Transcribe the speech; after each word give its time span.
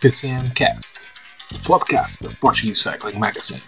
PCM 0.00 0.50
Cast, 0.54 1.10
o 1.54 1.58
podcast 1.62 2.26
da 2.26 2.34
Portuguese 2.36 2.80
Cycling 2.80 3.18
Magazine. 3.18 3.62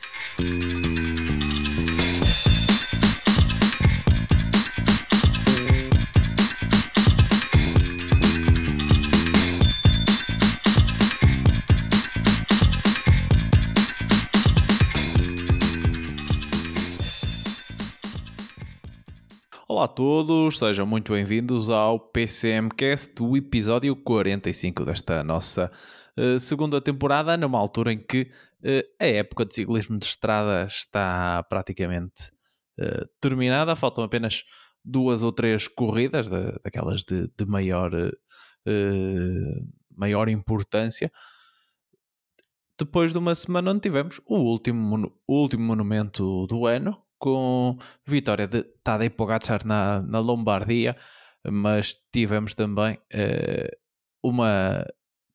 Olá 19.69 19.84
a 19.84 19.88
todos, 19.88 20.59
sejam 20.59 20.87
muito 20.87 21.12
bem-vindos 21.12 21.69
ao 21.69 22.01
PCMcast, 22.01 23.23
o 23.23 23.37
episódio 23.37 23.95
45 23.95 24.87
desta 24.87 25.23
nossa 25.23 25.70
uh, 26.19 26.39
segunda 26.39 26.80
temporada, 26.80 27.37
numa 27.37 27.59
altura 27.59 27.93
em 27.93 27.98
que 27.98 28.30
uh, 28.62 28.89
a 29.01 29.07
época 29.07 29.45
de 29.45 29.55
ciclismo 29.55 29.98
de 29.98 30.07
estrada 30.07 30.65
está 30.66 31.43
praticamente 31.45 32.30
uh, 32.80 33.07
terminada, 33.21 33.77
faltam 33.77 34.05
apenas 34.05 34.45
duas 34.85 35.23
ou 35.23 35.33
três 35.33 35.69
corridas, 35.69 36.29
de, 36.29 36.52
daquelas 36.62 37.05
de, 37.05 37.29
de 37.37 37.47
maior, 37.47 37.93
maior 39.97 40.29
importância. 40.29 41.12
Depois 42.77 43.13
de 43.13 43.19
uma 43.19 43.35
semana 43.35 43.71
onde 43.71 43.80
tivemos 43.80 44.21
o 44.27 44.38
último, 44.38 45.15
o 45.24 45.41
último 45.41 45.63
monumento 45.63 46.49
do 46.49 46.66
ano, 46.66 47.01
com 47.23 47.79
vitória 48.05 48.49
de 48.49 48.65
Tadej 48.83 49.10
Pogacar 49.10 49.65
na, 49.65 50.02
na 50.02 50.19
Lombardia, 50.19 50.97
mas 51.49 51.97
tivemos 52.13 52.54
também 52.54 52.95
uh, 53.15 53.76
uma 54.21 54.85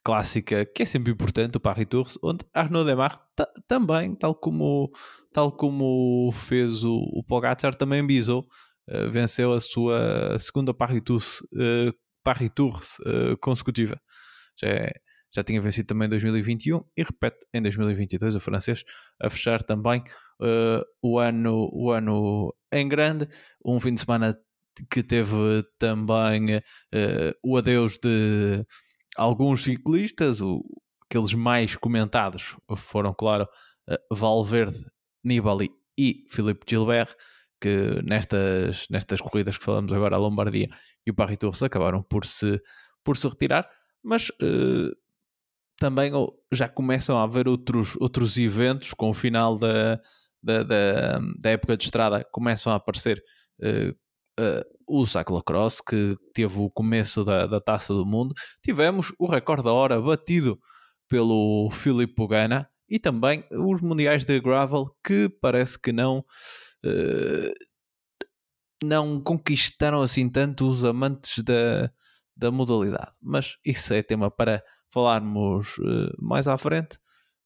clássica 0.07 0.65
que 0.65 0.83
é 0.83 0.85
sempre 0.85 1.11
importante, 1.11 1.57
o 1.57 1.59
Paris 1.59 1.85
Tours, 1.85 2.17
onde 2.23 2.45
Arnaud 2.53 2.85
Demar 2.85 3.21
também, 3.67 4.15
tal 4.15 4.33
como, 4.33 4.89
tal 5.33 5.51
como 5.51 6.31
fez 6.31 6.85
o, 6.85 6.95
o 6.95 7.21
Pogacar, 7.25 7.75
também 7.75 8.07
bisou, 8.07 8.47
uh, 8.89 9.11
venceu 9.11 9.51
a 9.51 9.59
sua 9.59 10.39
segunda 10.39 10.73
Paris 10.73 11.01
Tours, 11.03 11.41
uh, 11.51 12.49
Tours 12.55 12.97
consecutiva. 13.41 13.99
Já 14.57 14.69
é, 14.69 14.91
já 15.35 15.43
tinha 15.43 15.59
vencido 15.59 15.87
também 15.87 16.05
em 16.05 16.11
2021 16.11 16.81
e 16.95 17.03
repete 17.03 17.45
em 17.53 17.61
2022 17.61 18.33
o 18.33 18.39
francês 18.39 18.85
a 19.21 19.29
fechar 19.29 19.61
também 19.61 20.01
uh, 20.41 20.85
o, 21.01 21.19
ano, 21.19 21.69
o 21.73 21.91
ano 21.91 22.55
em 22.71 22.87
grande. 22.87 23.27
Um 23.63 23.77
fim 23.77 23.93
de 23.93 23.99
semana 23.99 24.39
que 24.89 25.03
teve 25.03 25.65
também 25.77 26.55
uh, 26.55 27.33
o 27.43 27.57
adeus 27.57 27.97
de 27.97 28.65
alguns 29.17 29.63
ciclistas, 29.63 30.41
o, 30.41 30.63
aqueles 31.09 31.33
mais 31.33 31.75
comentados 31.75 32.55
foram, 32.75 33.13
claro, 33.13 33.47
uh, 33.89 34.15
Valverde, 34.15 34.85
Nibali 35.23 35.71
e 35.97 36.25
Filipe 36.29 36.65
Gilbert, 36.67 37.13
que 37.59 38.01
nestas, 38.03 38.85
nestas 38.89 39.19
corridas 39.19 39.57
que 39.57 39.65
falamos 39.65 39.91
agora, 39.91 40.15
a 40.15 40.19
Lombardia 40.19 40.69
e 41.05 41.11
o 41.11 41.13
Paris 41.13 41.37
Tours 41.37 41.63
acabaram 41.63 42.03
por 42.03 42.25
se, 42.25 42.61
por 43.03 43.17
se 43.17 43.27
retirar, 43.27 43.67
mas 44.03 44.29
uh, 44.29 44.95
também 45.79 46.11
já 46.51 46.67
começam 46.67 47.17
a 47.17 47.23
haver 47.23 47.47
outros, 47.47 47.95
outros 47.99 48.37
eventos 48.37 48.93
com 48.93 49.09
o 49.09 49.13
final 49.13 49.57
da, 49.57 49.99
da, 50.41 50.63
da, 50.63 51.19
da 51.39 51.49
época 51.49 51.75
de 51.77 51.85
estrada 51.85 52.23
começam 52.31 52.71
a 52.71 52.75
aparecer 52.75 53.23
uh, 53.59 53.95
uh, 54.39 54.63
o 54.87 55.05
cyclocross 55.05 55.81
que 55.81 56.15
teve 56.33 56.57
o 56.59 56.69
começo 56.69 57.23
da, 57.23 57.45
da 57.45 57.59
taça 57.59 57.93
do 57.93 58.05
mundo 58.05 58.33
tivemos 58.63 59.13
o 59.19 59.27
recorde 59.27 59.63
da 59.63 59.71
hora 59.71 60.01
batido 60.01 60.59
pelo 61.07 61.69
Filipe 61.71 62.15
Pogana 62.15 62.69
e 62.89 62.99
também 62.99 63.43
os 63.51 63.81
mundiais 63.81 64.23
de 64.23 64.39
gravel 64.39 64.95
que 65.05 65.29
parece 65.41 65.79
que 65.79 65.91
não 65.91 66.19
uh, 66.85 67.53
não 68.83 69.21
conquistaram 69.21 70.01
assim 70.01 70.29
tanto 70.29 70.67
os 70.67 70.85
amantes 70.85 71.43
da, 71.43 71.91
da 72.35 72.51
modalidade 72.51 73.17
mas 73.21 73.57
isso 73.65 73.93
é 73.93 74.01
tema 74.01 74.31
para 74.31 74.63
falarmos 74.91 75.77
uh, 75.77 76.11
mais 76.19 76.47
à 76.47 76.57
frente. 76.57 76.97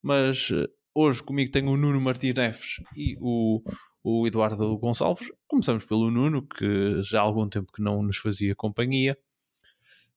Mas 0.02 0.50
uh, 0.52 0.68
hoje 0.96 1.22
comigo 1.22 1.52
tenho 1.52 1.72
o 1.72 1.78
Nuno 1.78 2.00
Martins 2.00 2.36
Neves 2.36 2.76
e 2.96 3.18
o, 3.20 3.62
o 4.04 4.26
Eduardo 4.28 4.78
Gonçalves. 4.78 5.32
Começamos 5.48 5.86
pelo 5.86 6.10
Nuno, 6.10 6.48
que 6.48 7.02
já 7.04 7.20
há 7.20 7.24
algum 7.24 7.48
tempo 7.48 7.72
que 7.72 7.82
não 7.82 8.02
nos 8.02 8.18
fazia 8.18 8.56
companhia. 8.56 9.18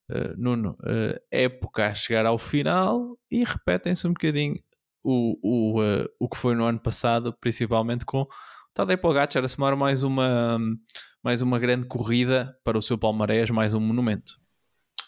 Uh, 0.09 0.37
Nuno, 0.37 0.77
época 1.31 1.87
a 1.87 1.95
chegar 1.95 2.25
ao 2.25 2.37
final 2.37 3.17
e 3.29 3.43
repetem-se 3.43 4.07
um 4.07 4.13
bocadinho 4.13 4.59
o, 5.03 5.37
o, 5.41 5.81
o 6.19 6.29
que 6.29 6.37
foi 6.37 6.55
no 6.55 6.63
ano 6.63 6.79
passado, 6.79 7.35
principalmente 7.39 8.05
com 8.05 8.27
Tadej 8.75 8.97
Pogacar 8.97 9.43
a 9.43 9.47
somar 9.47 9.77
mais 9.77 10.03
uma, 10.03 10.59
mais 11.23 11.41
uma 11.41 11.57
grande 11.57 11.87
corrida 11.87 12.53
para 12.63 12.77
o 12.77 12.81
seu 12.81 12.97
palmarés, 12.97 13.49
mais 13.49 13.73
um 13.73 13.79
monumento. 13.79 14.33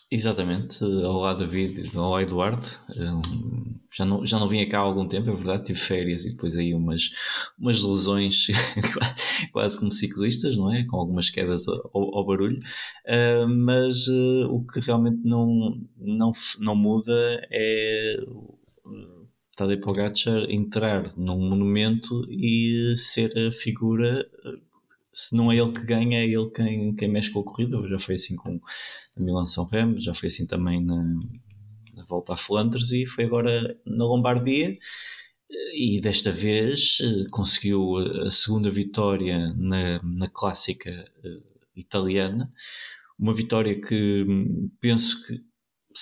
Exatamente, 0.10 0.82
olá 0.86 1.34
David, 1.34 1.92
olá 1.98 2.24
Eduardo. 2.24 2.66
Já 3.92 4.06
não, 4.06 4.26
já 4.26 4.40
não 4.40 4.48
vim 4.48 4.66
cá 4.70 4.78
há 4.78 4.82
algum 4.82 5.06
tempo, 5.06 5.30
é 5.30 5.34
verdade, 5.34 5.66
tive 5.66 5.80
férias 5.80 6.24
e 6.24 6.30
depois 6.30 6.58
aí 6.58 6.74
umas, 6.74 7.10
umas 7.60 7.82
lesões 7.82 8.48
quase 9.52 9.78
como 9.78 9.92
ciclistas, 9.92 10.56
não 10.56 10.74
é? 10.74 10.86
Com 10.86 10.96
algumas 10.96 11.30
quedas 11.30 11.68
ao, 11.68 11.82
ao 11.94 12.26
barulho, 12.26 12.58
uh, 13.06 13.50
mas 13.50 14.08
uh, 14.08 14.48
o 14.50 14.66
que 14.66 14.80
realmente 14.80 15.20
não, 15.26 15.78
não, 15.98 16.32
não 16.58 16.76
muda 16.76 17.46
é 17.52 18.18
Tadej 19.58 19.82
Pogacar 19.82 20.50
entrar 20.50 21.18
num 21.18 21.50
monumento 21.50 22.26
e 22.30 22.94
ser 22.96 23.38
a 23.38 23.52
figura 23.52 24.26
se 25.18 25.36
não 25.36 25.52
é 25.52 25.56
ele 25.58 25.72
que 25.72 25.84
ganha, 25.84 26.20
é 26.20 26.26
ele 26.26 26.52
quem, 26.52 26.96
quem 26.96 27.08
mexe 27.08 27.32
com 27.32 27.40
a 27.40 27.44
corrida. 27.44 27.82
Já 27.88 27.98
foi 27.98 28.16
assim 28.16 28.36
com 28.36 28.62
a 29.18 29.24
Milan 29.24 29.46
São 29.46 29.66
Remo, 29.66 30.00
já 30.00 30.14
foi 30.14 30.28
assim 30.28 30.46
também 30.46 30.84
na, 30.84 31.04
na 31.96 32.04
volta 32.06 32.34
a 32.34 32.38
Flandres 32.38 32.92
e 32.92 33.06
foi 33.06 33.26
agora 33.26 33.78
na 33.86 34.06
Lombardia. 34.06 34.78
E 35.74 36.02
desta 36.02 36.32
vez 36.32 36.98
eh, 37.02 37.26
conseguiu 37.32 37.98
a 38.26 38.30
segunda 38.30 38.70
vitória 38.70 39.54
na, 39.56 40.02
na 40.04 40.28
clássica 40.28 40.90
eh, 41.24 41.40
italiana, 41.76 42.52
uma 43.18 43.34
vitória 43.34 43.80
que 43.80 44.26
hum, 44.28 44.70
penso 44.80 45.26
que 45.26 45.42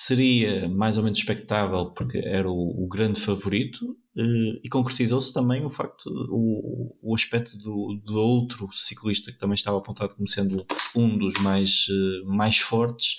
seria 0.06 0.68
mais 0.68 0.96
ou 0.96 1.02
menos 1.02 1.18
expectável 1.18 1.90
porque 1.90 2.18
era 2.18 2.48
o, 2.48 2.84
o 2.84 2.86
grande 2.86 3.20
favorito 3.20 3.84
uh, 4.16 4.60
e 4.62 4.68
concretizou-se 4.68 5.32
também 5.32 5.64
o 5.64 5.70
facto, 5.70 6.06
o, 6.30 6.96
o 7.02 7.14
aspecto 7.14 7.58
do, 7.58 8.00
do, 8.04 8.14
outro 8.14 8.68
ciclista 8.72 9.32
que 9.32 9.38
também 9.38 9.56
estava 9.56 9.78
apontado 9.78 10.14
como 10.14 10.28
sendo 10.28 10.64
um 10.94 11.18
dos 11.18 11.34
mais, 11.40 11.86
uh, 11.88 12.24
mais 12.24 12.58
fortes, 12.58 13.16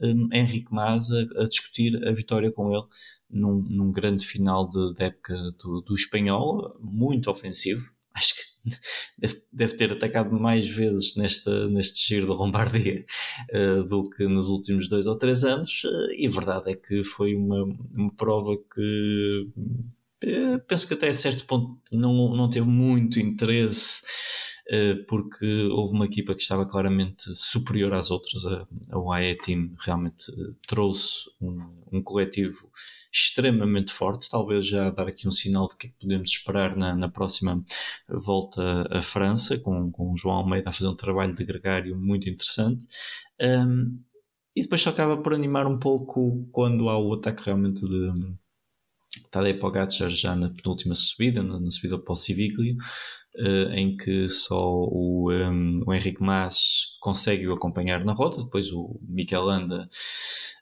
um, 0.00 0.28
Henrique 0.32 0.72
Mas, 0.72 1.10
a, 1.10 1.42
a, 1.42 1.44
discutir 1.46 1.94
a 2.08 2.12
vitória 2.12 2.50
com 2.50 2.72
ele 2.72 2.86
num, 3.28 3.62
num 3.68 3.92
grande 3.92 4.26
final 4.26 4.66
de, 4.66 4.94
de 4.94 5.04
época 5.04 5.36
do, 5.62 5.82
do 5.82 5.94
espanhol, 5.94 6.74
muito 6.80 7.30
ofensivo. 7.30 7.86
Acho 8.14 8.34
que 8.34 8.42
deve, 9.52 9.76
ter 9.76 9.92
atacado 9.92 10.32
mais 10.38 10.68
vezes 10.68 11.16
nesta, 11.16 11.68
neste 11.68 12.06
giro 12.06 12.26
da 12.26 12.34
Lombardia 12.34 13.04
uh, 13.52 13.84
do 13.84 14.08
que 14.10 14.26
nos 14.26 14.48
últimos 14.48 14.88
dois 14.88 15.06
ou 15.06 15.16
três 15.16 15.44
anos, 15.44 15.82
uh, 15.84 16.12
e 16.16 16.26
a 16.26 16.30
verdade 16.30 16.70
é 16.72 16.76
que 16.76 17.02
foi 17.04 17.34
uma, 17.34 17.64
uma 17.92 18.12
prova 18.14 18.56
que 18.74 19.48
uh, 20.24 20.58
penso 20.66 20.86
que 20.86 20.94
até 20.94 21.08
a 21.08 21.14
certo 21.14 21.46
ponto 21.46 21.78
não, 21.92 22.34
não 22.34 22.48
teve 22.48 22.66
muito 22.66 23.18
interesse. 23.18 24.02
Porque 25.08 25.64
houve 25.72 25.94
uma 25.94 26.04
equipa 26.06 26.32
que 26.32 26.42
estava 26.42 26.64
claramente 26.64 27.34
superior 27.34 27.92
às 27.92 28.08
outras. 28.08 28.46
A, 28.46 28.68
a 28.90 28.98
UAE 29.00 29.34
Team 29.38 29.74
realmente 29.80 30.26
trouxe 30.68 31.24
um, 31.40 31.60
um 31.90 32.00
coletivo 32.00 32.70
extremamente 33.12 33.92
forte, 33.92 34.30
talvez 34.30 34.66
já 34.66 34.90
dar 34.90 35.08
aqui 35.08 35.26
um 35.26 35.32
sinal 35.32 35.68
de 35.68 35.76
que 35.76 35.86
é 35.88 35.90
podemos 36.00 36.30
esperar 36.30 36.76
na, 36.76 36.94
na 36.94 37.08
próxima 37.08 37.62
volta 38.08 38.86
à 38.90 39.02
França, 39.02 39.58
com, 39.58 39.90
com 39.90 40.12
o 40.12 40.16
João 40.16 40.36
Almeida 40.36 40.70
a 40.70 40.72
fazer 40.72 40.88
um 40.88 40.96
trabalho 40.96 41.34
de 41.34 41.44
gregário 41.44 41.96
muito 41.96 42.28
interessante. 42.28 42.86
Um, 43.40 44.00
e 44.54 44.62
depois 44.62 44.80
só 44.80 44.90
acaba 44.90 45.16
por 45.16 45.34
animar 45.34 45.66
um 45.66 45.78
pouco 45.78 46.48
quando 46.52 46.88
há 46.88 46.98
o 46.98 47.14
ataque 47.14 47.44
realmente 47.44 47.80
de 47.84 48.12
Tadej 49.30 49.58
Pogacar 49.58 50.10
já 50.10 50.36
na 50.36 50.50
penúltima 50.50 50.94
subida, 50.94 51.42
na, 51.42 51.58
na 51.58 51.70
subida 51.70 51.98
para 51.98 52.12
o 52.12 52.16
Civiglio, 52.16 52.76
uh, 53.36 53.72
em 53.72 53.96
que 53.96 54.28
só 54.28 54.60
o, 54.60 55.32
um, 55.32 55.78
o 55.86 55.94
Henrique 55.94 56.22
Mas 56.22 56.96
consegue 57.00 57.48
o 57.48 57.54
acompanhar 57.54 58.04
na 58.04 58.12
rota, 58.12 58.42
depois 58.42 58.70
o 58.72 59.00
Mikel 59.02 59.42
Landa 59.42 59.88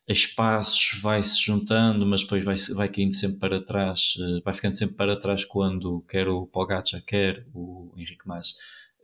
a 0.09 0.13
espaços 0.13 0.99
vai-se 1.01 1.39
juntando, 1.39 2.07
mas 2.07 2.23
depois 2.23 2.43
vai, 2.43 2.57
vai 2.75 2.89
caindo 2.89 3.15
sempre 3.15 3.39
para 3.39 3.61
trás, 3.61 4.15
uh, 4.17 4.43
vai 4.43 4.55
ficando 4.55 4.77
sempre 4.77 4.97
para 4.97 5.17
trás 5.17 5.45
quando 5.45 6.01
quer 6.09 6.29
o 6.29 6.47
Pogacar, 6.47 7.05
quer 7.05 7.47
o 7.53 7.93
Henrique 7.95 8.27
Mas 8.27 8.55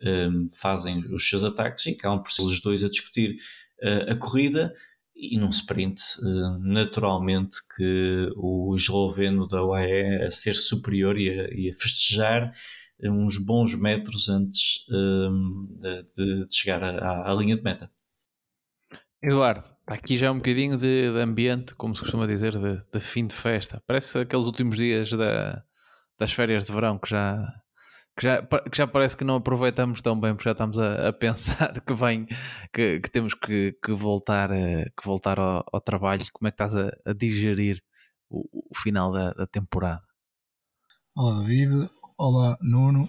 um, 0.03 0.49
fazem 0.49 1.05
os 1.13 1.29
seus 1.29 1.45
ataques 1.45 1.85
e 1.87 1.91
acabam 1.91 2.23
por 2.23 2.33
ser 2.33 2.43
os 2.43 2.61
dois 2.61 2.83
a 2.83 2.89
discutir 2.89 3.37
uh, 3.83 4.13
a 4.13 4.17
corrida 4.17 4.73
e 5.17 5.39
num 5.39 5.51
sprint, 5.51 6.03
naturalmente 6.59 7.59
que 7.77 8.29
o 8.35 8.75
esloveno 8.75 9.47
da 9.47 9.65
UAE 9.65 10.25
a 10.27 10.31
ser 10.33 10.55
superior 10.55 11.17
e 11.17 11.31
a, 11.31 11.55
e 11.55 11.71
a 11.71 11.75
festejar 11.75 12.53
uns 13.01 13.39
bons 13.39 13.77
metros 13.77 14.29
antes 14.29 14.85
de, 14.89 16.03
de, 16.17 16.47
chegar 16.51 16.83
à, 16.83 17.31
à 17.31 17.35
linha 17.35 17.57
de 17.57 17.63
meta. 17.63 17.89
Eduardo, 19.27 19.65
aqui 19.87 20.19
já 20.19 20.31
um 20.31 20.37
bocadinho 20.37 20.77
de, 20.77 21.11
de 21.11 21.19
ambiente, 21.19 21.75
como 21.75 21.95
se 21.95 22.03
costuma 22.03 22.27
dizer, 22.27 22.53
de, 22.59 22.85
de, 22.93 23.01
fim 23.01 23.27
de 23.27 23.35
festa. 23.35 23.83
Parece 23.87 24.19
aqueles 24.19 24.45
últimos 24.45 24.77
dias 24.77 25.11
da, 25.13 25.65
das 26.19 26.31
férias 26.31 26.67
de 26.67 26.73
verão 26.73 26.99
que 26.99 27.09
já, 27.09 27.43
que 28.15 28.23
já, 28.23 28.43
que 28.43 28.77
já 28.77 28.87
parece 28.87 29.17
que 29.17 29.25
não 29.25 29.37
aproveitamos 29.37 30.03
tão 30.03 30.21
bem, 30.21 30.35
porque 30.35 30.45
já 30.47 30.53
estamos 30.53 30.79
a, 30.79 31.09
a 31.09 31.13
pensar 31.13 31.73
que, 31.81 31.95
vem, 31.95 32.27
que, 32.71 33.01
que 33.01 33.11
temos 33.11 33.33
que, 33.33 33.75
que, 33.83 33.93
voltar, 33.93 34.51
que 34.51 35.07
voltar 35.07 35.39
ao, 35.39 35.65
ao, 35.73 35.81
trabalho. 35.81 36.27
Como 36.31 36.47
é 36.47 36.51
que 36.51 36.63
estás 36.63 36.77
a, 36.77 36.91
a 37.07 37.15
digerir 37.15 37.83
o, 38.29 38.45
o, 38.53 38.77
final 38.77 39.11
da, 39.11 39.33
da 39.33 39.47
temporada? 39.47 40.03
Olá, 41.17 41.41
David. 41.41 41.89
Olá, 42.19 42.59
Nuno. 42.61 43.09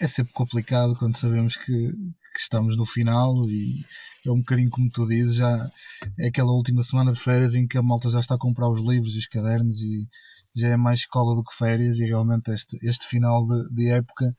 É 0.00 0.08
sempre 0.08 0.32
complicado 0.32 0.96
quando 0.98 1.16
sabemos 1.16 1.56
que, 1.56 1.92
que 2.32 2.40
estamos 2.40 2.76
no 2.76 2.86
final 2.86 3.34
e 3.48 3.84
é 4.26 4.30
um 4.30 4.38
bocadinho 4.38 4.70
como 4.70 4.90
tu 4.90 5.06
dizes, 5.06 5.36
já 5.36 5.70
é 6.18 6.28
aquela 6.28 6.52
última 6.52 6.82
semana 6.82 7.12
de 7.12 7.20
férias 7.20 7.54
em 7.54 7.66
que 7.66 7.76
a 7.76 7.82
malta 7.82 8.08
já 8.08 8.20
está 8.20 8.34
a 8.36 8.38
comprar 8.38 8.68
os 8.68 8.80
livros 8.80 9.14
e 9.14 9.18
os 9.18 9.26
cadernos 9.26 9.80
e 9.80 10.08
já 10.54 10.68
é 10.68 10.76
mais 10.76 11.00
escola 11.00 11.34
do 11.34 11.42
que 11.42 11.56
férias 11.56 11.96
e 11.96 12.04
realmente 12.04 12.50
este, 12.50 12.78
este 12.82 13.06
final 13.06 13.46
de, 13.46 13.74
de 13.74 13.90
época 13.90 14.34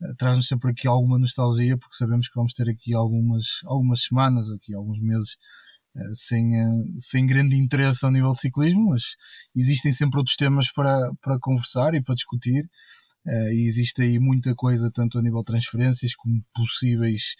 uh, 0.00 0.14
traz-nos 0.16 0.48
sempre 0.48 0.70
aqui 0.70 0.88
alguma 0.88 1.18
nostalgia 1.18 1.76
porque 1.76 1.96
sabemos 1.96 2.28
que 2.28 2.34
vamos 2.34 2.52
ter 2.52 2.68
aqui 2.68 2.94
algumas, 2.94 3.46
algumas 3.64 4.02
semanas, 4.02 4.50
aqui 4.50 4.74
alguns 4.74 4.98
meses 5.00 5.36
uh, 5.94 6.14
sem, 6.14 6.64
uh, 6.64 6.84
sem 7.00 7.26
grande 7.26 7.56
interesse 7.56 8.04
ao 8.04 8.10
nível 8.10 8.32
de 8.32 8.40
ciclismo, 8.40 8.90
mas 8.90 9.16
existem 9.54 9.92
sempre 9.92 10.18
outros 10.18 10.36
temas 10.36 10.72
para, 10.72 11.12
para 11.20 11.38
conversar 11.38 11.94
e 11.94 12.02
para 12.02 12.14
discutir 12.14 12.68
Uh, 13.26 13.52
e 13.52 13.66
existe 13.66 14.00
aí 14.00 14.18
muita 14.18 14.54
coisa, 14.54 14.90
tanto 14.90 15.18
a 15.18 15.22
nível 15.22 15.40
de 15.40 15.46
transferências 15.46 16.14
como 16.14 16.42
possíveis 16.54 17.34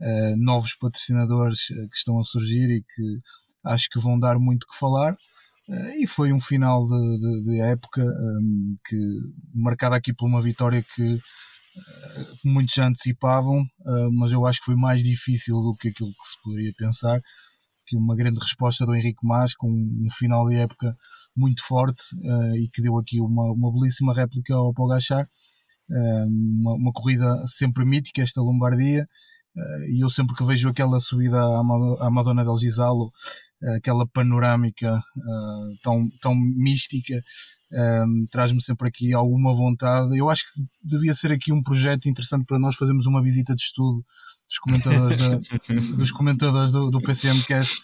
uh, 0.00 0.36
novos 0.36 0.74
patrocinadores 0.76 1.70
uh, 1.70 1.88
que 1.90 1.96
estão 1.96 2.20
a 2.20 2.24
surgir 2.24 2.70
e 2.70 2.82
que 2.82 3.18
acho 3.64 3.88
que 3.90 3.98
vão 3.98 4.18
dar 4.18 4.38
muito 4.38 4.66
que 4.66 4.78
falar. 4.78 5.16
e 6.00 6.06
foi 6.06 6.32
um 6.32 6.40
final 6.40 6.86
de, 6.86 7.18
de, 7.18 7.44
de 7.44 7.60
época 7.60 8.02
um, 8.02 8.76
que 8.86 8.96
marcado 9.54 9.94
aqui 9.94 10.12
por 10.12 10.26
uma 10.26 10.42
vitória 10.42 10.84
que 10.94 11.18
muitos 12.44 12.74
já 12.74 12.86
antecipavam, 12.86 13.64
mas 14.12 14.32
eu 14.32 14.44
acho 14.46 14.58
que 14.58 14.66
foi 14.66 14.76
mais 14.76 15.02
difícil 15.02 15.56
do 15.56 15.74
que 15.74 15.88
aquilo 15.88 16.10
que 16.10 16.28
se 16.28 16.42
poderia 16.42 16.72
pensar. 16.76 17.18
Que 17.86 17.96
uma 17.96 18.14
grande 18.14 18.38
resposta 18.38 18.84
do 18.84 18.94
Henrique 18.94 19.20
Mas 19.22 19.54
com 19.54 19.70
um 19.70 20.08
final 20.10 20.46
de 20.48 20.56
época 20.56 20.94
muito 21.36 21.64
forte 21.66 22.02
uh, 22.16 22.56
e 22.56 22.68
que 22.68 22.82
deu 22.82 22.96
aqui 22.98 23.20
uma, 23.20 23.52
uma 23.52 23.72
belíssima 23.72 24.14
réplica 24.14 24.54
ao 24.54 24.72
Pogachar. 24.72 25.26
Uh, 25.90 26.26
uma, 26.26 26.74
uma, 26.74 26.92
corrida 26.92 27.44
sempre 27.46 27.84
mítica, 27.84 28.22
esta 28.22 28.40
Lombardia. 28.40 29.08
Uh, 29.56 29.90
e 29.90 30.04
eu 30.04 30.10
sempre 30.10 30.34
que 30.34 30.44
vejo 30.44 30.68
aquela 30.68 31.00
subida 31.00 31.38
à, 31.38 32.10
Madonna 32.10 32.44
del 32.44 32.56
Gisalo, 32.56 33.10
aquela 33.76 34.04
panorâmica 34.06 35.00
tão, 35.84 36.08
tão 36.20 36.34
mística, 36.34 37.20
traz-me 38.28 38.60
sempre 38.60 38.88
aqui 38.88 39.14
alguma 39.14 39.54
vontade. 39.54 40.18
Eu 40.18 40.28
acho 40.28 40.42
que 40.42 40.64
devia 40.82 41.14
ser 41.14 41.30
aqui 41.30 41.52
um 41.52 41.62
projeto 41.62 42.08
interessante 42.08 42.44
para 42.44 42.58
nós 42.58 42.74
fazermos 42.74 43.06
uma 43.06 43.22
visita 43.22 43.54
de 43.54 43.62
estudo 43.62 44.04
dos 44.48 44.58
comentadores, 44.58 45.16
da, 45.16 45.36
dos 45.96 46.10
comentadores 46.10 46.72
do, 46.72 46.90
do 46.90 47.00
PCMcast 47.00 47.82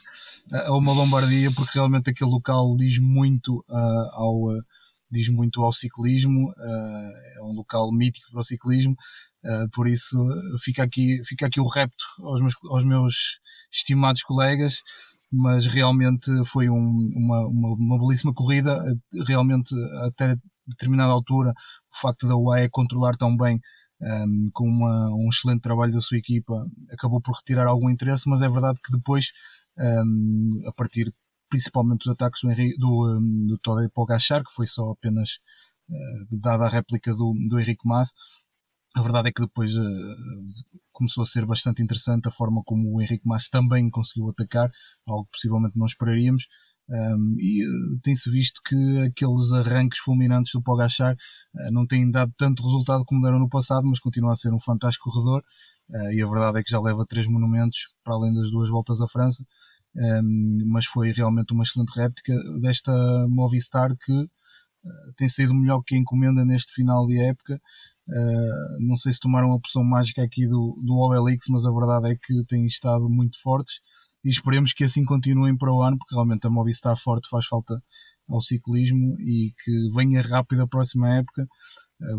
a 0.52 0.76
uma 0.76 0.92
Lombardia, 0.92 1.50
porque 1.54 1.78
realmente 1.78 2.10
aquele 2.10 2.30
local 2.30 2.76
diz 2.76 2.98
muito 2.98 3.64
uh, 3.68 4.10
ao. 4.12 4.52
Uh, 4.52 4.62
diz 5.10 5.30
muito 5.30 5.62
ao 5.64 5.72
ciclismo, 5.72 6.50
uh, 6.50 7.38
é 7.38 7.42
um 7.42 7.52
local 7.52 7.90
mítico 7.90 8.30
para 8.30 8.42
o 8.42 8.44
ciclismo, 8.44 8.94
por 9.72 9.88
isso 9.88 10.14
fica 10.62 10.82
aqui, 10.82 11.22
fica 11.24 11.46
aqui 11.46 11.58
o 11.58 11.66
repto 11.66 12.04
aos 12.18 12.42
meus, 12.42 12.54
aos 12.68 12.84
meus 12.84 13.14
estimados 13.72 14.22
colegas, 14.22 14.82
mas 15.32 15.66
realmente 15.66 16.30
foi 16.44 16.68
um, 16.68 17.08
uma, 17.16 17.46
uma, 17.46 17.68
uma, 17.72 17.98
belíssima 17.98 18.34
corrida, 18.34 18.78
realmente 19.26 19.74
até 20.04 20.36
determinada 20.66 21.10
altura 21.10 21.54
o 21.90 22.00
facto 22.00 22.28
da 22.28 22.36
UAE 22.36 22.68
controlar 22.68 23.16
tão 23.16 23.34
bem 23.34 23.58
um, 24.00 24.50
com 24.52 24.68
uma, 24.68 25.08
um 25.14 25.28
excelente 25.28 25.60
trabalho 25.60 25.92
da 25.92 26.00
sua 26.00 26.18
equipa 26.18 26.66
acabou 26.92 27.20
por 27.20 27.34
retirar 27.34 27.66
algum 27.66 27.90
interesse, 27.90 28.28
mas 28.28 28.42
é 28.42 28.48
verdade 28.48 28.78
que 28.84 28.92
depois 28.92 29.32
um, 29.78 30.62
a 30.66 30.72
partir 30.72 31.12
principalmente 31.48 32.00
dos 32.00 32.08
ataques 32.08 32.40
do, 32.42 33.20
do, 33.20 33.58
do 33.58 33.90
Pogachar, 33.90 34.44
que 34.44 34.54
foi 34.54 34.66
só 34.66 34.90
apenas 34.90 35.38
uh, 35.88 36.26
dada 36.30 36.66
a 36.66 36.68
réplica 36.68 37.14
do, 37.14 37.34
do 37.48 37.58
Henrique 37.58 37.86
Mas. 37.86 38.12
A 38.94 39.02
verdade 39.02 39.28
é 39.28 39.32
que 39.32 39.42
depois 39.42 39.74
uh, 39.74 40.16
começou 40.92 41.22
a 41.22 41.26
ser 41.26 41.46
bastante 41.46 41.82
interessante 41.82 42.28
a 42.28 42.32
forma 42.32 42.62
como 42.64 42.94
o 42.94 43.02
Henrique 43.02 43.26
Mas 43.26 43.48
também 43.48 43.88
conseguiu 43.90 44.28
atacar, 44.30 44.70
algo 45.06 45.24
que 45.26 45.32
possivelmente 45.32 45.78
não 45.78 45.86
esperaríamos. 45.86 46.46
Um, 46.90 47.36
e 47.38 47.66
uh, 47.66 48.00
tem-se 48.02 48.30
visto 48.30 48.62
que 48.64 48.98
aqueles 49.06 49.52
arranques 49.52 49.98
fulminantes 49.98 50.52
do 50.54 50.62
Pogachar 50.62 51.14
uh, 51.14 51.70
não 51.70 51.86
têm 51.86 52.10
dado 52.10 52.32
tanto 52.36 52.62
resultado 52.62 53.04
como 53.04 53.22
deram 53.22 53.38
no 53.38 53.48
passado, 53.48 53.86
mas 53.86 54.00
continua 54.00 54.32
a 54.32 54.36
ser 54.36 54.52
um 54.52 54.60
fantástico 54.60 55.10
corredor. 55.10 55.42
Uh, 55.90 56.12
e 56.12 56.22
a 56.22 56.26
verdade 56.26 56.58
é 56.60 56.62
que 56.62 56.70
já 56.70 56.80
leva 56.80 57.06
três 57.06 57.26
monumentos 57.26 57.88
para 58.02 58.14
além 58.14 58.34
das 58.34 58.50
duas 58.50 58.70
voltas 58.70 59.00
à 59.00 59.08
França 59.08 59.44
um, 59.96 60.58
mas 60.66 60.86
foi 60.86 61.12
realmente 61.12 61.52
uma 61.52 61.64
excelente 61.64 61.90
réplica 61.90 62.34
desta 62.60 62.92
Movistar 63.28 63.96
que 63.96 64.12
uh, 64.12 64.28
tem 65.16 65.28
saído 65.28 65.54
melhor 65.54 65.82
que 65.82 65.94
a 65.94 65.98
encomenda 65.98 66.44
neste 66.44 66.72
final 66.72 67.06
de 67.06 67.18
época. 67.20 67.60
Uh, 68.08 68.86
não 68.86 68.96
sei 68.96 69.12
se 69.12 69.20
tomaram 69.20 69.52
a 69.52 69.56
opção 69.56 69.84
mágica 69.84 70.22
aqui 70.22 70.46
do, 70.46 70.80
do 70.84 70.94
OLX, 70.94 71.46
mas 71.50 71.66
a 71.66 71.70
verdade 71.70 72.12
é 72.12 72.16
que 72.16 72.44
têm 72.46 72.66
estado 72.66 73.08
muito 73.08 73.40
fortes 73.42 73.80
e 74.24 74.30
esperemos 74.30 74.72
que 74.72 74.84
assim 74.84 75.04
continuem 75.04 75.56
para 75.56 75.72
o 75.72 75.82
ano, 75.82 75.98
porque 75.98 76.14
realmente 76.14 76.46
a 76.46 76.50
Movistar 76.50 76.96
forte 76.96 77.28
faz 77.28 77.46
falta 77.46 77.82
ao 78.28 78.42
ciclismo 78.42 79.16
e 79.20 79.52
que 79.64 79.90
venha 79.94 80.22
rápido 80.22 80.62
a 80.62 80.68
próxima 80.68 81.16
época 81.16 81.46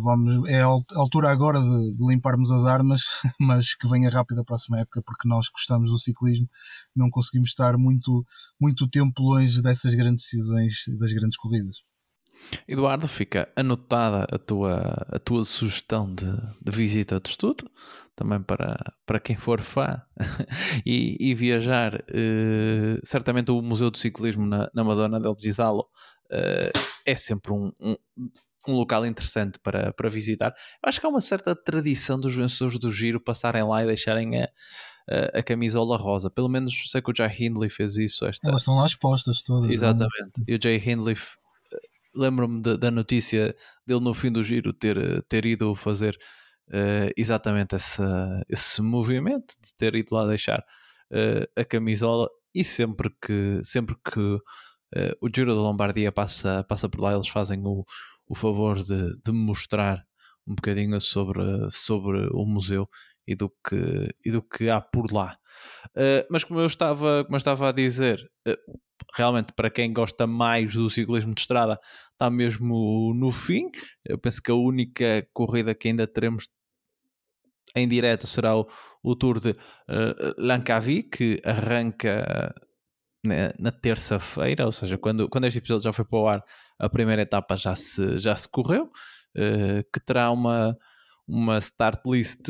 vamos, 0.01 0.49
é 0.49 0.61
a 0.61 0.65
altura 0.95 1.31
agora 1.31 1.59
de, 1.61 1.95
de, 1.95 2.05
limparmos 2.05 2.51
as 2.51 2.65
armas, 2.65 3.03
mas 3.39 3.73
que 3.73 3.87
venha 3.87 4.09
rápido 4.09 4.41
a 4.41 4.45
próxima 4.45 4.79
época, 4.79 5.01
porque 5.05 5.27
nós 5.27 5.47
gostamos 5.49 5.91
do 5.91 5.99
ciclismo, 5.99 6.49
não 6.95 7.09
conseguimos 7.09 7.49
estar 7.51 7.77
muito, 7.77 8.25
muito 8.59 8.89
tempo 8.89 9.21
longe 9.21 9.61
dessas 9.61 9.93
grandes 9.93 10.25
decisões, 10.25 10.83
das 10.99 11.13
grandes 11.13 11.37
corridas. 11.37 11.77
Eduardo, 12.67 13.07
fica 13.07 13.51
anotada 13.55 14.25
a 14.31 14.37
tua, 14.37 14.77
a 15.09 15.19
tua 15.19 15.43
sugestão 15.43 16.13
de, 16.13 16.25
de 16.61 16.71
visita 16.71 17.19
de 17.19 17.29
estudo, 17.29 17.69
também 18.15 18.41
para, 18.41 18.77
para 19.05 19.19
quem 19.19 19.35
for 19.35 19.61
fã 19.61 20.01
e, 20.85 21.17
e, 21.19 21.35
viajar. 21.35 21.95
Uh, 21.95 22.99
certamente 23.03 23.51
o 23.51 23.61
Museu 23.61 23.91
do 23.91 23.97
Ciclismo 23.97 24.45
na, 24.45 24.69
na 24.73 24.83
Madonna 24.83 25.19
del 25.19 25.35
Gisalo 25.39 25.81
uh, 26.31 26.79
é 27.05 27.15
sempre 27.15 27.51
um, 27.51 27.71
um 27.79 27.97
um 28.67 28.73
local 28.73 29.05
interessante 29.05 29.57
para, 29.59 29.93
para 29.93 30.09
visitar. 30.09 30.53
Eu 30.83 30.89
acho 30.89 30.99
que 30.99 31.05
há 31.05 31.09
uma 31.09 31.21
certa 31.21 31.55
tradição 31.55 32.19
dos 32.19 32.35
vencedores 32.35 32.79
do 32.79 32.91
giro 32.91 33.19
passarem 33.19 33.63
lá 33.63 33.83
e 33.83 33.87
deixarem 33.87 34.41
a, 34.41 34.49
a, 35.09 35.39
a 35.39 35.43
camisola 35.43 35.97
rosa. 35.97 36.29
Pelo 36.29 36.49
menos 36.49 36.91
sei 36.91 37.01
que 37.01 37.11
o 37.11 37.15
Jay 37.15 37.31
Hindley 37.39 37.69
fez 37.69 37.97
isso. 37.97 38.25
Esta... 38.25 38.47
Elas 38.47 38.61
estão 38.61 38.75
lá 38.75 38.85
expostas 38.85 39.41
todas. 39.41 39.69
É? 39.69 39.73
Exatamente. 39.73 40.43
E 40.47 40.55
o 40.55 40.59
Jay 40.61 40.77
Hindley, 40.77 41.15
lembro-me 42.13 42.61
da 42.61 42.91
notícia 42.91 43.55
dele 43.85 44.01
no 44.01 44.13
fim 44.13 44.31
do 44.31 44.43
giro 44.43 44.73
ter, 44.73 45.23
ter 45.23 45.45
ido 45.45 45.73
fazer 45.73 46.17
uh, 46.67 47.11
exatamente 47.15 47.75
esse, 47.75 48.03
esse 48.49 48.81
movimento, 48.81 49.55
de 49.61 49.73
ter 49.75 49.95
ido 49.95 50.13
lá 50.13 50.27
deixar 50.27 50.59
uh, 50.59 51.59
a 51.59 51.63
camisola. 51.63 52.29
E 52.53 52.63
sempre 52.63 53.11
que, 53.21 53.61
sempre 53.63 53.95
que 54.11 54.19
uh, 54.19 54.41
o 55.21 55.29
Giro 55.33 55.53
da 55.53 55.61
Lombardia 55.61 56.11
passa, 56.11 56.63
passa 56.67 56.89
por 56.89 56.99
lá, 56.99 57.13
eles 57.13 57.27
fazem 57.27 57.61
o, 57.63 57.85
o 58.29 58.35
favor 58.35 58.83
de, 58.83 59.19
de 59.21 59.31
mostrar 59.31 60.05
um 60.47 60.55
bocadinho 60.55 61.01
sobre, 61.01 61.41
sobre 61.71 62.27
o 62.31 62.45
museu 62.45 62.87
e 63.27 63.35
do 63.35 63.49
que, 63.49 64.07
e 64.25 64.31
do 64.31 64.41
que 64.41 64.69
há 64.69 64.79
por 64.79 65.11
lá. 65.11 65.37
Uh, 65.89 66.25
mas 66.31 66.43
como 66.43 66.59
eu 66.59 66.65
estava, 66.65 67.23
como 67.23 67.35
eu 67.35 67.37
estava 67.37 67.69
a 67.69 67.71
dizer, 67.71 68.19
uh, 68.47 68.79
realmente 69.15 69.53
para 69.53 69.69
quem 69.69 69.93
gosta 69.93 70.25
mais 70.25 70.73
do 70.73 70.89
ciclismo 70.89 71.33
de 71.33 71.41
estrada, 71.41 71.79
está 72.11 72.29
mesmo 72.29 73.13
no 73.13 73.31
fim. 73.31 73.69
Eu 74.05 74.17
penso 74.17 74.41
que 74.41 74.51
a 74.51 74.55
única 74.55 75.27
corrida 75.33 75.75
que 75.75 75.87
ainda 75.89 76.07
teremos 76.07 76.45
em 77.75 77.87
direto 77.87 78.25
será 78.25 78.55
o, 78.57 78.67
o 79.03 79.15
Tour 79.15 79.39
de 79.39 79.51
uh, 79.51 79.55
Langkawi, 80.37 81.03
que 81.03 81.39
arranca 81.45 82.53
na, 83.23 83.53
na 83.59 83.71
terça-feira, 83.71 84.65
ou 84.65 84.71
seja, 84.71 84.97
quando, 84.97 85.29
quando 85.29 85.45
este 85.45 85.59
episódio 85.59 85.83
já 85.83 85.93
foi 85.93 86.05
para 86.05 86.19
o 86.19 86.27
ar, 86.27 86.43
a 86.79 86.89
primeira 86.89 87.21
etapa 87.21 87.55
já 87.57 87.75
se, 87.75 88.17
já 88.19 88.35
se 88.35 88.47
correu, 88.47 88.85
uh, 88.85 89.83
que 89.93 89.99
terá 89.99 90.31
uma, 90.31 90.77
uma 91.27 91.57
start 91.59 92.01
list 92.05 92.49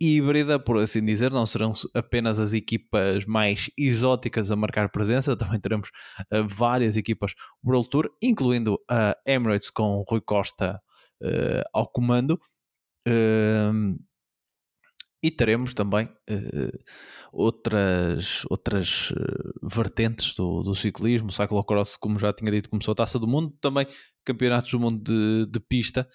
híbrida, 0.00 0.58
por 0.58 0.78
assim 0.78 1.04
dizer, 1.04 1.30
não 1.30 1.44
serão 1.44 1.72
apenas 1.94 2.38
as 2.38 2.54
equipas 2.54 3.26
mais 3.26 3.70
exóticas 3.76 4.50
a 4.50 4.56
marcar 4.56 4.88
presença, 4.90 5.36
também 5.36 5.60
teremos 5.60 5.88
uh, 6.32 6.46
várias 6.46 6.96
equipas 6.96 7.34
World 7.64 7.90
Tour, 7.90 8.10
incluindo 8.22 8.78
a 8.88 9.16
Emirates 9.26 9.70
com 9.70 10.02
Rui 10.08 10.20
Costa 10.20 10.80
uh, 11.22 11.62
ao 11.72 11.86
comando. 11.86 12.38
Uh, 13.06 13.98
e 15.22 15.30
teremos 15.30 15.74
também 15.74 16.08
outras, 17.32 18.44
outras 18.48 19.12
vertentes 19.62 20.34
do, 20.34 20.62
do 20.62 20.74
ciclismo, 20.74 21.28
o 21.28 21.32
cyclocross, 21.32 21.96
como 21.96 22.18
já 22.18 22.32
tinha 22.32 22.50
dito, 22.50 22.70
começou 22.70 22.92
a 22.92 22.94
Taça 22.94 23.18
do 23.18 23.28
Mundo, 23.28 23.54
também 23.60 23.86
campeonatos 24.24 24.70
do 24.70 24.80
mundo 24.80 25.02
de, 25.02 25.46
de 25.50 25.60
pista, 25.60 26.08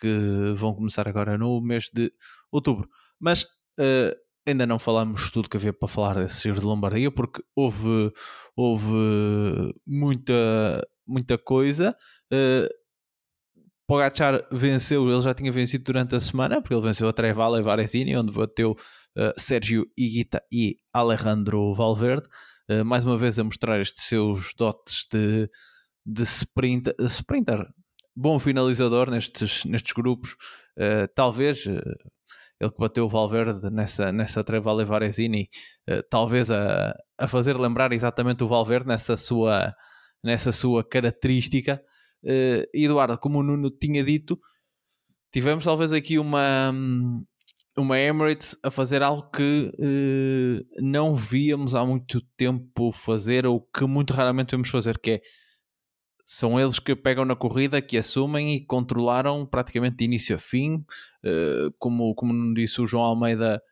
que 0.00 0.54
vão 0.56 0.74
começar 0.74 1.08
agora 1.08 1.36
no 1.38 1.60
mês 1.60 1.90
de 1.92 2.12
outubro. 2.50 2.88
Mas 3.20 3.42
uh, 3.42 4.14
ainda 4.46 4.66
não 4.66 4.78
falamos 4.78 5.30
tudo 5.30 5.48
que 5.48 5.56
havia 5.56 5.72
para 5.72 5.88
falar 5.88 6.16
desse 6.16 6.42
Giro 6.42 6.60
de 6.60 6.66
Lombardia, 6.66 7.10
porque 7.10 7.42
houve, 7.54 8.12
houve 8.54 9.74
muita, 9.86 10.86
muita 11.06 11.38
coisa. 11.38 11.96
Uh, 12.32 12.68
Pogacar 13.86 14.46
venceu, 14.50 15.08
ele 15.08 15.22
já 15.22 15.32
tinha 15.32 15.52
vencido 15.52 15.84
durante 15.84 16.16
a 16.16 16.20
semana, 16.20 16.60
porque 16.60 16.74
ele 16.74 16.82
venceu 16.82 17.08
a 17.08 17.12
Trevale 17.12 17.60
e 17.60 17.62
Varesini, 17.62 18.16
onde 18.16 18.32
bateu 18.32 18.72
uh, 18.72 19.32
Sérgio 19.38 19.86
Higuita 19.96 20.42
e 20.52 20.76
Alejandro 20.92 21.72
Valverde, 21.74 22.26
uh, 22.70 22.84
mais 22.84 23.04
uma 23.04 23.16
vez 23.16 23.38
a 23.38 23.44
mostrar 23.44 23.80
estes 23.80 24.04
seus 24.04 24.52
dotes 24.56 25.06
de, 25.12 25.48
de 26.04 26.22
sprint, 26.24 26.92
sprinter, 27.08 27.64
bom 28.14 28.38
finalizador 28.38 29.08
nestes, 29.08 29.64
nestes 29.64 29.92
grupos, 29.92 30.32
uh, 30.78 31.06
talvez 31.14 31.64
ele 32.58 32.70
que 32.70 32.78
bateu 32.78 33.04
o 33.04 33.08
Valverde 33.08 33.70
nessa, 33.70 34.10
nessa 34.10 34.42
Trevale 34.42 34.84
Varesini, 34.84 35.48
uh, 35.88 36.02
talvez 36.10 36.50
a, 36.50 36.94
a 37.18 37.28
fazer 37.28 37.56
lembrar 37.56 37.92
exatamente 37.92 38.42
o 38.42 38.48
Valverde 38.48 38.88
nessa 38.88 39.16
sua, 39.16 39.74
nessa 40.24 40.52
sua 40.52 40.82
característica. 40.82 41.80
Uh, 42.24 42.66
Eduardo, 42.74 43.18
como 43.18 43.38
o 43.38 43.42
Nuno 43.42 43.70
tinha 43.70 44.02
dito, 44.02 44.38
tivemos 45.32 45.64
talvez 45.64 45.92
aqui 45.92 46.18
uma, 46.18 46.72
uma 47.76 47.98
Emirates 47.98 48.58
a 48.62 48.70
fazer 48.70 49.02
algo 49.02 49.30
que 49.30 49.72
uh, 49.78 50.82
não 50.82 51.14
víamos 51.14 51.74
há 51.74 51.84
muito 51.84 52.20
tempo 52.36 52.90
fazer, 52.90 53.46
ou 53.46 53.60
que 53.60 53.84
muito 53.84 54.12
raramente 54.12 54.52
vemos 54.52 54.68
fazer, 54.68 54.98
que 54.98 55.10
é 55.10 55.20
são 56.28 56.58
eles 56.58 56.80
que 56.80 56.96
pegam 56.96 57.24
na 57.24 57.36
corrida, 57.36 57.80
que 57.80 57.96
assumem 57.96 58.56
e 58.56 58.66
controlaram 58.66 59.46
praticamente 59.46 59.98
de 59.98 60.04
início 60.04 60.34
a 60.34 60.38
fim. 60.40 60.84
Uh, 61.24 61.72
como, 61.78 62.12
como 62.16 62.52
disse 62.52 62.80
o 62.80 62.86
João 62.86 63.04
Almeida, 63.04 63.62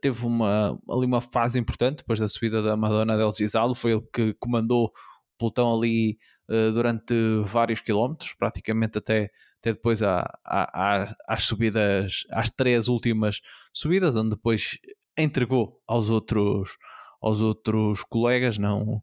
teve 0.00 0.26
uma, 0.26 0.76
ali 0.90 1.06
uma 1.06 1.20
fase 1.20 1.56
importante 1.56 1.98
depois 1.98 2.18
da 2.18 2.26
subida 2.26 2.60
da 2.60 2.76
Madonna 2.76 3.16
del 3.16 3.32
Gisalo. 3.32 3.76
Foi 3.76 3.92
ele 3.92 4.02
que 4.12 4.34
comandou 4.40 4.86
o 4.86 4.92
pelotão 5.38 5.72
ali 5.72 6.18
uh, 6.52 6.72
durante 6.72 7.14
vários 7.44 7.80
quilómetros, 7.80 8.34
praticamente 8.34 8.98
até, 8.98 9.30
até 9.60 9.72
depois 9.72 10.02
à, 10.02 10.20
à, 10.44 11.14
às 11.26 11.44
subidas, 11.44 12.24
às 12.30 12.50
três 12.50 12.88
últimas 12.88 13.40
subidas, 13.72 14.14
onde 14.16 14.30
depois 14.30 14.78
entregou 15.16 15.80
aos 15.86 16.10
outros, 16.10 16.76
aos 17.20 17.40
outros 17.40 18.04
colegas. 18.04 18.58
Não 18.58 19.02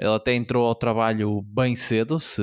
ele 0.00 0.14
até 0.14 0.34
entrou 0.34 0.66
ao 0.66 0.74
trabalho 0.74 1.42
bem 1.42 1.76
cedo, 1.76 2.18
se, 2.18 2.42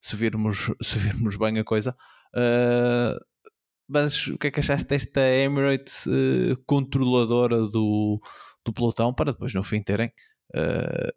se, 0.00 0.16
virmos, 0.16 0.72
se 0.82 0.98
virmos 0.98 1.36
bem 1.36 1.56
a 1.60 1.64
coisa. 1.64 1.96
Uh, 2.34 3.14
mas 3.88 4.26
o 4.26 4.36
que 4.36 4.48
é 4.48 4.50
que 4.50 4.58
achaste 4.58 4.88
desta 4.88 5.20
Emirates 5.20 6.06
uh, 6.06 6.60
controladora 6.66 7.62
do, 7.62 8.20
do 8.64 8.72
pelotão 8.72 9.14
para 9.14 9.32
depois 9.32 9.54
no 9.54 9.62
fim 9.62 9.80
terem 9.80 10.08
uh, 10.56 11.12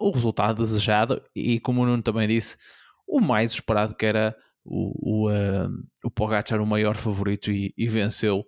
o 0.00 0.10
resultado 0.10 0.62
desejado 0.62 1.22
e 1.34 1.60
como 1.60 1.82
o 1.82 1.86
Nuno 1.86 2.02
também 2.02 2.26
disse, 2.26 2.56
o 3.06 3.20
mais 3.20 3.52
esperado 3.52 3.94
que 3.94 4.06
era 4.06 4.34
o, 4.64 5.26
o, 5.26 5.30
uh, 5.30 5.68
o 6.04 6.10
Pogacar 6.10 6.60
o 6.60 6.66
maior 6.66 6.96
favorito 6.96 7.50
e, 7.52 7.74
e 7.76 7.88
venceu 7.88 8.44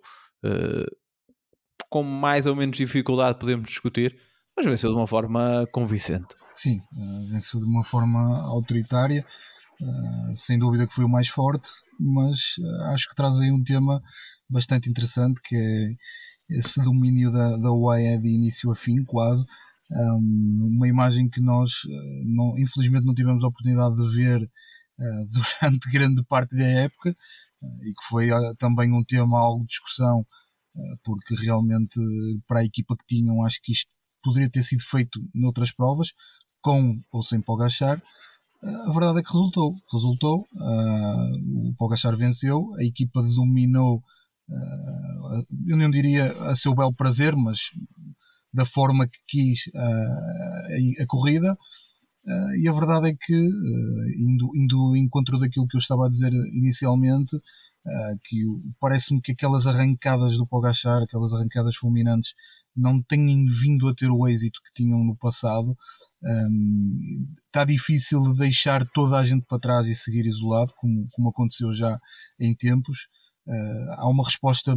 com 1.89 2.03
mais 2.03 2.45
ou 2.45 2.53
menos 2.53 2.75
dificuldade 2.75 3.39
podemos 3.39 3.69
discutir 3.69 4.19
mas 4.55 4.65
venceu 4.65 4.91
de 4.91 4.95
uma 4.95 5.07
forma 5.07 5.67
convincente. 5.71 6.35
Sim, 6.55 6.79
uh, 6.95 7.31
venceu 7.31 7.59
de 7.59 7.65
uma 7.65 7.83
forma 7.83 8.39
autoritária, 8.43 9.25
uh, 9.81 10.35
sem 10.35 10.57
dúvida 10.57 10.87
que 10.87 10.93
foi 10.93 11.05
o 11.05 11.09
mais 11.09 11.27
forte, 11.27 11.69
mas 11.99 12.37
uh, 12.59 12.93
acho 12.93 13.09
que 13.09 13.15
traz 13.15 13.39
aí 13.39 13.51
um 13.51 13.63
tema 13.63 14.01
bastante 14.49 14.89
interessante 14.89 15.41
que 15.43 15.55
é 15.55 16.57
esse 16.57 16.79
domínio 16.83 17.31
da, 17.31 17.57
da 17.57 17.71
UAE 17.71 18.19
de 18.19 18.29
início 18.29 18.71
a 18.71 18.75
fim, 18.75 19.03
quase. 19.03 19.45
Um, 19.95 20.71
uma 20.75 20.87
imagem 20.87 21.29
que 21.29 21.39
nós, 21.39 21.71
não, 22.25 22.57
infelizmente, 22.57 23.05
não 23.05 23.13
tivemos 23.13 23.43
a 23.43 23.47
oportunidade 23.47 23.95
de 23.95 24.15
ver 24.15 24.49
durante 25.61 25.91
grande 25.91 26.23
parte 26.23 26.55
da 26.55 26.65
época 26.65 27.15
e 27.81 27.93
que 27.93 28.07
foi 28.09 28.29
também 28.57 28.91
um 28.91 29.03
tema 29.03 29.39
algo 29.39 29.61
de 29.61 29.69
discussão 29.69 30.25
porque 31.03 31.35
realmente 31.35 31.99
para 32.47 32.61
a 32.61 32.65
equipa 32.65 32.95
que 32.97 33.05
tinham 33.05 33.43
acho 33.45 33.59
que 33.61 33.71
isto 33.71 33.89
poderia 34.23 34.49
ter 34.49 34.63
sido 34.63 34.81
feito 34.83 35.19
noutras 35.33 35.71
provas, 35.71 36.09
com 36.61 36.99
ou 37.11 37.21
sem 37.21 37.41
Pogachar. 37.41 38.01
A 38.63 38.91
verdade 38.91 39.19
é 39.19 39.21
que 39.21 39.31
resultou. 39.31 39.75
Resultou. 39.91 40.47
O 40.55 41.73
Pogachar 41.77 42.15
venceu, 42.15 42.73
a 42.79 42.83
equipa 42.83 43.21
dominou, 43.21 44.01
eu 45.67 45.77
não 45.77 45.91
diria 45.91 46.31
a 46.49 46.55
seu 46.55 46.73
belo 46.73 46.93
prazer, 46.93 47.35
mas 47.35 47.59
da 48.53 48.65
forma 48.65 49.07
que 49.07 49.19
quis 49.27 49.67
uh, 49.67 50.99
a, 50.99 51.03
a, 51.03 51.07
corrida. 51.07 51.57
e 52.57 52.67
a 52.67 52.71
verdade 52.71 53.09
é 53.09 53.15
que, 53.19 53.35
indo, 53.35 54.51
indo 54.55 54.95
em 54.95 55.03
encontro 55.05 55.39
daquilo 55.39 55.67
que 55.67 55.75
eu 55.75 55.79
estava 55.79 56.05
a 56.05 56.09
dizer 56.09 56.31
inicialmente, 56.31 57.35
que 58.23 58.45
parece-me 58.79 59.21
que 59.21 59.33
aquelas 59.33 59.67
arrancadas 59.67 60.37
do 60.37 60.47
Pogachar, 60.47 61.03
aquelas 61.03 61.33
arrancadas 61.33 61.75
fulminantes, 61.75 62.33
não 62.75 63.01
têm 63.01 63.45
vindo 63.45 63.87
a 63.87 63.93
ter 63.93 64.09
o 64.09 64.27
êxito 64.27 64.59
que 64.63 64.83
tinham 64.83 65.03
no 65.03 65.15
passado. 65.15 65.77
Um, 66.23 67.27
está 67.47 67.65
difícil 67.65 68.21
de 68.23 68.39
deixar 68.39 68.87
toda 68.93 69.17
a 69.17 69.25
gente 69.25 69.45
para 69.45 69.59
trás 69.59 69.87
e 69.87 69.95
seguir 69.95 70.25
isolado, 70.25 70.73
como, 70.77 71.07
como 71.11 71.29
aconteceu 71.29 71.73
já 71.73 71.99
em 72.39 72.55
tempos. 72.55 73.07
Uh, 73.45 73.91
há 73.97 74.09
uma 74.09 74.23
resposta, 74.23 74.75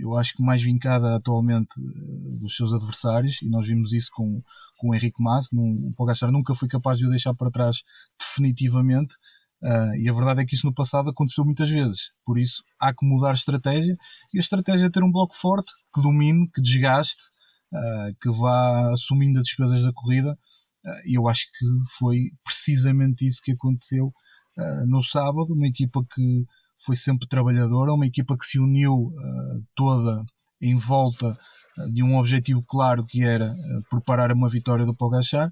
eu 0.00 0.16
acho 0.16 0.34
que 0.34 0.42
mais 0.42 0.62
vincada 0.62 1.16
atualmente 1.16 1.68
uh, 1.78 2.38
dos 2.38 2.56
seus 2.56 2.72
adversários, 2.72 3.40
e 3.42 3.48
nós 3.48 3.66
vimos 3.66 3.92
isso 3.92 4.10
com, 4.12 4.42
com 4.78 4.90
o 4.90 4.94
Henrique 4.94 5.22
Mas. 5.22 5.48
o 5.52 5.94
Pogacar 5.96 6.30
nunca 6.32 6.54
foi 6.54 6.68
capaz 6.68 6.98
de 6.98 7.06
o 7.06 7.10
deixar 7.10 7.34
para 7.34 7.50
trás 7.50 7.82
definitivamente. 8.18 9.14
Uh, 9.62 9.94
e 9.98 10.08
a 10.08 10.12
verdade 10.12 10.40
é 10.40 10.46
que 10.46 10.54
isso 10.54 10.66
no 10.66 10.74
passado 10.74 11.10
aconteceu 11.10 11.44
muitas 11.44 11.68
vezes. 11.68 12.12
Por 12.24 12.38
isso 12.38 12.62
há 12.80 12.94
que 12.94 13.04
mudar 13.04 13.34
estratégia. 13.34 13.94
E 14.32 14.38
a 14.38 14.40
estratégia 14.40 14.86
é 14.86 14.90
ter 14.90 15.04
um 15.04 15.12
bloco 15.12 15.36
forte, 15.36 15.70
que 15.94 16.00
domine, 16.00 16.48
que 16.54 16.62
desgaste, 16.62 17.22
uh, 17.72 18.16
que 18.20 18.30
vá 18.30 18.90
assumindo 18.90 19.38
as 19.38 19.44
despesas 19.44 19.84
da 19.84 19.92
corrida. 19.92 20.32
Uh, 20.84 21.08
e 21.08 21.14
eu 21.14 21.28
acho 21.28 21.44
que 21.46 21.66
foi 21.98 22.30
precisamente 22.42 23.26
isso 23.26 23.40
que 23.42 23.52
aconteceu 23.52 24.12
no 24.86 25.02
sábado. 25.02 25.54
Uma 25.54 25.68
equipa 25.68 26.04
que 26.12 26.44
foi 26.84 26.96
sempre 26.96 27.28
trabalhadora, 27.28 27.92
uma 27.92 28.06
equipa 28.06 28.36
que 28.36 28.46
se 28.46 28.58
uniu 28.58 29.12
toda 29.74 30.24
em 30.60 30.76
volta 30.76 31.36
de 31.92 32.02
um 32.02 32.16
objetivo 32.16 32.62
claro 32.66 33.06
que 33.06 33.22
era 33.22 33.54
preparar 33.90 34.32
uma 34.32 34.48
vitória 34.48 34.84
do 34.84 34.94
Pogachar 34.94 35.50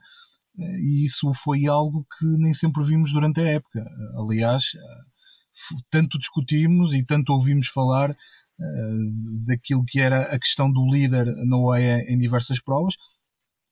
e 0.59 1.05
isso 1.05 1.33
foi 1.35 1.67
algo 1.67 2.05
que 2.19 2.27
nem 2.27 2.53
sempre 2.53 2.85
vimos 2.85 3.13
durante 3.13 3.41
a 3.41 3.45
época. 3.45 3.85
Aliás, 4.17 4.65
tanto 5.91 6.19
discutimos 6.19 6.93
e 6.93 7.05
tanto 7.05 7.33
ouvimos 7.33 7.69
falar 7.69 8.11
uh, 8.11 9.47
daquilo 9.47 9.85
que 9.85 10.01
era 10.01 10.23
a 10.23 10.39
questão 10.39 10.71
do 10.71 10.91
líder 10.91 11.27
na 11.47 11.57
OEA 11.57 12.05
em 12.09 12.19
diversas 12.19 12.61
provas. 12.61 12.95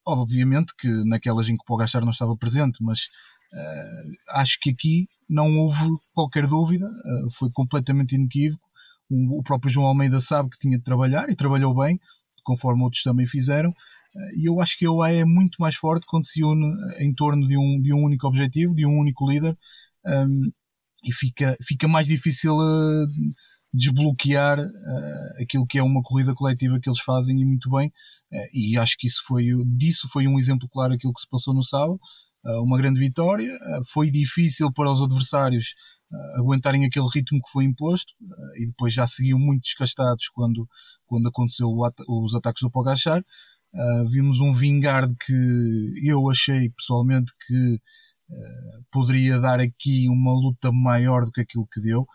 Obviamente 0.06 0.72
que 0.78 0.88
naquelas 1.04 1.48
em 1.48 1.56
que 1.56 1.62
o 1.62 1.66
Pogacar 1.66 2.02
não 2.02 2.10
estava 2.10 2.36
presente, 2.36 2.78
mas 2.80 3.08
uh, 3.52 4.38
acho 4.38 4.58
que 4.60 4.70
aqui 4.70 5.08
não 5.28 5.59
houve 5.59 5.85
qualquer 6.12 6.47
dúvida, 6.47 6.87
uh, 6.87 7.30
foi 7.38 7.50
completamente 7.52 8.14
inequívoco. 8.14 8.64
O, 9.09 9.42
próprio 9.42 9.71
João 9.71 9.87
Almeida 9.87 10.21
sabe 10.21 10.50
que 10.50 10.59
tinha 10.59 10.76
de 10.76 10.83
trabalhar 10.83 11.30
e 11.30 11.37
trabalhou 11.37 11.73
bem, 11.75 12.00
conforme 12.45 12.83
outros 12.83 13.02
também 13.02 13.25
fizeram. 13.25 13.73
E 14.37 14.49
eu 14.49 14.61
acho 14.61 14.76
que 14.76 14.85
a 14.85 14.90
OAE 14.90 15.18
é 15.18 15.25
muito 15.25 15.56
mais 15.61 15.76
forte 15.76 16.06
quando 16.06 16.26
se 16.26 16.42
une 16.42 16.73
em 16.99 17.14
torno 17.14 17.47
de 17.47 17.56
um, 17.56 17.80
de 17.80 17.92
um 17.92 18.02
único 18.02 18.26
objetivo, 18.26 18.75
de 18.75 18.85
um 18.85 18.99
único 18.99 19.28
líder, 19.30 19.56
um, 20.04 20.50
e 21.04 21.12
fica, 21.12 21.56
fica 21.62 21.87
mais 21.87 22.09
difícil 22.09 22.56
desbloquear 23.76 24.59
uh, 24.59 25.42
aquilo 25.42 25.66
que 25.66 25.78
é 25.78 25.83
uma 25.83 26.02
corrida 26.02 26.35
coletiva 26.35 26.80
que 26.80 26.88
eles 26.88 27.00
fazem 27.00 27.40
e 27.40 27.45
muito 27.45 27.71
bem. 27.71 27.88
Uh, 28.33 28.49
e 28.52 28.78
acho 28.78 28.97
que 28.99 29.06
isso 29.06 29.23
foi, 29.26 29.45
disso 29.76 30.09
foi 30.11 30.26
um 30.26 30.38
exemplo 30.38 30.68
claro 30.68 30.95
aquilo 30.95 31.12
que 31.12 31.21
se 31.21 31.28
passou 31.28 31.54
no 31.54 31.62
sábado. 31.62 32.00
Uma 32.62 32.78
grande 32.78 33.00
vitória. 33.00 33.58
foi 33.92 34.10
difícil 34.10 34.72
para 34.72 34.90
os 34.90 35.02
adversários 35.02 35.74
aguentarem 36.36 36.84
aquele 36.84 37.08
ritmo 37.12 37.40
que 37.42 37.50
foi 37.50 37.64
imposto 37.64 38.12
e 38.56 38.66
depois 38.66 38.94
já 38.94 39.06
seguiam 39.06 39.38
muito 39.38 39.62
desgastados 39.62 40.28
quando, 40.28 40.68
quando 41.04 41.28
aconteceu 41.28 41.68
os 42.08 42.34
ataques 42.34 42.62
do 42.62 42.70
Pogachar. 42.70 43.24
vimos 44.08 44.40
um 44.40 44.52
Vingard 44.52 45.14
que 45.24 45.92
eu 46.04 46.30
achei 46.30 46.70
pessoalmente 46.70 47.32
que 47.46 47.80
poderia 48.92 49.38
dar 49.40 49.60
aqui 49.60 50.08
uma 50.08 50.32
luta 50.32 50.70
maior 50.72 51.24
do 51.24 51.32
que 51.32 51.40
aquilo 51.40 51.66
que 51.66 51.80
deu. 51.80 52.06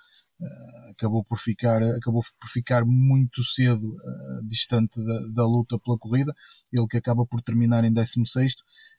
Uh, 0.41 0.91
acabou 0.97 1.23
por 1.23 1.37
ficar 1.37 1.83
acabou 1.83 2.23
por 2.39 2.49
ficar 2.49 2.83
muito 2.83 3.43
cedo 3.43 3.93
uh, 3.93 4.47
distante 4.47 4.99
da, 4.99 5.19
da, 5.35 5.45
luta 5.45 5.77
pela 5.77 5.99
corrida 5.99 6.33
ele 6.73 6.87
que 6.87 6.97
acaba 6.97 7.27
por 7.27 7.43
terminar 7.43 7.83
em 7.83 7.93
16 7.93 8.55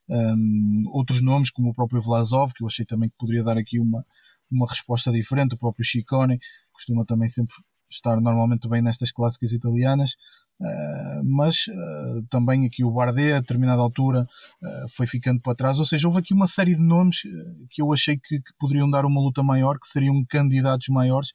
um, 0.09 0.85
outros 0.89 1.23
nomes 1.23 1.51
como 1.51 1.71
o 1.71 1.75
próprio 1.75 2.03
Vlasov 2.03 2.53
que 2.53 2.63
eu 2.63 2.67
achei 2.67 2.85
também 2.85 3.09
que 3.09 3.17
poderia 3.19 3.45
dar 3.45 3.57
aqui 3.57 3.79
uma 3.79 4.05
uma 4.51 4.67
resposta 4.67 5.11
diferente 5.11 5.55
o 5.55 5.59
próprio 5.59 5.85
Chicone 5.85 6.39
costuma 6.73 7.05
também 7.05 7.29
sempre 7.29 7.55
estar 7.91 8.21
normalmente 8.21 8.69
bem 8.69 8.83
nestas 8.83 9.11
clássicas 9.11 9.53
italianas 9.53 10.15
Uh, 10.63 11.25
mas 11.25 11.67
uh, 11.67 12.23
também 12.31 12.67
aqui 12.67 12.85
o 12.85 12.91
Bardet, 12.91 13.33
a 13.33 13.41
determinada 13.41 13.83
altura, 13.83 14.23
uh, 14.63 14.89
foi 14.97 15.09
ficando 15.09 15.41
para 15.41 15.57
trás. 15.57 15.79
Ou 15.79 15.85
seja, 15.85 16.07
houve 16.07 16.21
aqui 16.21 16.33
uma 16.33 16.47
série 16.47 16.77
de 16.77 16.83
nomes 16.83 17.23
que 17.71 17.83
eu 17.83 17.93
achei 17.93 18.17
que, 18.17 18.39
que, 18.39 18.53
poderiam 18.59 18.89
dar 18.89 19.05
uma 19.05 19.21
luta 19.21 19.43
maior, 19.43 19.79
que 19.79 19.89
seriam 19.89 20.25
candidatos 20.29 20.89
maiores. 20.89 21.33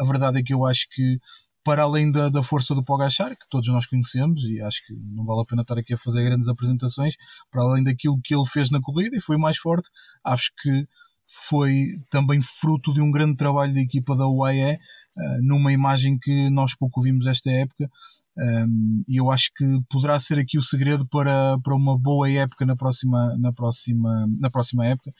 a 0.00 0.04
verdade 0.04 0.40
é 0.40 0.42
que 0.42 0.52
eu 0.52 0.66
acho 0.66 0.86
que, 0.90 1.18
para 1.64 1.82
além 1.82 2.10
da, 2.10 2.28
da 2.28 2.42
força 2.42 2.74
do 2.74 2.84
Pogachar, 2.84 3.30
que 3.30 3.48
todos 3.50 3.68
nós 3.68 3.86
conhecemos, 3.86 4.42
e 4.44 4.60
acho 4.60 4.84
que 4.86 4.94
não 4.94 5.24
vale 5.24 5.42
a 5.42 5.44
pena 5.44 5.62
estar 5.62 5.78
aqui 5.78 5.94
a 5.94 5.98
fazer 5.98 6.24
grandes 6.24 6.48
apresentações, 6.48 7.14
para 7.50 7.62
além 7.62 7.84
daquilo 7.84 8.20
que 8.22 8.34
ele 8.34 8.46
fez 8.46 8.70
na 8.70 8.80
corrida 8.80 9.16
e 9.16 9.20
foi 9.20 9.36
mais 9.36 9.58
forte, 9.58 9.88
acho 10.24 10.50
que 10.62 10.86
foi 11.48 11.86
também 12.10 12.40
fruto 12.60 12.92
de 12.92 13.00
um 13.00 13.10
grande 13.10 13.36
trabalho 13.36 13.72
da 13.74 13.80
equipa 13.80 14.16
da 14.16 14.26
UAE, 14.26 14.78
numa 15.42 15.72
imagem 15.72 16.18
que 16.18 16.48
nós 16.50 16.74
pouco 16.74 17.02
vimos 17.02 17.26
esta 17.26 17.50
época 17.50 17.90
um, 18.36 19.04
e 19.06 19.16
eu 19.20 19.30
acho 19.30 19.50
que 19.54 19.64
poderá 19.90 20.18
ser 20.18 20.38
aqui 20.38 20.56
o 20.56 20.62
segredo 20.62 21.06
para, 21.08 21.58
para 21.62 21.74
uma 21.74 21.98
boa 21.98 22.30
época 22.30 22.64
na 22.64 22.76
próxima, 22.76 23.36
na 23.38 23.52
próxima, 23.52 24.26
na 24.38 24.50
próxima 24.50 24.86
época. 24.86 25.10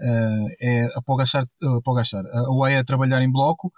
Uh, 0.00 0.48
é 0.60 0.86
a 0.96 1.02
Pogachar, 1.02 1.46
uh, 1.62 1.82
Pogachar, 1.82 2.24
a 2.26 2.50
UAE 2.50 2.78
a 2.78 2.84
trabalhar 2.84 3.22
em 3.22 3.30
bloco, 3.30 3.72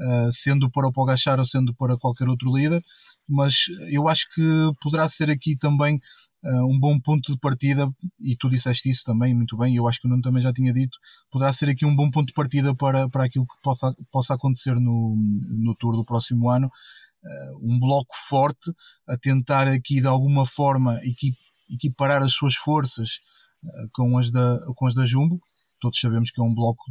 uh, 0.00 0.32
sendo 0.32 0.70
para 0.70 0.88
o 0.88 0.92
Pogachar 0.92 1.38
ou 1.38 1.44
sendo 1.44 1.74
para 1.74 1.96
qualquer 1.96 2.28
outro 2.28 2.54
líder, 2.56 2.82
mas 3.28 3.54
eu 3.90 4.08
acho 4.08 4.26
que 4.34 4.42
poderá 4.82 5.06
ser 5.08 5.30
aqui 5.30 5.56
também 5.56 6.00
um 6.42 6.80
bom 6.80 6.98
ponto 6.98 7.30
de 7.30 7.38
partida, 7.38 7.86
e 8.18 8.34
tu 8.34 8.48
disseste 8.48 8.88
isso 8.88 9.04
também 9.04 9.34
muito 9.34 9.58
bem, 9.58 9.76
eu 9.76 9.86
acho 9.86 10.00
que 10.00 10.06
o 10.06 10.10
Nuno 10.10 10.22
também 10.22 10.42
já 10.42 10.50
tinha 10.50 10.72
dito, 10.72 10.96
poderá 11.30 11.52
ser 11.52 11.68
aqui 11.68 11.84
um 11.84 11.94
bom 11.94 12.10
ponto 12.10 12.28
de 12.28 12.32
partida 12.32 12.74
para, 12.74 13.08
para 13.10 13.26
aquilo 13.26 13.44
que 13.44 13.60
possa, 13.62 13.94
possa 14.10 14.34
acontecer 14.34 14.74
no, 14.76 15.14
no 15.58 15.74
Tour 15.74 15.96
do 15.96 16.04
próximo 16.04 16.48
ano, 16.48 16.68
uh, 17.22 17.58
um 17.62 17.78
bloco 17.78 18.14
forte 18.28 18.72
a 19.06 19.18
tentar 19.18 19.68
aqui 19.68 20.00
de 20.00 20.06
alguma 20.06 20.46
forma 20.46 20.98
equiparar 21.68 22.22
as 22.22 22.32
suas 22.32 22.54
forças 22.54 23.20
uh, 23.62 23.88
com, 23.92 24.16
as 24.16 24.30
da, 24.30 24.58
com 24.76 24.86
as 24.86 24.94
da 24.94 25.04
Jumbo. 25.04 25.38
Todos 25.80 26.00
sabemos 26.00 26.30
que 26.30 26.40
é 26.40 26.44
um 26.44 26.54
bloco 26.54 26.82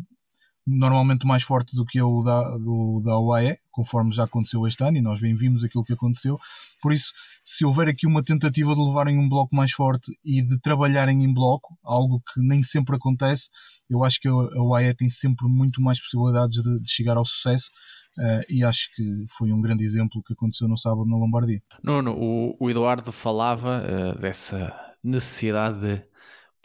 normalmente 0.69 1.25
mais 1.25 1.43
forte 1.43 1.75
do 1.75 1.85
que 1.85 2.01
o 2.01 2.21
da, 2.21 2.57
do, 2.57 3.01
da 3.03 3.19
UAE, 3.19 3.57
conforme 3.71 4.11
já 4.11 4.25
aconteceu 4.25 4.65
este 4.67 4.83
ano, 4.83 4.97
e 4.97 5.01
nós 5.01 5.19
bem 5.19 5.35
vimos 5.35 5.63
aquilo 5.63 5.83
que 5.83 5.93
aconteceu. 5.93 6.37
Por 6.81 6.93
isso, 6.93 7.11
se 7.43 7.65
houver 7.65 7.87
aqui 7.87 8.05
uma 8.05 8.23
tentativa 8.23 8.73
de 8.73 8.81
levarem 8.81 9.17
um 9.17 9.27
bloco 9.27 9.55
mais 9.55 9.71
forte 9.71 10.11
e 10.23 10.41
de 10.41 10.59
trabalharem 10.59 11.23
em 11.23 11.33
bloco, 11.33 11.77
algo 11.83 12.21
que 12.33 12.39
nem 12.41 12.61
sempre 12.61 12.95
acontece, 12.95 13.49
eu 13.89 14.03
acho 14.03 14.19
que 14.19 14.27
a 14.27 14.61
UAE 14.61 14.93
tem 14.93 15.09
sempre 15.09 15.47
muito 15.47 15.81
mais 15.81 15.99
possibilidades 15.99 16.61
de, 16.61 16.79
de 16.79 16.91
chegar 16.91 17.17
ao 17.17 17.25
sucesso. 17.25 17.69
Uh, 18.17 18.43
e 18.49 18.63
acho 18.63 18.93
que 18.95 19.03
foi 19.37 19.51
um 19.53 19.61
grande 19.61 19.83
exemplo 19.83 20.21
que 20.25 20.33
aconteceu 20.33 20.67
no 20.67 20.77
sábado 20.77 21.05
na 21.05 21.15
Lombardia. 21.15 21.61
Nuno, 21.81 22.13
o, 22.17 22.57
o 22.59 22.69
Eduardo 22.69 23.11
falava 23.13 23.81
uh, 23.81 24.19
dessa 24.19 24.75
necessidade 25.01 25.79
de 25.79 26.03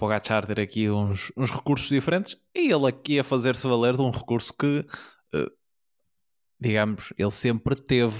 Pogacar 0.05 0.45
ter 0.47 0.61
aqui 0.61 0.90
uns, 0.90 1.33
uns 1.35 1.51
recursos 1.51 1.88
diferentes 1.88 2.37
e 2.55 2.71
ele 2.71 2.87
aqui 2.87 3.19
a 3.19 3.25
fazer-se 3.25 3.67
valer 3.67 3.95
de 3.95 4.03
um 4.03 4.11
recurso 4.11 4.53
que, 4.53 4.85
uh, 5.35 5.51
digamos, 6.61 7.14
ele 7.17 7.31
sempre 7.31 7.75
teve 7.75 8.14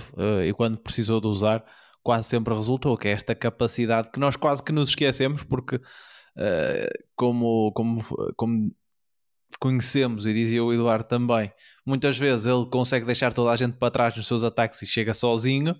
e 0.49 0.53
quando 0.55 0.79
precisou 0.79 1.21
de 1.21 1.27
usar, 1.27 1.63
quase 2.03 2.27
sempre 2.27 2.55
resultou, 2.55 2.97
que 2.97 3.09
é 3.09 3.13
esta 3.13 3.35
capacidade 3.35 4.11
que 4.11 4.19
nós 4.19 4.35
quase 4.35 4.63
que 4.63 4.73
nos 4.73 4.89
esquecemos 4.89 5.43
porque 5.43 5.79
como, 7.15 7.71
como, 7.73 8.01
como 8.35 8.75
conhecemos, 9.61 10.25
e 10.25 10.33
dizia 10.33 10.65
o 10.65 10.73
Eduardo 10.73 11.05
também, 11.05 11.53
muitas 11.85 12.19
vezes 12.19 12.47
ele 12.47 12.67
consegue 12.71 13.05
deixar 13.05 13.35
toda 13.35 13.51
a 13.51 13.57
gente 13.57 13.77
para 13.77 13.91
trás 13.91 14.17
nos 14.17 14.27
seus 14.27 14.43
ataques 14.43 14.81
e 14.81 14.87
chega 14.87 15.13
sozinho, 15.13 15.77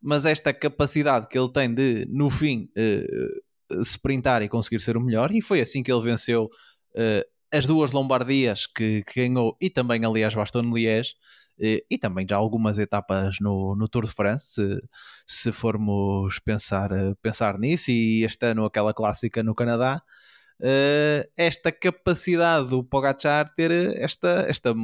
mas 0.00 0.24
esta 0.24 0.54
capacidade 0.54 1.26
que 1.28 1.36
ele 1.36 1.52
tem 1.52 1.74
de, 1.74 2.06
no 2.08 2.30
fim, 2.30 2.70
uh, 3.70 3.80
sprintar 3.80 4.42
e 4.42 4.48
conseguir 4.48 4.80
ser 4.80 4.96
o 4.96 5.00
melhor, 5.00 5.32
e 5.32 5.42
foi 5.42 5.60
assim 5.60 5.82
que 5.82 5.92
ele 5.92 6.02
venceu 6.02 6.44
uh, 6.44 7.56
as 7.56 7.66
duas 7.66 7.92
Lombardias 7.92 8.66
que, 8.66 9.02
que, 9.04 9.28
ganhou, 9.28 9.56
e 9.60 9.70
também, 9.70 10.04
aliás, 10.04 10.34
Bastogne-Liège, 10.34 11.12
uh, 11.58 11.84
e 11.90 11.98
também 11.98 12.26
já 12.28 12.36
algumas 12.36 12.78
etapas 12.78 13.36
no, 13.40 13.74
no 13.76 13.88
Tour 13.88 14.06
de 14.06 14.12
France, 14.12 14.54
se, 14.54 14.80
se 15.26 15.52
formos 15.52 16.38
pensar, 16.40 16.90
pensar 17.22 17.58
nisso, 17.58 17.90
e 17.90 18.24
este 18.24 18.46
ano 18.46 18.64
aquela 18.64 18.92
clássica 18.94 19.42
no 19.42 19.54
Canadá, 19.54 20.02
uh, 20.60 21.30
esta 21.36 21.72
capacidade 21.72 22.70
do 22.70 22.84
Pogachar 22.84 23.52
ter 23.54 23.70
esta, 24.00 24.46
esta 24.48 24.74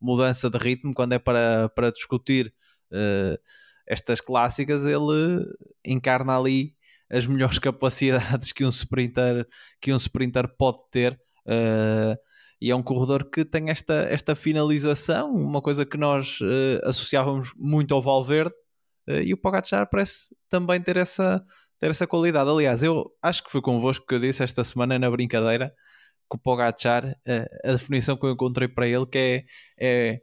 mudança 0.00 0.50
de 0.50 0.58
ritmo 0.58 0.92
quando 0.94 1.14
é 1.14 1.18
para, 1.18 1.68
para 1.70 1.90
discutir 1.90 2.52
uh, 2.92 3.38
estas 3.86 4.20
clássicas, 4.20 4.84
ele 4.84 5.46
encarna 5.84 6.38
ali 6.38 6.74
as 7.10 7.26
melhores 7.26 7.58
capacidades 7.60 8.52
que 8.52 8.64
um 8.64 8.68
sprinter, 8.68 9.46
que 9.80 9.92
um 9.92 9.96
sprinter 9.96 10.48
pode 10.56 10.78
ter. 10.90 11.18
Uh, 11.46 12.16
e 12.60 12.70
é 12.70 12.76
um 12.76 12.82
corredor 12.82 13.28
que 13.30 13.44
tem 13.44 13.70
esta, 13.70 13.94
esta 14.08 14.34
finalização, 14.34 15.32
uma 15.34 15.60
coisa 15.60 15.84
que 15.84 15.98
nós 15.98 16.40
uh, 16.40 16.80
associávamos 16.84 17.52
muito 17.56 17.94
ao 17.94 18.00
Valverde, 18.00 18.54
uh, 19.08 19.20
e 19.20 19.34
o 19.34 19.36
Pogacar 19.36 19.88
parece 19.90 20.34
também 20.48 20.80
ter 20.80 20.96
essa, 20.96 21.44
ter 21.78 21.90
essa 21.90 22.06
qualidade. 22.06 22.48
Aliás, 22.48 22.82
eu 22.82 23.10
acho 23.22 23.44
que 23.44 23.50
foi 23.50 23.60
convosco 23.60 24.06
que 24.06 24.14
eu 24.14 24.18
disse 24.20 24.42
esta 24.42 24.64
semana 24.64 24.98
na 24.98 25.10
brincadeira 25.10 25.74
que 26.30 26.36
o 26.36 26.38
Pogacar, 26.38 27.04
a, 27.26 27.70
a 27.70 27.72
definição 27.72 28.16
que 28.16 28.24
eu 28.24 28.30
encontrei 28.30 28.68
para 28.68 28.88
ele, 28.88 29.06
que 29.06 29.18
é, 29.18 29.44
é 29.78 30.20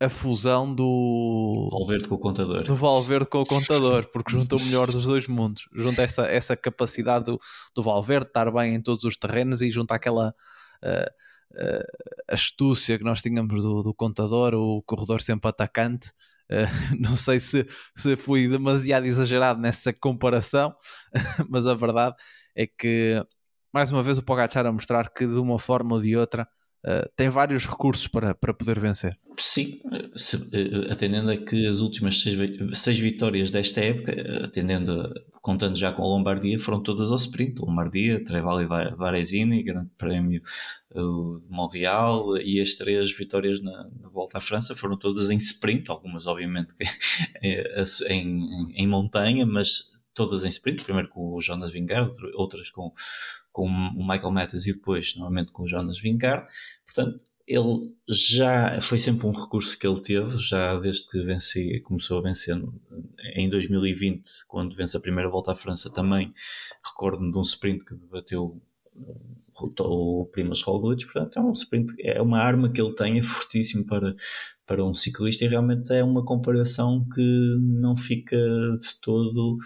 a 0.00 0.08
fusão 0.08 0.74
do 0.74 1.68
Valverde 1.70 2.08
com 2.08 2.14
o 2.14 2.18
contador. 2.18 2.64
Do 2.64 2.74
Valverde 2.74 3.26
com 3.26 3.42
o 3.42 3.46
contador, 3.46 4.08
porque 4.10 4.32
junta 4.32 4.56
o 4.56 4.60
melhor 4.60 4.90
dos 4.90 5.04
dois 5.04 5.28
mundos. 5.28 5.68
Junta 5.74 6.02
essa, 6.02 6.22
essa 6.22 6.56
capacidade 6.56 7.26
do, 7.26 7.38
do 7.74 7.82
Valverde 7.82 8.24
de 8.24 8.30
estar 8.30 8.50
bem 8.50 8.74
em 8.74 8.80
todos 8.80 9.04
os 9.04 9.18
terrenos 9.18 9.60
e 9.60 9.68
junta 9.68 9.94
aquela 9.94 10.34
uh, 10.82 11.10
uh, 11.52 11.84
astúcia 12.28 12.96
que 12.96 13.04
nós 13.04 13.20
tínhamos 13.20 13.62
do, 13.62 13.82
do 13.82 13.92
contador, 13.92 14.54
o 14.54 14.82
corredor 14.82 15.20
sempre 15.20 15.50
atacante. 15.50 16.08
Uh, 16.50 16.96
não 16.98 17.14
sei 17.14 17.38
se, 17.38 17.66
se 17.94 18.16
fui 18.16 18.48
demasiado 18.48 19.04
exagerado 19.04 19.60
nessa 19.60 19.92
comparação, 19.92 20.74
mas 21.50 21.66
a 21.66 21.74
verdade 21.74 22.16
é 22.56 22.66
que 22.66 23.22
mais 23.70 23.92
uma 23.92 24.02
vez 24.02 24.16
o 24.16 24.22
Pogacar 24.22 24.64
a 24.64 24.72
mostrar 24.72 25.10
que 25.10 25.26
de 25.26 25.38
uma 25.38 25.58
forma 25.58 25.96
ou 25.96 26.00
de 26.00 26.16
outra 26.16 26.48
uh, 26.84 27.08
tem 27.16 27.28
vários 27.28 27.66
recursos 27.66 28.06
para, 28.06 28.34
para 28.34 28.54
poder 28.54 28.78
vencer. 28.78 29.18
Sim, 29.36 29.80
se, 30.16 30.36
uh, 30.36 30.90
atendendo 30.90 31.30
a 31.30 31.36
que 31.36 31.66
as 31.66 31.80
últimas 31.80 32.20
seis, 32.20 32.36
seis 32.78 32.98
vitórias 32.98 33.50
desta 33.50 33.80
época, 33.80 34.44
atendendo 34.44 35.00
a, 35.00 35.12
contando 35.40 35.76
já 35.76 35.92
com 35.92 36.02
a 36.02 36.06
Lombardia, 36.06 36.58
foram 36.58 36.82
todas 36.82 37.10
ao 37.10 37.16
sprint. 37.16 37.60
Lombardia, 37.60 38.22
Trevali 38.24 38.66
Varesini, 38.66 39.62
Grande 39.62 39.90
Prémio 39.96 40.42
de 40.94 41.48
Montreal 41.48 42.36
e 42.36 42.60
as 42.60 42.74
três 42.74 43.10
vitórias 43.16 43.62
na, 43.62 43.88
na, 44.00 44.08
Volta 44.08 44.38
à 44.38 44.40
França 44.40 44.74
foram 44.74 44.98
todas 44.98 45.30
em 45.30 45.36
sprint, 45.36 45.90
algumas 45.90 46.26
obviamente 46.26 46.74
em, 47.40 47.62
em, 48.08 48.72
em 48.74 48.86
montanha, 48.86 49.46
mas 49.46 49.92
todas 50.12 50.44
em 50.44 50.48
sprint, 50.48 50.84
primeiro 50.84 51.08
com 51.08 51.34
o 51.34 51.40
Jonas 51.40 51.70
Vingard, 51.70 52.12
outras 52.34 52.68
com, 52.70 52.92
com 53.60 53.66
o 53.66 54.08
Michael 54.08 54.30
Matthews 54.30 54.66
e 54.66 54.72
depois 54.72 55.14
novamente 55.16 55.52
com 55.52 55.64
o 55.64 55.68
Jonas 55.68 55.98
Vingard. 56.00 56.46
Portanto, 56.86 57.22
ele 57.46 57.92
já 58.08 58.80
foi 58.80 58.98
sempre 58.98 59.26
um 59.26 59.32
recurso 59.32 59.78
que 59.78 59.86
ele 59.86 60.00
teve, 60.00 60.38
já 60.38 60.78
desde 60.78 61.06
que 61.06 61.20
venci, 61.20 61.80
começou 61.80 62.18
a 62.18 62.22
vencer 62.22 62.56
em 63.34 63.50
2020, 63.50 64.22
quando 64.48 64.74
vence 64.74 64.96
a 64.96 65.00
primeira 65.00 65.28
volta 65.28 65.52
à 65.52 65.54
França 65.54 65.90
também, 65.90 66.32
recordo-me 66.82 67.30
de 67.30 67.36
um 67.36 67.42
sprint 67.42 67.84
que 67.84 67.94
bateu 68.10 68.62
o 69.80 70.28
Primas 70.32 70.62
Roglic, 70.62 71.04
portanto 71.04 71.38
é 71.38 71.42
um 71.42 71.52
sprint, 71.52 71.94
é 72.00 72.22
uma 72.22 72.38
arma 72.38 72.70
que 72.70 72.80
ele 72.80 72.94
tem, 72.94 73.18
é 73.18 73.22
fortíssimo 73.22 73.84
para, 73.84 74.14
para 74.66 74.84
um 74.84 74.94
ciclista 74.94 75.44
e 75.44 75.48
realmente 75.48 75.92
é 75.92 76.02
uma 76.02 76.24
comparação 76.24 77.06
que 77.14 77.56
não 77.60 77.96
fica 77.96 78.36
de 78.36 79.00
todo, 79.02 79.58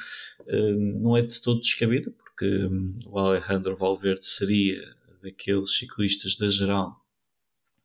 eh, 0.47 0.73
não 0.73 1.17
é 1.17 1.23
de 1.23 1.41
todo 1.41 1.61
descabida, 1.61 2.13
porque 2.35 2.67
hum, 2.67 2.99
o 3.07 3.19
Alejandro 3.19 3.77
Valverde 3.77 4.27
seria 4.27 4.81
daqueles 5.23 5.77
ciclistas 5.77 6.37
da 6.37 6.49
geral 6.49 7.01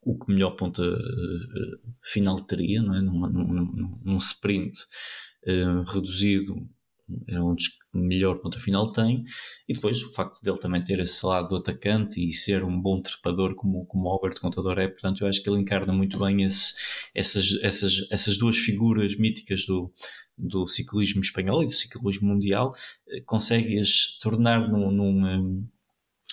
o 0.02 0.18
que 0.18 0.32
melhor 0.32 0.52
ponta 0.52 0.82
uh, 0.82 1.94
final 2.02 2.38
teria, 2.38 2.82
não 2.82 2.96
é? 2.96 3.02
num, 3.02 3.20
num, 3.30 4.00
num 4.04 4.18
sprint 4.18 4.80
uh, 5.46 5.84
reduzido, 5.84 6.56
era 7.28 7.44
um 7.44 7.54
dos 7.54 7.68
que 7.68 7.78
melhor 7.94 8.40
ponta 8.40 8.60
final 8.60 8.92
tem, 8.92 9.24
e 9.68 9.74
depois 9.74 10.02
o 10.04 10.12
facto 10.12 10.42
dele 10.42 10.58
também 10.58 10.84
ter 10.84 11.00
esse 11.00 11.26
lado 11.26 11.50
do 11.50 11.56
atacante 11.58 12.24
e 12.24 12.32
ser 12.32 12.64
um 12.64 12.80
bom 12.80 13.02
trepador 13.02 13.56
como, 13.56 13.86
como 13.88 14.06
o 14.06 14.12
Albert 14.12 14.40
Contador 14.40 14.80
é, 14.80 14.88
portanto 14.88 15.22
eu 15.22 15.28
acho 15.28 15.44
que 15.44 15.50
ele 15.50 15.60
encarna 15.60 15.92
muito 15.92 16.18
bem 16.20 16.44
esse, 16.44 16.74
essas, 17.14 17.60
essas, 17.62 18.08
essas 18.12 18.38
duas 18.38 18.58
figuras 18.58 19.16
míticas 19.16 19.66
do, 19.66 19.92
do 20.40 20.68
ciclismo 20.68 21.22
espanhol 21.22 21.64
e 21.64 21.68
do 21.68 21.74
ciclismo 21.74 22.28
mundial, 22.28 22.74
consegue-as 23.26 24.18
tornar 24.22 24.70
num, 24.70 24.92
num 24.92 25.68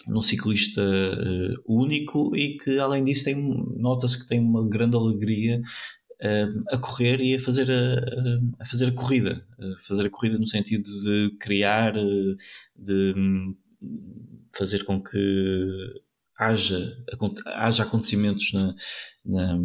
num 0.07 0.21
ciclista 0.21 0.83
uh, 0.83 1.63
único 1.67 2.37
e 2.37 2.59
que 2.59 2.79
além 2.79 3.03
disso 3.03 3.25
tem 3.25 3.35
nota-se 3.77 4.21
que 4.21 4.29
tem 4.29 4.39
uma 4.39 4.69
grande 4.69 4.95
alegria 4.95 5.61
a 6.71 6.79
correr 6.79 7.21
e 7.21 7.35
a 7.35 7.41
fazer 7.41 7.71
a, 7.71 8.63
a, 8.63 8.65
fazer 8.67 8.87
a 8.89 8.93
corrida 8.93 9.47
a 9.59 9.83
fazer 9.83 10.07
a 10.07 10.11
corrida 10.11 10.39
no 10.39 10.47
sentido 10.47 10.85
de 11.03 11.37
criar 11.39 11.95
de 12.75 13.15
fazer 14.57 14.85
com 14.85 15.03
que 15.03 15.19
haja, 16.39 16.97
haja 17.47 17.83
acontecimentos 17.83 18.53
na, 18.53 18.75
na 19.25 19.59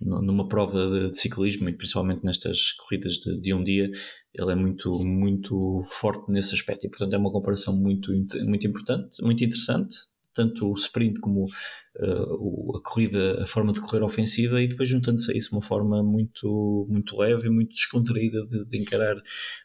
numa 0.00 0.48
prova 0.48 0.88
de, 0.90 1.10
de, 1.10 1.18
ciclismo 1.18 1.68
e 1.68 1.72
principalmente 1.72 2.24
nestas 2.24 2.72
corridas 2.72 3.14
de, 3.14 3.40
de, 3.40 3.54
um 3.54 3.62
dia, 3.62 3.90
ele 4.34 4.52
é 4.52 4.54
muito, 4.54 4.90
muito 5.04 5.82
forte 5.90 6.30
nesse 6.30 6.54
aspecto 6.54 6.86
e, 6.86 6.90
portanto, 6.90 7.14
é 7.14 7.18
uma 7.18 7.32
comparação 7.32 7.74
muito, 7.74 8.12
muito 8.44 8.66
importante, 8.66 9.22
muito 9.22 9.42
interessante. 9.42 9.96
Tanto 10.34 10.70
o 10.70 10.74
sprint 10.74 11.18
como 11.20 11.44
uh, 11.44 12.76
a 12.76 12.82
corrida, 12.82 13.42
a 13.42 13.46
forma 13.46 13.72
de 13.72 13.80
correr 13.80 14.02
ofensiva, 14.02 14.60
e 14.60 14.68
depois 14.68 14.86
juntando-se 14.86 15.32
a 15.32 15.34
isso 15.34 15.54
uma 15.56 15.62
forma 15.62 16.02
muito, 16.02 16.86
muito 16.90 17.16
leve 17.16 17.46
e 17.46 17.50
muito 17.50 17.70
descontraída 17.70 18.44
de, 18.44 18.66
de 18.66 18.78
encarar 18.78 19.16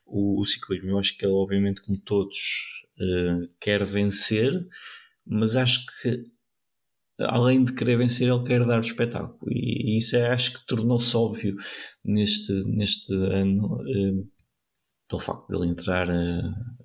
o, 0.06 0.40
o, 0.40 0.46
ciclismo. 0.46 0.92
Eu 0.92 0.98
acho 0.98 1.18
que 1.18 1.26
ele, 1.26 1.34
obviamente, 1.34 1.82
como 1.82 2.00
todos, 2.00 2.38
uh, 2.98 3.50
quer 3.60 3.84
vencer, 3.84 4.66
mas 5.26 5.58
acho 5.58 5.86
que 6.02 6.24
além 7.28 7.64
de 7.64 7.74
querer 7.74 7.98
vencer, 7.98 8.30
ele 8.30 8.44
quer 8.44 8.66
dar 8.66 8.78
o 8.78 8.82
espetáculo. 8.82 9.40
E, 9.52 9.98
isso 9.98 10.16
é, 10.16 10.32
acho 10.32 10.54
que 10.54 10.66
tornou-se 10.66 11.16
óbvio 11.16 11.56
neste, 12.04 12.52
neste 12.66 13.14
ano, 13.14 13.82
eh, 13.88 14.24
pelo 15.08 15.22
facto 15.22 15.48
de 15.48 15.56
ele 15.56 15.68
entrar 15.68 16.10
a, 16.10 16.40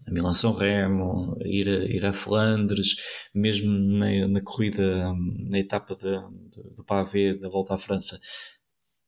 a 0.07 0.11
Milan-São 0.11 0.53
Remo, 0.53 1.37
ir 1.44 1.68
a, 1.68 1.85
ir 1.85 2.05
a 2.05 2.12
Flandres, 2.12 2.96
mesmo 3.35 3.70
na, 3.70 4.27
na 4.29 4.40
corrida, 4.40 5.12
na 5.49 5.59
etapa 5.59 5.94
do 5.94 6.85
Pavé, 6.85 7.35
da 7.35 7.49
volta 7.49 7.75
à 7.75 7.79
França, 7.79 8.20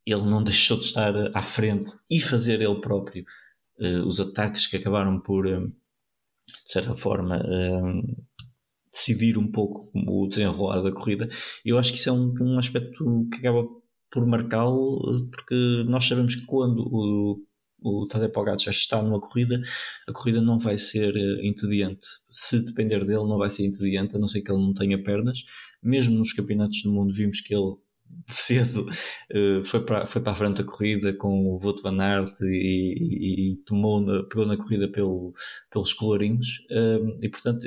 ele 0.07 0.23
não 0.23 0.43
deixou 0.43 0.79
de 0.79 0.85
estar 0.85 1.13
à 1.37 1.43
frente 1.43 1.93
e 2.11 2.21
fazer 2.21 2.63
ele 2.63 2.81
próprio 2.81 3.25
uh, 3.81 4.07
os 4.07 4.21
ataques 4.21 4.67
que 4.67 4.77
acabaram 4.77 5.21
por, 5.21 5.47
uh, 5.47 5.69
de 5.69 6.73
certa 6.73 6.95
forma, 6.95 7.39
uh, 7.39 8.27
decidir 8.93 9.39
um 9.39 9.51
pouco 9.51 9.91
o 9.95 10.27
desenrolar 10.27 10.83
da 10.83 10.93
corrida. 10.93 11.29
Eu 11.65 11.79
acho 11.79 11.93
que 11.93 11.99
isso 11.99 12.09
é 12.09 12.13
um, 12.13 12.35
um 12.41 12.59
aspecto 12.59 13.29
que 13.31 13.39
acaba 13.39 13.67
por 14.11 14.27
marcá-lo, 14.27 15.29
porque 15.31 15.85
nós 15.87 16.07
sabemos 16.07 16.35
que 16.35 16.47
quando 16.47 16.81
o, 16.81 17.41
o 17.81 18.07
Tadej 18.07 18.33
Pogacar 18.33 18.71
está 18.71 19.03
numa 19.03 19.21
corrida, 19.21 19.61
a 20.09 20.13
corrida 20.13 20.41
não 20.41 20.59
vai 20.59 20.79
ser 20.79 21.15
uh, 21.15 21.45
entediante. 21.45 22.07
Se 22.31 22.65
depender 22.65 23.01
dele, 23.01 23.29
não 23.29 23.39
vai 23.39 23.51
ser 23.51 23.67
entediante, 23.67 24.17
a 24.17 24.19
não 24.19 24.29
ser 24.29 24.41
que 24.43 24.51
ele 24.51 24.61
não 24.61 24.73
tenha 24.73 25.03
pernas. 25.03 25.43
Mesmo 25.83 26.17
nos 26.19 26.33
campeonatos 26.33 26.83
do 26.83 26.93
mundo, 26.93 27.13
vimos 27.13 27.41
que 27.41 27.55
ele 27.55 27.77
cedo 28.27 28.89
uh, 29.35 29.65
foi, 29.67 29.85
para, 29.85 30.07
foi 30.07 30.23
para 30.23 30.33
a 30.33 30.35
frente 30.35 30.59
da 30.59 30.65
corrida 30.65 31.13
com 31.13 31.55
o 31.55 31.59
Voto 31.59 31.83
Van 31.83 32.01
Aert 32.01 32.41
e, 32.41 32.95
e, 32.99 33.53
e 33.53 33.57
tomou 33.67 34.01
na, 34.01 34.23
pegou 34.25 34.47
na 34.47 34.57
corrida 34.57 34.89
pelo, 34.89 35.35
pelos 35.71 35.93
colorinhos. 35.93 36.61
Uh, 36.71 37.19
e 37.23 37.29
portanto, 37.29 37.67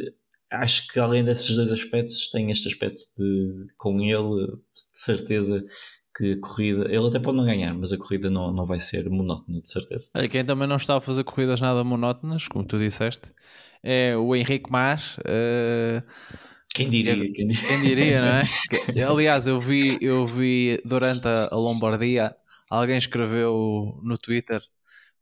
acho 0.52 0.88
que 0.88 1.00
além 1.00 1.24
desses 1.24 1.56
dois 1.56 1.72
aspectos, 1.72 2.30
tem 2.30 2.52
este 2.52 2.68
aspecto 2.68 3.06
de, 3.18 3.68
com 3.78 4.02
ele, 4.02 4.48
de 4.48 5.02
certeza 5.02 5.64
que 6.16 6.34
a 6.34 6.40
corrida, 6.42 6.86
ele 6.94 7.08
até 7.08 7.20
pode 7.20 7.38
não 7.38 7.46
ganhar, 7.46 7.74
mas 7.74 7.94
a 7.94 7.98
corrida 7.98 8.30
não, 8.30 8.52
não 8.52 8.66
vai 8.66 8.80
ser 8.80 9.10
monótona, 9.10 9.62
de 9.62 9.72
certeza. 9.72 10.10
Quem 10.30 10.44
também 10.44 10.68
não 10.68 10.76
está 10.76 10.98
a 10.98 11.02
fazer 11.02 11.24
corridas 11.24 11.62
nada 11.62 11.84
monótonas, 11.84 12.48
como 12.48 12.66
tu 12.66 12.78
disseste, 12.78 13.32
é 13.82 14.16
o 14.16 14.36
Henrique 14.36 14.70
Mas. 14.70 15.18
Uh... 15.20 16.04
Quem 16.74 16.90
diria, 16.90 17.16
quem 17.16 17.48
diria? 17.48 17.68
Quem 17.68 17.82
diria, 17.82 18.22
não 18.22 18.28
é? 18.28 19.04
Aliás, 19.04 19.46
eu 19.46 19.60
vi, 19.60 19.98
eu 20.02 20.26
vi 20.26 20.82
durante 20.86 21.28
a, 21.28 21.50
a 21.52 21.56
Lombardia, 21.56 22.34
alguém 22.70 22.98
escreveu 22.98 24.00
no 24.04 24.18
Twitter 24.18 24.62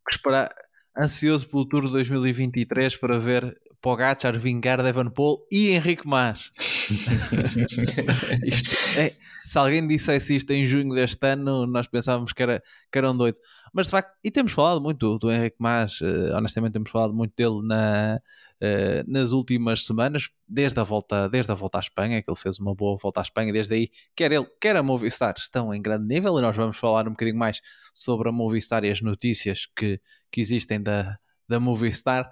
que 0.08 0.16
esperar 0.16 0.54
ansioso 0.98 1.48
pelo 1.48 1.66
Tour 1.66 1.86
de 1.86 1.92
2023 1.94 2.98
para 2.98 3.18
ver 3.18 3.58
Pogacar, 3.82 4.38
Vingar, 4.38 4.86
Evanpool 4.86 5.48
e 5.52 5.70
Henrique 5.70 6.08
Mas. 6.08 6.52
é, 8.98 9.14
se 9.44 9.58
alguém 9.58 9.88
dissesse 9.88 10.36
isto 10.36 10.52
em 10.52 10.66
junho 10.66 10.94
deste 10.94 11.26
ano, 11.26 11.66
nós 11.66 11.88
pensávamos 11.88 12.34
que 12.34 12.44
era, 12.44 12.62
que 12.92 12.98
era 12.98 13.10
um 13.10 13.16
doido. 13.16 13.38
Mas 13.74 13.88
de 13.88 13.92
facto, 13.92 14.12
e 14.24 14.30
temos 14.30 14.52
falado 14.52 14.82
muito 14.82 14.98
do, 14.98 15.20
do 15.20 15.32
Henrique 15.32 15.56
Mas, 15.60 16.02
uh, 16.02 16.36
honestamente 16.36 16.74
temos 16.74 16.92
falado 16.92 17.14
muito 17.14 17.34
dele 17.36 17.66
na, 17.66 18.20
uh, 18.62 19.12
nas 19.12 19.32
últimas 19.32 19.86
semanas, 19.86 20.30
desde 20.48 20.80
a, 20.80 20.84
volta, 20.84 21.30
desde 21.30 21.52
a 21.52 21.56
volta 21.56 21.78
à 21.78 21.82
Espanha, 21.82 22.22
que 22.22 22.30
ele 22.30 22.38
fez 22.38 22.60
uma 22.60 22.76
boa 22.76 22.98
volta 22.98 23.22
à 23.22 23.24
Espanha, 23.24 23.54
desde 23.54 23.74
aí, 23.74 23.90
quer 24.16 24.32
ele, 24.32 24.48
quer 24.60 24.76
a 24.76 24.84
Movistar, 24.84 25.36
estão 25.38 25.74
em 25.74 25.82
grande 25.82 26.06
nível 26.06 26.38
e 26.38 26.42
nós 26.42 26.56
vamos 26.56 26.78
falar 26.78 27.08
um 27.08 27.12
bocadinho 27.12 27.38
mais 27.38 27.62
sobre 27.94 28.30
a 28.30 28.32
Movistar 28.32 28.84
e 28.84 28.92
as 28.92 29.02
notícias 29.02 29.68
que, 29.76 30.00
que 30.32 30.42
existem 30.42 30.82
da, 30.82 31.18
da 31.48 31.60
Movistar. 31.60 32.30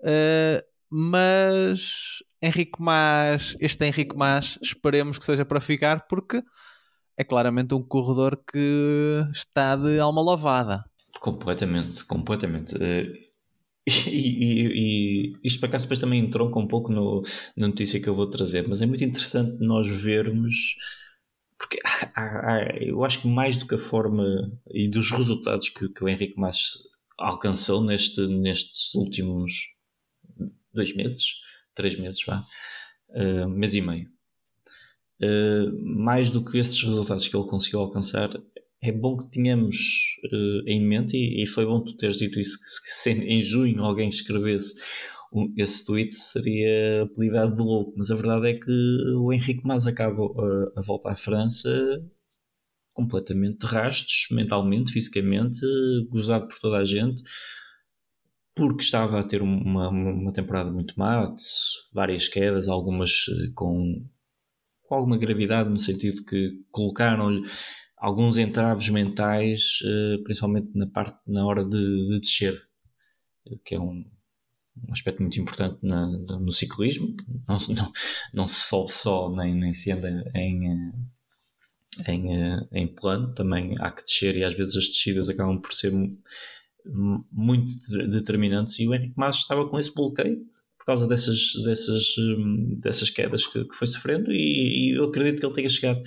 Uh, 0.00 0.73
mas 0.96 2.22
Henrique 2.40 2.80
Mas, 2.80 3.56
este 3.58 3.84
Henrique 3.84 4.16
Mas, 4.16 4.56
esperemos 4.62 5.18
que 5.18 5.24
seja 5.24 5.44
para 5.44 5.60
ficar, 5.60 6.06
porque 6.06 6.40
é 7.16 7.24
claramente 7.24 7.74
um 7.74 7.82
corredor 7.82 8.40
que 8.46 9.24
está 9.32 9.74
de 9.74 9.98
alma 9.98 10.22
lavada. 10.22 10.84
Completamente, 11.18 12.04
completamente. 12.04 12.76
Eh, 12.80 13.12
e, 14.06 14.12
e, 14.12 15.32
e, 15.32 15.32
isto 15.42 15.58
para 15.58 15.70
cá 15.70 15.78
depois 15.78 15.98
também 15.98 16.20
entronca 16.20 16.60
um 16.60 16.68
pouco 16.68 16.92
no, 16.92 17.24
na 17.56 17.66
notícia 17.66 18.00
que 18.00 18.08
eu 18.08 18.14
vou 18.14 18.30
trazer, 18.30 18.68
mas 18.68 18.80
é 18.80 18.86
muito 18.86 19.02
interessante 19.02 19.58
nós 19.64 19.88
vermos, 19.88 20.76
porque 21.58 21.80
há, 22.14 22.54
há, 22.54 22.76
eu 22.80 23.04
acho 23.04 23.20
que 23.20 23.26
mais 23.26 23.56
do 23.56 23.66
que 23.66 23.74
a 23.74 23.78
forma 23.78 24.24
e 24.70 24.88
dos 24.88 25.10
resultados 25.10 25.70
que, 25.70 25.88
que 25.88 26.04
o 26.04 26.08
Henrique 26.08 26.34
Mas 26.36 26.74
alcançou 27.18 27.82
neste, 27.82 28.24
nestes 28.28 28.94
últimos 28.94 29.73
dois 30.74 30.94
meses, 30.94 31.24
três 31.74 31.98
meses, 31.98 32.22
vá, 32.26 32.44
uh, 33.10 33.48
mês 33.48 33.74
e 33.74 33.80
meio. 33.80 34.08
Uh, 35.22 35.72
mais 35.82 36.30
do 36.30 36.44
que 36.44 36.58
esses 36.58 36.80
resultados 36.82 37.28
que 37.28 37.36
ele 37.36 37.46
conseguiu 37.46 37.80
alcançar, 37.80 38.30
é 38.82 38.92
bom 38.92 39.16
que 39.16 39.30
tenhamos 39.30 39.76
uh, 40.32 40.68
em 40.68 40.80
mente, 40.80 41.16
e, 41.16 41.42
e, 41.42 41.46
foi 41.46 41.64
bom 41.64 41.82
tu 41.82 41.96
teres 41.96 42.18
dito 42.18 42.38
isso, 42.38 42.58
que, 42.58 42.90
se 42.90 43.10
em 43.12 43.40
junho 43.40 43.82
alguém 43.82 44.08
escrevesse 44.08 44.74
um, 45.32 45.52
esse 45.56 45.84
tweet, 45.84 46.14
seria 46.14 47.04
apelidado 47.04 47.56
de 47.56 47.62
louco. 47.62 47.94
Mas 47.96 48.10
a 48.10 48.14
verdade 48.14 48.48
é 48.48 48.54
que 48.54 48.70
o 49.16 49.32
Henrique 49.32 49.62
Mas 49.64 49.86
acaba 49.86 50.22
a, 50.22 50.80
a 50.80 50.82
volta 50.82 51.10
à 51.10 51.16
França 51.16 51.70
completamente 52.92 53.58
de 53.58 53.66
rastos, 53.66 54.28
mentalmente, 54.30 54.92
fisicamente, 54.92 55.60
gozado 56.10 56.46
por 56.46 56.60
toda 56.60 56.78
a 56.78 56.84
gente 56.84 57.22
porque 58.54 58.84
estava 58.84 59.18
a 59.18 59.24
ter 59.24 59.42
uma, 59.42 59.88
uma 59.88 60.32
temporada 60.32 60.70
muito 60.70 60.94
má, 60.96 61.34
várias 61.92 62.28
quedas, 62.28 62.68
algumas 62.68 63.26
eh, 63.28 63.50
com, 63.54 64.06
com 64.82 64.94
alguma 64.94 65.18
gravidade, 65.18 65.68
no 65.68 65.78
sentido 65.78 66.24
que 66.24 66.62
colocaram-lhe 66.70 67.42
alguns 67.96 68.38
entraves 68.38 68.88
mentais, 68.88 69.80
eh, 69.84 70.18
principalmente 70.22 70.70
na 70.74 70.86
parte 70.86 71.18
na 71.26 71.44
hora 71.44 71.64
de, 71.64 72.08
de 72.08 72.20
descer, 72.20 72.62
que 73.64 73.74
é 73.74 73.80
um, 73.80 74.04
um 74.88 74.92
aspecto 74.92 75.20
muito 75.20 75.40
importante 75.40 75.78
na, 75.82 76.06
no 76.06 76.52
ciclismo. 76.52 77.14
Não, 77.48 77.58
não, 77.74 77.92
não 78.32 78.48
se 78.48 78.68
sobe 78.68 78.92
só, 78.92 79.34
nem, 79.34 79.52
nem 79.52 79.74
se 79.74 79.90
anda 79.90 80.30
em, 80.36 80.70
eh, 80.70 82.12
em, 82.12 82.28
em 82.72 82.86
plano, 82.86 83.34
também 83.34 83.74
há 83.80 83.90
que 83.90 84.04
descer 84.04 84.36
e 84.36 84.44
às 84.44 84.54
vezes 84.54 84.76
as 84.76 84.86
descidas 84.86 85.28
acabam 85.28 85.60
por 85.60 85.72
ser 85.72 85.92
muito 87.30 87.74
determinantes 88.08 88.78
e 88.78 88.86
o 88.86 88.94
Henrique 88.94 89.14
Mas 89.16 89.36
estava 89.36 89.68
com 89.68 89.78
esse 89.78 89.92
bloqueio 89.92 90.44
por 90.78 90.86
causa 90.86 91.06
dessas, 91.06 91.52
dessas, 91.64 92.16
hum, 92.18 92.78
dessas 92.78 93.08
quedas 93.08 93.46
que, 93.46 93.64
que 93.64 93.74
foi 93.74 93.86
sofrendo 93.86 94.30
e, 94.30 94.90
e, 94.90 94.98
eu 94.98 95.04
acredito 95.04 95.40
que 95.40 95.46
ele 95.46 95.54
tenha 95.54 95.68
chegado 95.68 96.02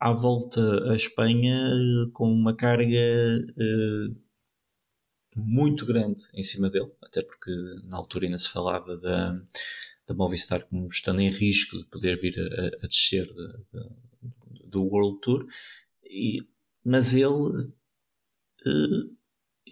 à 0.00 0.12
volta 0.12 0.60
à 0.90 0.96
Espanha 0.96 1.54
eh, 1.54 2.10
com 2.12 2.32
uma 2.32 2.56
carga 2.56 2.98
uh, 2.98 4.16
muito 5.36 5.86
grande 5.86 6.24
em 6.34 6.42
cima 6.42 6.70
dele, 6.70 6.90
até 7.02 7.22
porque 7.22 7.52
na 7.84 7.98
altura 7.98 8.24
ainda 8.24 8.38
se 8.38 8.48
falava 8.48 8.96
da, 8.96 9.40
da 10.08 10.14
Movistar 10.14 10.66
como 10.66 10.88
estando 10.88 11.20
em 11.20 11.30
risco 11.30 11.78
de 11.78 11.84
poder 11.84 12.18
vir 12.18 12.34
a, 12.40 12.84
a 12.84 12.88
descer 12.88 13.26
de, 13.26 13.32
de, 13.32 14.68
do 14.68 14.82
World 14.82 15.20
Tour, 15.20 15.46
e, 16.02 16.42
mas 16.84 17.14
ele, 17.14 17.26
uh, 17.26 19.19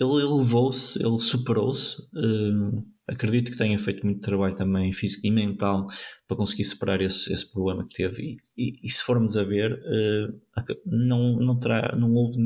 ele 0.00 0.22
elevou-se, 0.22 0.98
ele 1.04 1.18
superou-se. 1.18 2.00
Uh, 2.14 2.84
acredito 3.06 3.50
que 3.50 3.58
tenha 3.58 3.78
feito 3.78 4.04
muito 4.04 4.20
trabalho 4.20 4.54
também 4.54 4.92
físico 4.92 5.26
e 5.26 5.30
mental 5.30 5.88
para 6.26 6.36
conseguir 6.36 6.64
superar 6.64 7.00
esse, 7.00 7.32
esse 7.32 7.50
problema 7.50 7.86
que 7.86 7.94
teve. 7.94 8.22
E, 8.56 8.70
e, 8.70 8.76
e 8.82 8.88
se 8.88 9.02
formos 9.02 9.36
a 9.36 9.44
ver, 9.44 9.72
uh, 9.72 10.72
não, 10.86 11.36
não, 11.38 11.58
terá, 11.58 11.96
não 11.96 12.14
houve 12.14 12.38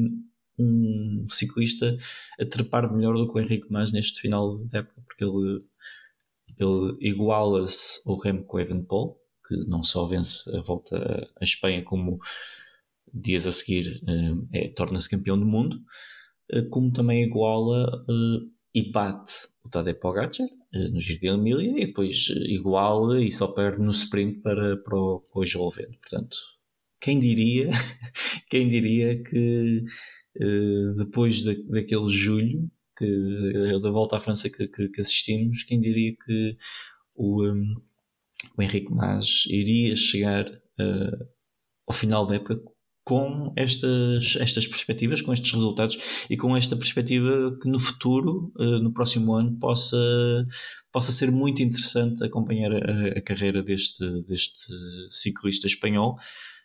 um 0.58 1.26
ciclista 1.30 1.96
a 2.40 2.46
trepar 2.46 2.92
melhor 2.92 3.14
do 3.14 3.26
que 3.26 3.38
o 3.38 3.40
Henrique 3.40 3.66
Mas 3.70 3.92
neste 3.92 4.20
final 4.20 4.58
de 4.58 4.78
época, 4.78 5.02
porque 5.06 5.24
ele, 5.24 5.62
ele 6.58 6.96
iguala-se 7.00 8.00
ao 8.06 8.16
Remco 8.16 8.58
Evenepoel, 8.58 9.18
que 9.46 9.56
não 9.66 9.82
só 9.82 10.04
vence 10.06 10.48
a 10.56 10.60
volta 10.60 11.28
à 11.40 11.44
Espanha, 11.44 11.82
como 11.82 12.20
dias 13.12 13.46
a 13.46 13.52
seguir 13.52 14.00
eh, 14.08 14.64
é, 14.66 14.68
torna-se 14.68 15.08
campeão 15.08 15.38
do 15.38 15.44
mundo, 15.44 15.78
como 16.70 16.92
também 16.92 17.24
iguala 17.24 18.04
eh, 18.08 18.46
e 18.74 18.90
bate 18.90 19.32
o 19.64 19.68
Tadej 19.68 19.98
Pogacar 19.98 20.30
no 20.90 21.00
Giro 21.00 21.20
de 21.20 21.28
Emília 21.28 21.82
e 21.82 21.86
depois 21.86 22.28
iguala 22.46 23.22
e 23.22 23.30
só 23.30 23.48
perde 23.48 23.80
no 23.82 23.90
sprint 23.90 24.40
para, 24.40 24.76
para 24.78 24.96
o, 24.96 25.20
para. 25.20 25.98
Portanto, 26.00 26.36
quem 27.00 27.18
diria, 27.18 27.70
quem 28.48 28.68
diria 28.68 29.22
que 29.22 29.84
depois 30.96 31.42
da, 31.42 31.52
daquele 31.68 32.08
julho 32.08 32.70
que, 32.96 33.78
da 33.82 33.90
volta 33.90 34.16
à 34.16 34.20
França 34.20 34.48
que, 34.48 34.66
que, 34.66 34.88
que 34.88 35.00
assistimos, 35.00 35.62
quem 35.64 35.80
diria 35.80 36.14
que 36.24 36.56
o, 37.14 37.44
um, 37.44 37.74
o 38.56 38.62
Henrique 38.62 38.92
Mas 38.92 39.44
iria 39.46 39.94
chegar 39.96 40.48
uh, 40.48 41.28
ao 41.86 41.94
final 41.94 42.26
da 42.26 42.36
época 42.36 42.60
com 43.04 43.52
estas, 43.56 44.36
estas 44.38 44.66
perspectivas, 44.66 45.20
com 45.20 45.32
estes 45.32 45.52
resultados 45.52 45.98
e 46.30 46.36
com 46.36 46.56
esta 46.56 46.76
perspectiva 46.76 47.56
que 47.60 47.68
no 47.68 47.78
futuro, 47.78 48.52
uh, 48.56 48.78
no 48.78 48.92
próximo 48.92 49.34
ano, 49.34 49.58
possa, 49.58 49.96
possa 50.92 51.10
ser 51.10 51.30
muito 51.30 51.62
interessante 51.62 52.24
acompanhar 52.24 52.72
a, 52.72 53.18
a 53.18 53.20
carreira 53.20 53.62
deste, 53.62 54.04
deste 54.22 54.72
ciclista 55.10 55.66
espanhol. 55.66 56.16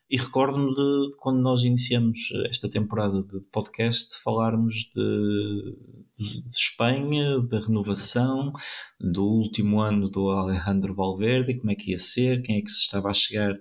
E 0.09 0.15
recordo-me 0.15 0.73
de, 0.73 1.09
de, 1.09 1.17
quando 1.17 1.41
nós 1.41 1.63
iniciamos 1.63 2.29
esta 2.49 2.69
temporada 2.69 3.21
de 3.23 3.41
podcast 3.51 4.15
falarmos 4.23 4.89
de, 4.95 5.75
de, 6.17 6.43
de, 6.43 6.55
Espanha, 6.55 7.39
da 7.41 7.59
renovação, 7.59 8.53
do 9.01 9.25
último 9.25 9.81
ano 9.81 10.07
do 10.07 10.29
Alejandro 10.29 10.95
Valverde, 10.95 11.55
como 11.55 11.71
é 11.71 11.75
que 11.75 11.91
ia 11.91 11.99
ser, 11.99 12.41
quem 12.41 12.57
é 12.57 12.61
que 12.61 12.71
se 12.71 12.83
estava 12.83 13.09
a 13.09 13.13
chegar 13.13 13.53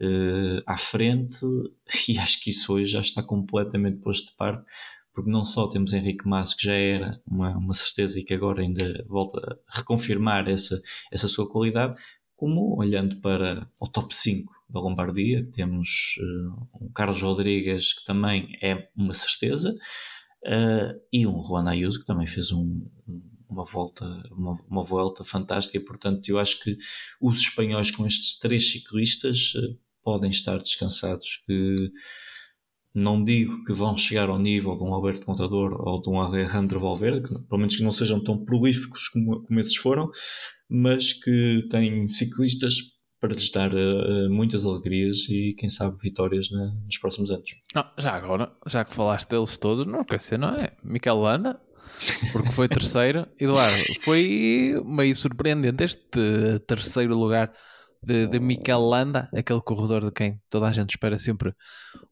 uh, 0.00 0.62
à 0.66 0.76
frente, 0.76 1.38
e 2.08 2.18
acho 2.18 2.40
que 2.40 2.50
isso 2.50 2.72
hoje 2.72 2.92
já 2.92 3.00
está 3.00 3.22
completamente 3.22 3.98
posto 3.98 4.30
de 4.30 4.36
parte, 4.36 4.64
porque 5.12 5.30
não 5.30 5.44
só 5.44 5.68
temos 5.68 5.92
Henrique 5.92 6.26
Mas, 6.26 6.54
que 6.54 6.66
já 6.66 6.74
era 6.74 7.20
uma, 7.26 7.56
uma 7.56 7.74
certeza 7.74 8.18
e 8.18 8.24
que 8.24 8.34
agora 8.34 8.62
ainda 8.62 9.04
volta 9.08 9.58
a 9.68 9.78
reconfirmar 9.78 10.48
essa, 10.48 10.80
essa 11.12 11.28
sua 11.28 11.48
qualidade, 11.48 12.00
como 12.36 12.78
olhando 12.78 13.20
para 13.20 13.68
o 13.78 13.86
top 13.86 14.16
5 14.16 14.50
da 14.70 14.80
Lombardia, 14.80 15.46
temos 15.52 16.14
uh, 16.20 16.68
um 16.80 16.90
Carlos 16.90 17.20
Rodrigues, 17.20 17.92
que 17.92 18.04
também 18.06 18.56
é 18.62 18.88
uma 18.96 19.12
certeza, 19.12 19.76
uh, 20.46 21.00
e 21.12 21.26
um 21.26 21.42
Juan 21.42 21.68
Ayuso, 21.68 22.00
que 22.00 22.06
também 22.06 22.26
fez 22.26 22.50
um, 22.50 22.88
uma 23.46 23.64
volta 23.64 24.06
uma, 24.30 24.58
uma, 24.70 24.82
volta 24.82 25.22
fantástica, 25.22 25.76
e, 25.76 25.80
portanto 25.80 26.26
eu 26.28 26.38
acho 26.38 26.58
que 26.62 26.78
os 27.20 27.40
espanhóis 27.40 27.90
com 27.90 28.06
estes 28.06 28.38
três 28.38 28.70
ciclistas 28.70 29.52
podem 30.10 30.30
estar 30.30 30.58
descansados, 30.58 31.40
que 31.46 31.76
não 32.92 33.22
digo 33.22 33.62
que 33.64 33.72
vão 33.72 33.96
chegar 33.96 34.28
ao 34.28 34.40
nível 34.40 34.76
de 34.76 34.82
um 34.82 34.92
Alberto 34.92 35.24
Contador 35.24 35.80
ou 35.86 36.02
de 36.02 36.10
um 36.10 36.20
Alejandro 36.20 36.80
Valverde, 36.80 37.28
que, 37.28 37.38
pelo 37.46 37.58
menos 37.58 37.76
que 37.76 37.84
não 37.84 37.92
sejam 37.92 38.18
tão 38.18 38.44
prolíficos 38.44 39.06
como, 39.06 39.40
como 39.44 39.60
esses 39.60 39.76
foram, 39.76 40.10
mas 40.68 41.12
que 41.12 41.64
têm 41.70 42.08
ciclistas 42.08 42.74
para 43.20 43.34
lhes 43.34 43.52
dar 43.52 43.72
uh, 43.72 44.28
muitas 44.30 44.66
alegrias 44.66 45.28
e 45.28 45.54
quem 45.56 45.70
sabe 45.70 45.96
vitórias 46.02 46.50
né, 46.50 46.72
nos 46.84 46.98
próximos 46.98 47.30
anos. 47.30 47.48
Não, 47.72 47.84
já 47.96 48.10
agora, 48.10 48.50
já 48.66 48.84
que 48.84 48.92
falaste 48.92 49.28
deles 49.28 49.56
todos, 49.56 49.86
não 49.86 50.02
quer 50.02 50.18
ser, 50.18 50.40
não 50.40 50.56
é? 50.56 50.72
Miquel 50.82 51.20
Landa, 51.20 51.60
porque 52.32 52.50
foi 52.50 52.66
terceiro. 52.66 53.28
Eduardo, 53.38 53.76
foi 54.00 54.74
meio 54.84 55.14
surpreendente 55.14 55.84
este 55.84 56.58
terceiro 56.66 57.16
lugar 57.16 57.52
de, 58.02 58.26
de 58.26 58.40
Mikel 58.40 58.80
Landa, 58.80 59.28
aquele 59.34 59.60
corredor 59.60 60.04
de 60.04 60.10
quem 60.10 60.40
toda 60.48 60.66
a 60.68 60.72
gente 60.72 60.90
espera 60.90 61.18
sempre 61.18 61.54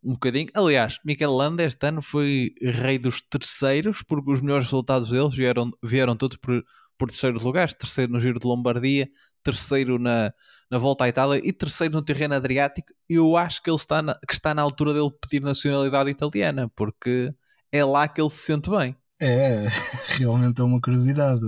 um 0.02 0.12
bocadinho. 0.12 0.48
Aliás, 0.54 0.98
Mikel 1.04 1.32
Landa 1.32 1.64
este 1.64 1.86
ano 1.86 2.02
foi 2.02 2.52
rei 2.60 2.98
dos 2.98 3.22
terceiros, 3.22 4.02
porque 4.02 4.30
os 4.30 4.40
melhores 4.40 4.66
resultados 4.66 5.08
deles 5.10 5.34
vieram, 5.34 5.70
vieram 5.82 6.16
todos 6.16 6.36
por, 6.36 6.62
por 6.98 7.08
terceiros 7.08 7.42
lugares: 7.42 7.74
terceiro 7.74 8.12
no 8.12 8.20
Giro 8.20 8.38
de 8.38 8.46
Lombardia, 8.46 9.08
terceiro 9.42 9.98
na, 9.98 10.32
na 10.70 10.78
volta 10.78 11.04
à 11.04 11.08
Itália 11.08 11.40
e 11.42 11.52
terceiro 11.52 11.94
no 11.94 12.02
terreno 12.02 12.34
Adriático. 12.34 12.92
Eu 13.08 13.36
acho 13.36 13.62
que 13.62 13.70
ele 13.70 13.76
está 13.76 14.02
na, 14.02 14.14
que 14.14 14.34
está 14.34 14.52
na 14.52 14.62
altura 14.62 14.92
dele 14.92 15.10
pedir 15.20 15.40
nacionalidade 15.42 16.10
italiana, 16.10 16.70
porque 16.76 17.32
é 17.72 17.84
lá 17.84 18.06
que 18.06 18.20
ele 18.20 18.30
se 18.30 18.42
sente 18.42 18.68
bem. 18.68 18.94
É, 19.20 19.66
realmente 20.18 20.60
é 20.60 20.64
uma 20.64 20.80
curiosidade. 20.80 21.40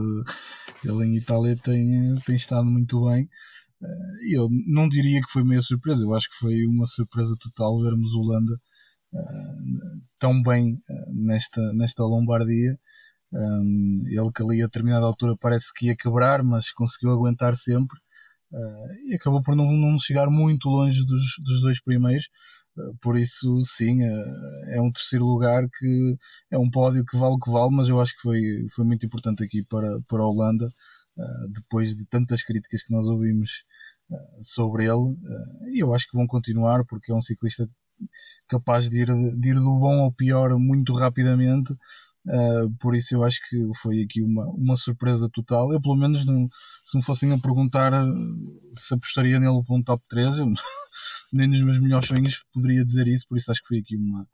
Ele 0.83 1.05
em 1.05 1.16
Itália 1.16 1.57
tem, 1.62 2.16
tem 2.24 2.37
estado 2.37 2.64
muito 2.64 3.05
bem. 3.07 3.29
Eh, 3.82 4.36
eu 4.36 4.48
não 4.66 4.88
diria 4.88 5.20
que 5.20 5.30
foi 5.30 5.44
meio 5.44 5.62
surpresa, 5.62 6.04
eu 6.04 6.14
acho 6.14 6.28
que 6.30 6.36
foi 6.36 6.66
uma 6.66 6.86
surpresa 6.86 7.34
total 7.40 7.80
vermos 7.80 8.14
Holanda 8.14 8.54
uh, 9.14 10.00
tão 10.18 10.42
bem 10.42 10.74
uh, 10.74 11.12
nesta, 11.14 11.72
nesta 11.72 12.04
Lombardia. 12.04 12.78
Um, 13.32 14.02
ele 14.08 14.32
que 14.34 14.42
ali 14.42 14.62
a 14.62 14.66
determinada 14.66 15.06
altura 15.06 15.36
parece 15.40 15.72
que 15.74 15.86
ia 15.86 15.96
quebrar, 15.96 16.42
mas 16.42 16.72
conseguiu 16.72 17.12
aguentar 17.12 17.54
sempre 17.56 17.96
uh, 18.52 19.08
e 19.08 19.14
acabou 19.14 19.42
por 19.42 19.56
não, 19.56 19.72
não 19.72 19.98
chegar 19.98 20.28
muito 20.30 20.68
longe 20.68 21.04
dos, 21.06 21.22
dos 21.44 21.60
dois 21.62 21.80
primeiros. 21.82 22.28
por 23.02 23.16
isso, 23.16 23.60
sim, 23.64 24.00
é 24.68 24.80
um 24.80 24.90
terceiro 24.92 25.24
lugar 25.26 25.64
que 25.78 26.16
é 26.50 26.58
um 26.58 26.70
pódio 26.70 27.04
que 27.04 27.16
vale 27.18 27.34
o 27.34 27.38
que 27.38 27.50
vale, 27.50 27.74
mas 27.74 27.88
eu 27.88 28.00
acho 28.00 28.14
que 28.14 28.22
foi, 28.22 28.40
foi 28.74 28.84
muito 28.84 29.04
importante 29.06 29.44
aqui 29.44 29.62
para, 29.68 30.00
para 30.08 30.22
a 30.22 30.28
Holanda. 30.28 30.66
depois 31.52 31.96
de 31.96 32.06
tantas 32.06 32.42
críticas 32.42 32.82
que 32.82 32.92
nós 32.92 33.06
ouvimos 33.06 33.50
sobre 34.42 34.84
ele 34.84 35.16
e 35.72 35.80
eu 35.82 35.94
acho 35.94 36.08
que 36.08 36.16
vão 36.16 36.26
continuar 36.26 36.84
porque 36.84 37.12
é 37.12 37.14
um 37.14 37.22
ciclista 37.22 37.68
capaz 38.48 38.90
de 38.90 39.02
ir, 39.02 39.06
de 39.38 39.50
ir 39.50 39.54
do 39.54 39.78
bom 39.78 40.00
ao 40.00 40.12
pior 40.12 40.58
muito 40.58 40.92
rapidamente 40.92 41.74
Uh, 42.26 42.70
por 42.78 42.94
isso 42.94 43.14
eu 43.14 43.24
acho 43.24 43.40
que 43.48 43.56
foi 43.80 44.02
aqui 44.02 44.22
uma, 44.22 44.46
uma 44.48 44.76
surpresa 44.76 45.28
total. 45.32 45.72
Eu 45.72 45.80
pelo 45.80 45.96
menos 45.96 46.24
não, 46.26 46.48
se 46.84 46.96
me 46.96 47.02
fossem 47.02 47.32
a 47.32 47.38
perguntar 47.38 47.92
se 48.74 48.94
apostaria 48.94 49.40
nele 49.40 49.62
para 49.64 49.76
um 49.76 49.82
top 49.82 50.02
3, 50.08 50.38
eu, 50.38 50.46
nem 51.32 51.48
nos 51.48 51.62
meus 51.62 51.80
melhores 51.80 52.08
sonhos 52.08 52.42
poderia 52.52 52.84
dizer 52.84 53.06
isso, 53.08 53.26
por 53.28 53.38
isso 53.38 53.50
acho 53.50 53.62
que 53.62 53.68
foi 53.68 53.78
aqui 53.78 53.96
uma, 53.96 54.26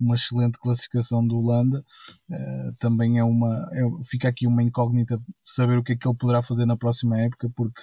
uma 0.00 0.14
excelente 0.14 0.58
classificação 0.58 1.26
do 1.26 1.36
Holanda. 1.36 1.84
Uh, 2.30 2.76
também 2.78 3.18
é 3.18 3.24
uma. 3.24 3.68
É, 3.72 3.82
fica 4.06 4.28
aqui 4.28 4.46
uma 4.46 4.62
incógnita 4.62 5.20
saber 5.44 5.78
o 5.78 5.84
que 5.84 5.92
é 5.92 5.96
que 5.96 6.08
ele 6.08 6.16
poderá 6.16 6.42
fazer 6.42 6.64
na 6.64 6.76
próxima 6.76 7.20
época, 7.20 7.50
porque 7.54 7.82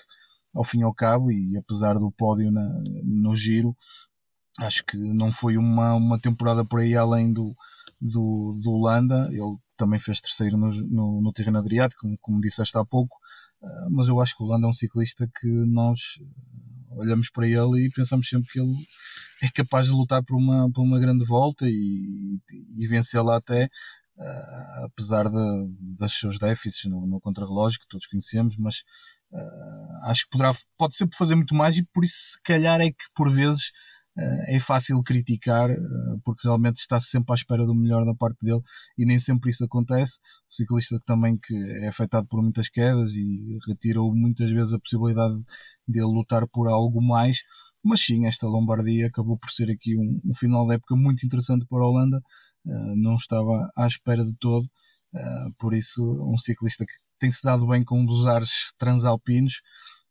ao 0.54 0.64
fim 0.64 0.80
e 0.80 0.84
ao 0.84 0.94
cabo, 0.94 1.32
e 1.32 1.58
apesar 1.58 1.98
do 1.98 2.12
pódio 2.12 2.52
na, 2.52 2.68
no 3.04 3.36
giro, 3.36 3.76
acho 4.60 4.84
que 4.86 4.98
não 4.98 5.32
foi 5.32 5.58
uma, 5.58 5.96
uma 5.96 6.20
temporada 6.20 6.64
por 6.64 6.80
aí 6.80 6.96
além 6.96 7.34
do, 7.34 7.54
do, 8.00 8.60
do 8.64 8.72
Holanda. 8.72 9.28
Ele 9.32 9.58
também 9.78 10.00
fez 10.00 10.22
terceiro 10.22 10.58
no, 10.58 10.72
no, 10.72 11.22
no 11.22 11.34
terreno 11.34 11.58
Adriático, 11.58 12.02
como, 12.02 12.18
como 12.22 12.42
disseste 12.42 12.78
há 12.78 12.86
pouco. 12.86 13.18
Uh, 13.62 13.90
mas 13.92 14.08
eu 14.08 14.20
acho 14.20 14.36
que 14.36 14.44
o 14.44 14.46
Holanda 14.46 14.68
é 14.68 14.70
um 14.70 14.74
ciclista 14.74 15.30
que 15.40 15.48
nós 15.48 16.00
olhamos 16.92 17.30
para 17.30 17.48
ele 17.48 17.86
e 17.86 17.90
pensamos 17.90 18.30
sempre 18.30 18.48
que 18.52 18.60
ele 18.60 18.74
é 19.42 19.50
capaz 19.50 19.88
de 19.88 19.92
lutar 19.92 20.24
por 20.24 20.36
uma, 20.36 20.70
por 20.72 20.84
uma 20.84 21.00
grande 21.00 21.26
volta 21.26 21.66
e, 21.68 22.40
e 22.76 22.88
vencê-la 22.88 23.38
até, 23.38 23.66
uh, 24.18 24.86
apesar 24.86 25.28
dos 25.30 26.20
seus 26.20 26.38
déficits 26.38 26.86
no, 26.86 27.08
no 27.08 27.20
contrarrelógio, 27.20 27.80
que 27.80 27.88
todos 27.88 28.06
conhecemos, 28.06 28.56
mas 28.58 28.84
Uh, 29.34 30.10
acho 30.10 30.26
que 30.26 30.30
poderá, 30.32 30.54
pode 30.78 30.96
sempre 30.96 31.18
fazer 31.18 31.36
muito 31.36 31.56
mais 31.56 31.76
e 31.76 31.84
por 31.92 32.06
isso 32.06 32.18
se 32.34 32.42
calhar 32.44 32.80
é 32.80 32.92
que 32.92 33.06
por 33.16 33.32
vezes 33.32 33.72
uh, 34.16 34.44
é 34.48 34.60
fácil 34.60 35.02
criticar 35.02 35.72
uh, 35.72 36.22
porque 36.24 36.48
realmente 36.48 36.78
está 36.78 37.00
-se 37.00 37.10
sempre 37.10 37.34
à 37.34 37.36
espera 37.36 37.66
do 37.66 37.74
melhor 37.74 38.06
da 38.06 38.14
parte 38.14 38.38
dele 38.44 38.62
e 38.98 39.06
nem 39.06 39.20
sempre 39.20 39.50
isso 39.50 39.64
acontece. 39.66 40.20
O 40.50 40.54
ciclista 40.54 41.00
também 41.06 41.38
que 41.38 41.56
é 41.84 41.88
afetado 41.88 42.28
por 42.28 42.42
muitas 42.44 42.70
quedas 42.70 43.14
e 43.16 43.58
retirou 43.68 44.14
muitas 44.16 44.52
vezes 44.52 44.74
a 44.74 44.80
possibilidade 44.80 45.36
de 45.88 46.00
ele 46.00 46.14
lutar 46.14 46.48
por 46.48 46.68
algo 46.68 47.02
mais. 47.02 47.40
Mas 47.84 48.02
sim, 48.02 48.28
esta 48.28 48.48
Lombardia 48.48 49.08
acabou 49.08 49.38
por 49.38 49.52
ser 49.52 49.70
aqui 49.72 49.98
um, 49.98 50.22
um 50.26 50.34
final 50.36 50.68
de 50.68 50.76
época 50.76 50.96
muito 50.96 51.26
interessante 51.26 51.66
para 51.68 51.84
a 51.84 51.88
Holanda. 51.88 52.22
não 52.96 53.16
estava 53.16 53.70
à 53.76 53.88
espera 53.88 54.24
de 54.26 54.34
todo. 54.40 54.68
por 55.60 55.74
isso, 55.74 56.02
um 56.34 56.38
ciclista 56.38 56.86
que 56.86 56.94
tem-se 57.24 57.42
dado 57.42 57.66
bem 57.66 57.86
com 57.86 58.06
os 58.06 58.28
ares 58.28 58.74
transalpinos. 58.78 59.62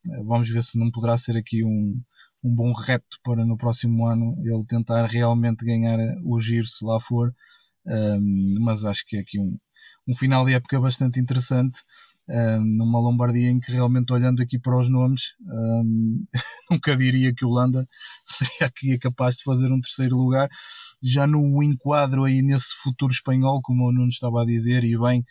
Eh, 0.06 0.22
vamos 0.24 0.48
ver 0.48 0.62
se 0.64 0.78
não 0.78 0.90
poderá 0.90 1.18
ser 1.18 1.36
aqui 1.36 1.62
um, 1.62 2.00
um 2.42 2.54
bom 2.54 2.72
repto 2.72 3.18
para 3.22 3.44
no 3.44 3.56
próximo 3.56 4.06
ano 4.06 4.34
ele 4.40 4.64
tentar 4.66 5.04
realmente 5.06 5.62
ganhar 5.62 5.98
o 6.24 6.40
giro 6.40 6.66
se 6.66 6.82
lá 6.82 6.98
for. 6.98 7.34
Um, 7.84 8.56
mas 8.60 8.84
acho 8.84 9.04
que 9.06 9.16
é 9.16 9.20
aqui 9.20 9.38
um, 9.38 9.58
um 10.08 10.14
final 10.14 10.46
de 10.46 10.54
época 10.54 10.80
bastante 10.80 11.20
interessante. 11.20 11.80
Um, 12.26 12.64
numa 12.64 13.00
Lombardia 13.00 13.50
em 13.50 13.60
que 13.60 13.72
realmente 13.72 14.12
olhando 14.12 14.40
aqui 14.40 14.58
para 14.58 14.78
os 14.78 14.88
nomes 14.88 15.34
um, 15.40 16.24
nunca 16.70 16.96
diria 16.96 17.34
que 17.34 17.44
o 17.44 17.48
Holanda 17.48 17.84
seria 18.24 18.68
aqui 18.68 18.96
capaz 18.96 19.36
de 19.36 19.42
fazer 19.42 19.72
um 19.72 19.80
terceiro 19.80 20.16
lugar 20.16 20.48
já 21.02 21.26
no 21.26 21.60
enquadro 21.64 22.22
aí 22.22 22.40
nesse 22.40 22.74
futuro 22.80 23.12
espanhol 23.12 23.60
como 23.60 23.88
o 23.88 23.92
Nuno 23.92 24.08
estava 24.08 24.42
a 24.42 24.46
dizer 24.46 24.84
e 24.84 24.96
bem 24.96 25.24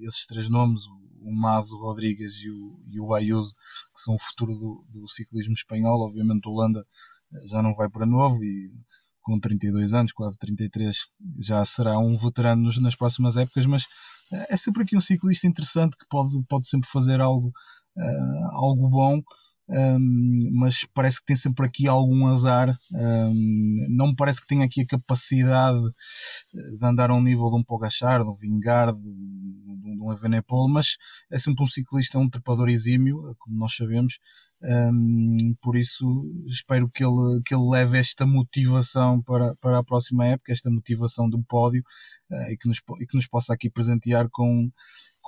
esses 0.00 0.26
três 0.26 0.48
nomes 0.48 0.82
o 1.20 1.32
Mazo 1.34 1.76
Rodrigues 1.76 2.34
e 2.36 2.50
o, 2.50 2.80
e 2.88 3.00
o 3.00 3.14
Ayuso, 3.14 3.52
que 3.94 4.00
são 4.00 4.14
o 4.14 4.18
futuro 4.18 4.54
do, 4.54 4.84
do 4.88 5.08
ciclismo 5.08 5.54
espanhol. 5.54 6.00
Obviamente, 6.00 6.48
o 6.48 6.52
Holanda 6.52 6.84
eh, 7.34 7.48
já 7.48 7.62
não 7.62 7.74
vai 7.74 7.88
para 7.88 8.06
novo 8.06 8.42
e 8.42 8.72
com 9.20 9.38
32 9.38 9.92
anos, 9.92 10.12
quase 10.12 10.38
33, 10.38 10.96
já 11.38 11.62
será 11.64 11.98
um 11.98 12.16
veterano 12.16 12.70
nas 12.80 12.94
próximas 12.94 13.36
épocas, 13.36 13.66
mas 13.66 13.84
eh, 14.32 14.46
é 14.50 14.56
sempre 14.56 14.82
aqui 14.82 14.96
um 14.96 15.00
ciclista 15.00 15.46
interessante 15.46 15.96
que 15.96 16.06
pode, 16.08 16.42
pode 16.48 16.66
sempre 16.68 16.88
fazer 16.90 17.20
algo, 17.20 17.48
uh, 17.96 18.48
algo 18.52 18.88
bom 18.88 19.20
um, 19.68 20.50
mas 20.54 20.86
parece 20.94 21.20
que 21.20 21.26
tem 21.26 21.36
sempre 21.36 21.66
aqui 21.66 21.86
algum 21.86 22.26
azar. 22.26 22.74
Um, 22.92 23.86
não 23.90 24.08
me 24.08 24.16
parece 24.16 24.40
que 24.40 24.46
tenha 24.46 24.64
aqui 24.64 24.80
a 24.80 24.86
capacidade 24.86 25.82
de 26.52 26.86
andar 26.86 27.10
a 27.10 27.14
um 27.14 27.22
nível 27.22 27.50
de 27.50 27.56
um 27.56 27.64
Pogachar, 27.64 28.22
de 28.22 28.30
um 28.30 28.34
Vingard, 28.34 28.98
de, 28.98 29.94
de 29.94 30.00
um 30.00 30.12
Evenepoel, 30.12 30.68
mas 30.68 30.96
é 31.30 31.38
sempre 31.38 31.62
um 31.62 31.66
ciclista, 31.66 32.18
um 32.18 32.30
trepador 32.30 32.68
exímio, 32.68 33.34
como 33.38 33.58
nós 33.58 33.74
sabemos. 33.74 34.18
Um, 34.60 35.54
por 35.62 35.76
isso 35.76 36.04
espero 36.48 36.90
que 36.90 37.04
ele, 37.04 37.40
que 37.44 37.54
ele 37.54 37.68
leve 37.68 37.96
esta 37.96 38.26
motivação 38.26 39.22
para, 39.22 39.54
para 39.56 39.78
a 39.78 39.84
próxima 39.84 40.26
época, 40.26 40.52
esta 40.52 40.68
motivação 40.68 41.30
do 41.30 41.40
pódio 41.44 41.80
uh, 42.28 42.50
e, 42.50 42.56
que 42.56 42.66
nos, 42.66 42.78
e 43.00 43.06
que 43.06 43.16
nos 43.16 43.28
possa 43.28 43.54
aqui 43.54 43.70
presentear 43.70 44.28
com, 44.28 44.68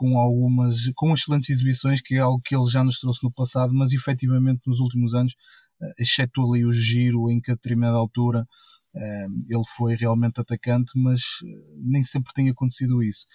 com 0.00 0.16
algumas, 0.16 0.76
com 0.94 1.12
excelentes 1.12 1.50
exibições, 1.50 2.00
que 2.00 2.14
é 2.14 2.20
algo 2.20 2.40
que 2.42 2.56
ele 2.56 2.64
já 2.70 2.82
nos 2.82 2.98
trouxe 2.98 3.22
no 3.22 3.30
passado, 3.30 3.74
mas 3.74 3.92
efetivamente 3.92 4.62
nos 4.66 4.80
últimos 4.80 5.14
anos, 5.14 5.34
eh, 5.82 5.92
exceto 5.98 6.40
ali 6.42 6.64
o 6.64 6.72
giro 6.72 7.30
em 7.30 7.38
que 7.38 7.50
a 7.50 7.54
determinada 7.54 7.98
altura 7.98 8.46
eh, 8.96 9.26
ele 9.46 9.62
foi 9.76 9.94
realmente 9.96 10.40
atacante, 10.40 10.92
mas 10.96 11.20
eh, 11.20 11.74
nem 11.84 12.02
sempre 12.02 12.32
tem 12.32 12.48
acontecido 12.48 13.02
isso. 13.02 13.26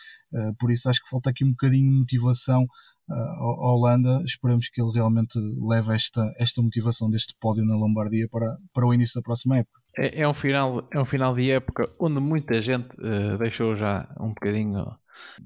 Por 0.59 0.71
isso 0.71 0.89
acho 0.89 1.01
que 1.03 1.09
falta 1.09 1.29
aqui 1.29 1.45
um 1.45 1.51
bocadinho 1.51 1.89
de 1.91 1.99
motivação 1.99 2.65
à 3.07 3.71
Holanda. 3.71 4.23
Esperamos 4.25 4.67
que 4.67 4.81
ele 4.81 4.91
realmente 4.91 5.37
leve 5.61 5.93
esta, 5.95 6.33
esta 6.37 6.61
motivação 6.63 7.09
deste 7.11 7.35
pódio 7.39 7.63
na 7.63 7.75
Lombardia 7.75 8.27
para, 8.27 8.57
para 8.73 8.87
o 8.87 8.93
início 8.93 9.21
da 9.21 9.23
próxima 9.23 9.59
época. 9.59 9.84
É, 9.97 10.21
é 10.21 10.27
um, 10.27 10.33
final, 10.33 10.87
é 10.91 10.99
um 10.99 11.05
final 11.05 11.33
de 11.33 11.51
época 11.51 11.89
onde 11.99 12.19
muita 12.19 12.61
gente 12.61 12.89
uh, 12.99 13.37
deixou 13.37 13.75
já 13.75 14.07
um 14.19 14.29
bocadinho 14.29 14.85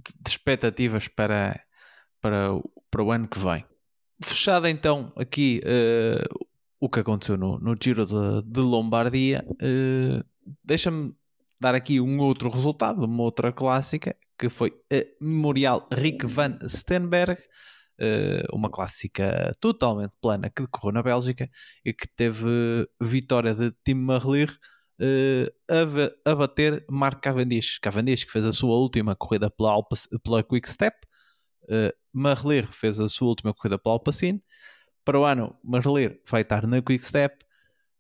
de 0.04 0.30
expectativas 0.30 1.08
para, 1.08 1.60
para, 2.22 2.50
para 2.90 3.04
o 3.04 3.12
ano 3.12 3.28
que 3.28 3.40
vem. 3.40 3.64
Fechado 4.22 4.68
então 4.68 5.14
aqui 5.16 5.62
uh, 5.64 6.46
o 6.80 6.90
que 6.90 7.00
aconteceu 7.00 7.38
no, 7.38 7.60
no 7.60 7.76
Giro 7.82 8.06
de, 8.06 8.42
de 8.44 8.60
Lombardia, 8.60 9.46
uh, 9.48 10.24
deixa-me 10.64 11.14
dar 11.60 11.76
aqui 11.76 12.00
um 12.00 12.20
outro 12.20 12.50
resultado, 12.50 13.04
uma 13.04 13.24
outra 13.24 13.52
clássica, 13.52 14.16
que 14.38 14.50
foi 14.50 14.74
a 14.92 15.06
Memorial 15.22 15.88
Rick 15.92 16.26
van 16.26 16.58
Stenberg, 16.68 17.38
uma 18.54 18.70
clássica 18.70 19.52
totalmente 19.60 20.14
plana 20.22 20.50
que 20.50 20.62
decorreu 20.62 20.94
na 20.94 21.04
Bélgica 21.04 21.50
e 21.84 21.94
que 21.94 22.08
teve 22.08 22.88
vitória 23.02 23.54
de 23.54 23.72
Tim 23.84 23.96
Merlier 23.96 24.50
uh, 25.00 26.14
a, 26.26 26.36
bater 26.36 26.86
Mark 26.90 27.22
Cavendish. 27.22 27.80
Cavendish 27.80 28.26
que 28.26 28.32
fez 28.32 28.46
a 28.46 28.52
sua 28.52 28.76
última 28.76 29.16
corrida 29.16 29.50
pela, 29.50 29.72
Alpa, 29.72 29.96
pela 30.24 30.44
Quick 30.44 30.70
Step, 30.70 30.96
uh, 31.64 31.94
Marler 32.12 32.68
fez 32.72 33.00
a 33.00 33.08
sua 33.08 33.30
última 33.30 33.54
corrida 33.54 33.78
pela 33.78 33.94
Alpacine. 33.94 34.44
Para 35.06 35.20
o 35.20 35.26
ano, 35.26 35.56
Marler 35.64 36.22
vai 36.30 36.42
estar 36.42 36.68
na 36.68 36.82
Quick 36.82 37.06
Step. 37.06 37.44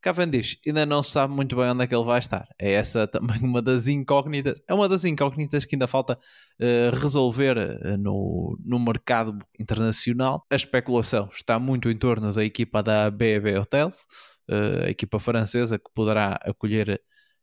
Cavendish 0.01 0.57
ainda 0.65 0.85
não 0.85 1.03
sabe 1.03 1.33
muito 1.33 1.55
bem 1.55 1.65
onde 1.65 1.83
é 1.83 1.87
que 1.87 1.93
ele 1.93 2.05
vai 2.05 2.19
estar. 2.19 2.47
É 2.57 2.71
essa 2.73 3.07
também 3.07 3.39
uma 3.43 3.61
das 3.61 3.87
incógnitas. 3.87 4.59
É 4.67 4.73
uma 4.73 4.87
das 4.87 5.03
incógnitas 5.03 5.65
que 5.65 5.75
ainda 5.75 5.87
falta 5.87 6.17
uh, 6.59 6.95
resolver 6.95 7.57
uh, 7.57 7.97
no, 7.97 8.57
no 8.63 8.79
mercado 8.79 9.37
internacional. 9.59 10.45
A 10.49 10.55
especulação 10.55 11.29
está 11.33 11.59
muito 11.59 11.89
em 11.89 11.97
torno 11.97 12.31
da 12.31 12.43
equipa 12.43 12.81
da 12.81 13.11
BB 13.11 13.57
Hotels, 13.57 14.05
uh, 14.49 14.85
a 14.85 14.89
equipa 14.89 15.19
francesa 15.19 15.77
que 15.77 15.91
poderá 15.93 16.39
acolher 16.43 17.01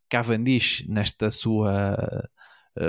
Cavendish 0.08 0.84
nesta 0.88 1.30
sua 1.30 1.96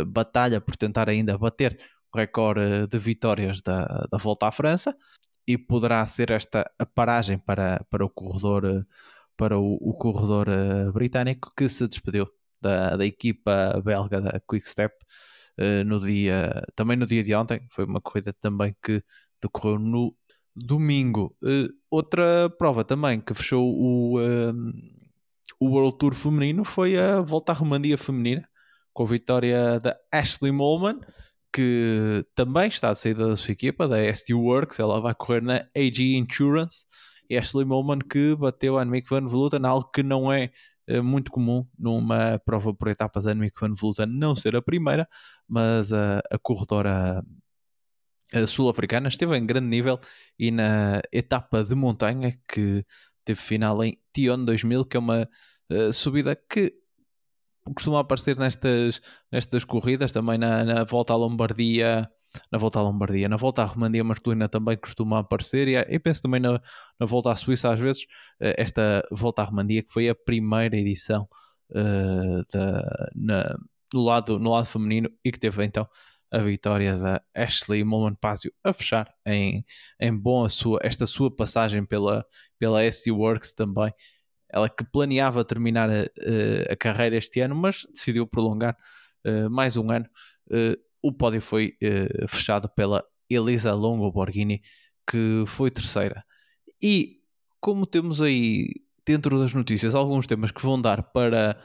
batalha 0.07 0.59
por 0.59 0.75
tentar 0.75 1.09
ainda 1.09 1.37
bater 1.37 1.79
o 2.13 2.17
recorde 2.17 2.87
de 2.87 2.99
vitórias 2.99 3.61
da, 3.61 4.05
da 4.11 4.17
volta 4.17 4.47
à 4.47 4.51
França 4.51 4.95
e 5.47 5.57
poderá 5.57 6.05
ser 6.05 6.29
esta 6.29 6.69
a 6.77 6.85
paragem 6.85 7.39
para, 7.39 7.83
para 7.89 8.05
o 8.05 8.09
corredor 8.09 8.85
para 9.37 9.57
o, 9.57 9.75
o 9.75 9.93
corredor 9.93 10.47
uh, 10.49 10.91
britânico 10.91 11.53
que 11.55 11.69
se 11.69 11.87
despediu 11.87 12.27
da, 12.59 12.97
da 12.97 13.05
equipa 13.05 13.81
belga 13.83 14.19
da 14.19 14.41
Quick 14.49 14.67
Step 14.67 14.93
uh, 15.59 15.83
no 15.85 15.99
dia 15.99 16.63
também 16.75 16.97
no 16.97 17.05
dia 17.05 17.23
de 17.23 17.33
ontem 17.35 17.65
foi 17.69 17.85
uma 17.85 18.01
corrida 18.01 18.33
também 18.33 18.75
que 18.83 19.03
decorreu 19.41 19.79
no 19.79 20.15
domingo. 20.55 21.35
Uh, 21.41 21.71
outra 21.89 22.49
prova 22.57 22.83
também 22.83 23.21
que 23.21 23.33
fechou 23.33 23.63
o, 23.63 24.17
o 25.59 25.67
World 25.67 25.97
Tour 25.97 26.13
feminino 26.13 26.63
foi 26.63 26.97
a 26.97 27.21
volta 27.21 27.51
à 27.51 27.55
Romandia 27.55 27.97
feminina, 27.97 28.47
com 28.93 29.03
a 29.03 29.07
vitória 29.07 29.79
da 29.79 29.95
Ashley 30.11 30.51
Molman, 30.51 30.99
que 31.51 32.23
também 32.35 32.67
está 32.67 32.93
de 32.93 32.99
saída 32.99 33.27
da 33.27 33.35
sua 33.35 33.51
equipa, 33.51 33.87
da 33.87 34.13
ST 34.13 34.33
Works. 34.33 34.79
Ela 34.79 35.01
vai 35.01 35.15
correr 35.15 35.41
na 35.41 35.67
AG 35.75 36.15
Insurance. 36.15 36.85
Ashley 37.31 37.65
Molman 37.65 37.99
que 37.99 38.35
bateu 38.35 38.77
a 38.77 38.81
Annemiek 38.81 39.09
van 39.09 39.27
Vleuten, 39.27 39.65
algo 39.65 39.89
que 39.91 40.03
não 40.03 40.31
é 40.31 40.51
uh, 40.89 41.03
muito 41.03 41.31
comum 41.31 41.65
numa 41.77 42.39
prova 42.45 42.73
por 42.73 42.87
etapas 42.87 43.27
a 43.27 43.31
Annemiek 43.31 43.59
van 43.59 43.73
Vleuten 43.73 44.07
não 44.07 44.35
ser 44.35 44.55
a 44.55 44.61
primeira, 44.61 45.07
mas 45.47 45.91
a, 45.93 46.19
a 46.31 46.37
corredora 46.37 47.23
sul-africana 48.45 49.07
esteve 49.07 49.37
em 49.37 49.45
grande 49.45 49.67
nível 49.67 49.99
e 50.37 50.51
na 50.51 51.01
etapa 51.11 51.63
de 51.63 51.75
montanha 51.75 52.37
que 52.47 52.85
teve 53.23 53.39
final 53.39 53.83
em 53.83 53.97
Tion 54.13 54.43
2000, 54.43 54.85
que 54.85 54.97
é 54.97 54.99
uma 54.99 55.29
uh, 55.71 55.93
subida 55.93 56.35
que 56.35 56.73
costuma 57.73 57.99
aparecer 57.99 58.37
nestas, 58.37 59.01
nestas 59.31 59.63
corridas, 59.65 60.11
também 60.11 60.37
na, 60.37 60.63
na, 60.63 60.83
volta 60.83 61.13
à 61.13 61.15
Lombardia, 61.15 62.09
na 62.51 62.57
volta 62.57 62.79
à 62.79 62.81
Lombardia, 62.81 63.29
na 63.29 63.37
volta 63.37 63.61
à 63.61 63.65
Romandia 63.65 64.03
masculina 64.03 64.49
também 64.49 64.77
costuma 64.77 65.19
aparecer, 65.19 65.67
e, 65.67 65.75
e 65.75 65.99
penso 65.99 66.21
também 66.21 66.39
na, 66.39 66.61
na 66.99 67.05
volta 67.05 67.31
à 67.31 67.35
Suíça 67.35 67.71
às 67.71 67.79
vezes, 67.79 68.03
uh, 68.41 68.53
esta 68.57 69.05
volta 69.11 69.41
à 69.41 69.45
Romandia 69.45 69.83
que 69.83 69.91
foi 69.91 70.09
a 70.09 70.15
primeira 70.15 70.77
edição 70.77 71.27
uh, 71.71 72.45
da, 72.51 73.09
na, 73.15 73.57
no, 73.93 74.03
lado, 74.03 74.39
no 74.39 74.51
lado 74.51 74.65
feminino 74.65 75.09
e 75.23 75.31
que 75.31 75.39
teve 75.39 75.63
então 75.63 75.87
a 76.31 76.39
vitória 76.39 76.97
da 76.97 77.21
Ashley 77.33 77.83
Mullen 77.83 78.15
Pazio 78.15 78.51
a 78.63 78.73
fechar 78.73 79.13
em, 79.25 79.65
em 79.99 80.15
bom 80.15 80.43
a 80.43 80.49
sua, 80.49 80.79
esta 80.83 81.05
sua 81.05 81.33
passagem 81.33 81.85
pela, 81.85 82.25
pela 82.59 82.83
SC 82.91 83.11
Works 83.11 83.53
também. 83.53 83.93
Ela 84.49 84.69
que 84.69 84.83
planeava 84.83 85.43
terminar 85.43 85.89
a, 85.89 86.03
a, 86.71 86.75
carreira 86.75 87.17
este 87.17 87.41
ano, 87.41 87.55
mas 87.55 87.85
decidiu 87.93 88.25
prolongar 88.27 88.77
uh, 89.25 89.49
mais 89.49 89.75
um 89.77 89.89
ano. 89.91 90.05
Uh, 90.49 90.77
o 91.01 91.11
pódio 91.11 91.41
foi 91.41 91.75
uh, 91.83 92.27
fechado 92.27 92.69
pela 92.69 93.03
Elisa 93.29 93.73
Longo 93.73 94.11
Borghini, 94.11 94.61
que 95.09 95.43
foi 95.47 95.71
terceira. 95.71 96.23
E 96.81 97.17
como 97.59 97.85
temos 97.85 98.21
aí 98.21 98.67
dentro 99.05 99.39
das 99.39 99.53
notícias 99.53 99.95
alguns 99.95 100.27
temas 100.27 100.51
que 100.51 100.61
vão 100.61 100.79
dar 100.79 101.01
para 101.01 101.57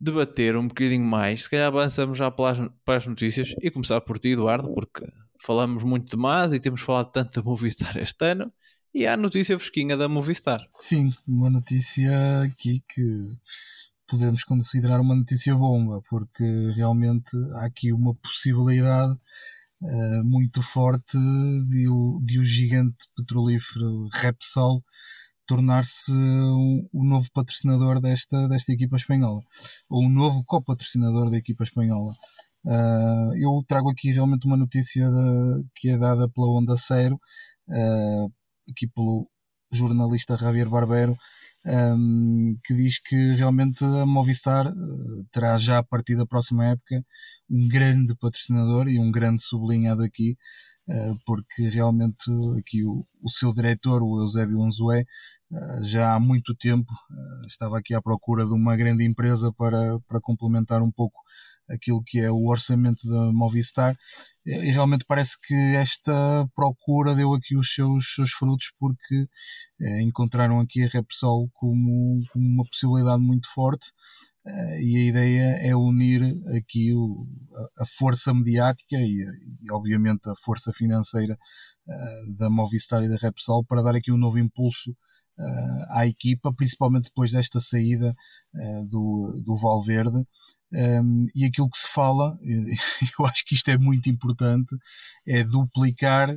debater 0.00 0.56
um 0.56 0.68
bocadinho 0.68 1.04
mais, 1.04 1.44
se 1.44 1.50
calhar 1.50 1.68
avançamos 1.68 2.18
já 2.18 2.30
para 2.30 2.70
as, 2.86 3.06
notícias 3.06 3.54
e 3.62 3.70
começar 3.70 4.00
por 4.00 4.18
ti, 4.18 4.30
Eduardo, 4.30 4.72
porque 4.74 5.06
falamos 5.40 5.82
muito 5.82 6.10
demais 6.10 6.52
e 6.52 6.60
temos 6.60 6.80
falado 6.80 7.10
tanto 7.10 7.34
da 7.34 7.42
Movistar 7.42 7.96
este 7.98 8.24
ano. 8.24 8.52
E 8.94 9.06
há 9.06 9.12
a 9.12 9.16
notícia 9.16 9.58
fresquinha 9.58 9.96
da 9.96 10.08
Movistar. 10.08 10.60
Sim, 10.78 11.12
uma 11.28 11.50
notícia 11.50 12.42
aqui 12.42 12.82
que 12.88 13.02
podemos 14.08 14.44
considerar 14.44 15.00
uma 15.00 15.14
notícia 15.14 15.54
bomba, 15.54 16.00
porque 16.08 16.44
realmente 16.74 17.36
há 17.54 17.66
aqui 17.66 17.92
uma 17.92 18.14
possibilidade 18.14 19.12
uh, 19.82 20.24
muito 20.24 20.62
forte 20.62 21.18
de 21.68 21.88
o, 21.88 22.20
de 22.24 22.38
o 22.38 22.44
gigante 22.44 22.96
petrolífero 23.16 24.08
Repsol 24.12 24.82
tornar-se 25.46 26.12
o, 26.12 27.04
novo 27.04 27.28
patrocinador 27.32 28.00
desta, 28.00 28.48
desta 28.48 28.72
equipa 28.72 28.96
espanhola, 28.96 29.40
ou 29.88 30.04
o 30.04 30.08
novo 30.08 30.42
co-patrocinador 30.44 31.30
da 31.30 31.38
equipa 31.38 31.64
espanhola. 31.64 32.12
Uh, 32.64 33.36
eu 33.36 33.64
trago 33.66 33.90
aqui 33.90 34.10
realmente 34.12 34.44
uma 34.44 34.56
notícia 34.56 35.08
de, 35.08 35.64
que 35.76 35.90
é 35.90 35.96
dada 35.96 36.28
pela 36.28 36.48
Onda 36.48 36.76
Cero, 36.76 37.14
uh, 37.68 38.32
aqui 38.68 38.88
pelo 38.88 39.28
jornalista 39.72 40.36
Javier 40.36 40.68
Barbero, 40.68 41.16
um, 41.66 42.56
que 42.64 42.74
diz 42.74 42.98
que 42.98 43.34
realmente 43.34 43.84
a 43.84 44.06
Movistar 44.06 44.72
terá 45.32 45.58
já 45.58 45.78
a 45.78 45.82
partir 45.82 46.16
da 46.16 46.26
próxima 46.26 46.66
época 46.66 47.04
um 47.50 47.68
grande 47.68 48.14
patrocinador 48.16 48.88
e 48.88 48.98
um 48.98 49.10
grande 49.10 49.42
sublinhado 49.42 50.02
aqui, 50.02 50.36
porque 51.24 51.68
realmente 51.68 52.30
aqui 52.58 52.84
o, 52.84 53.04
o 53.22 53.30
seu 53.30 53.52
diretor, 53.52 54.02
o 54.02 54.20
Eusébio 54.20 54.62
Anzué, 54.62 55.04
já 55.82 56.14
há 56.14 56.20
muito 56.20 56.54
tempo 56.56 56.92
estava 57.46 57.78
aqui 57.78 57.94
à 57.94 58.02
procura 58.02 58.44
de 58.44 58.52
uma 58.52 58.76
grande 58.76 59.04
empresa 59.04 59.52
para, 59.52 59.98
para 60.08 60.20
complementar 60.20 60.82
um 60.82 60.90
pouco 60.90 61.20
aquilo 61.68 62.02
que 62.04 62.20
é 62.20 62.30
o 62.30 62.46
orçamento 62.46 63.08
da 63.08 63.32
Movistar 63.32 63.96
e 64.46 64.70
realmente 64.70 65.04
parece 65.06 65.36
que 65.40 65.54
esta 65.74 66.48
procura 66.54 67.16
deu 67.16 67.34
aqui 67.34 67.56
os 67.56 67.74
seus, 67.74 68.14
seus 68.14 68.30
frutos 68.30 68.72
porque 68.78 69.26
eh, 69.80 70.02
encontraram 70.02 70.60
aqui 70.60 70.84
a 70.84 70.88
Repsol 70.88 71.50
como, 71.52 72.20
como, 72.32 72.46
uma 72.46 72.64
possibilidade 72.64 73.20
muito 73.20 73.52
forte 73.52 73.90
eh, 74.46 74.82
e 74.82 74.96
a 74.96 75.00
ideia 75.00 75.42
é 75.68 75.74
unir 75.74 76.22
aqui 76.56 76.94
o, 76.94 77.26
a, 77.80 77.86
força 77.98 78.32
mediática 78.32 78.96
e, 78.96 79.26
e, 79.62 79.72
obviamente 79.72 80.28
a 80.30 80.34
força 80.44 80.72
financeira 80.72 81.36
eh, 81.88 82.22
da 82.38 82.48
Movistar 82.48 83.02
e 83.02 83.08
da 83.08 83.16
Repsol 83.16 83.64
para 83.64 83.82
dar 83.82 83.96
aqui 83.96 84.12
um 84.12 84.18
novo 84.18 84.38
impulso 84.38 84.96
à 85.90 86.06
equipa, 86.06 86.50
principalmente 86.50 87.08
depois 87.08 87.30
desta 87.30 87.60
saída 87.60 88.14
do, 88.88 89.38
do 89.44 89.54
Valverde. 89.54 90.24
Um, 90.76 91.26
e 91.34 91.46
aquilo 91.46 91.70
que 91.70 91.78
se 91.78 91.88
fala, 91.88 92.38
eu 93.18 93.26
acho 93.26 93.44
que 93.46 93.54
isto 93.54 93.70
é 93.70 93.78
muito 93.78 94.10
importante, 94.10 94.76
é 95.26 95.42
duplicar 95.42 96.30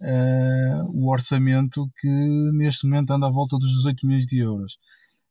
uh, 0.00 0.84
o 0.94 1.10
orçamento 1.10 1.90
que 1.98 2.08
neste 2.52 2.86
momento 2.86 3.12
anda 3.12 3.26
à 3.26 3.30
volta 3.30 3.56
dos 3.56 3.70
18 3.76 4.06
milhões 4.06 4.26
de 4.26 4.38
euros. 4.38 4.76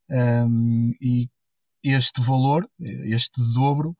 Um, 0.09 0.91
e 0.99 1.29
este 1.83 2.21
valor, 2.21 2.67
este 2.79 3.39
dobro, 3.53 3.95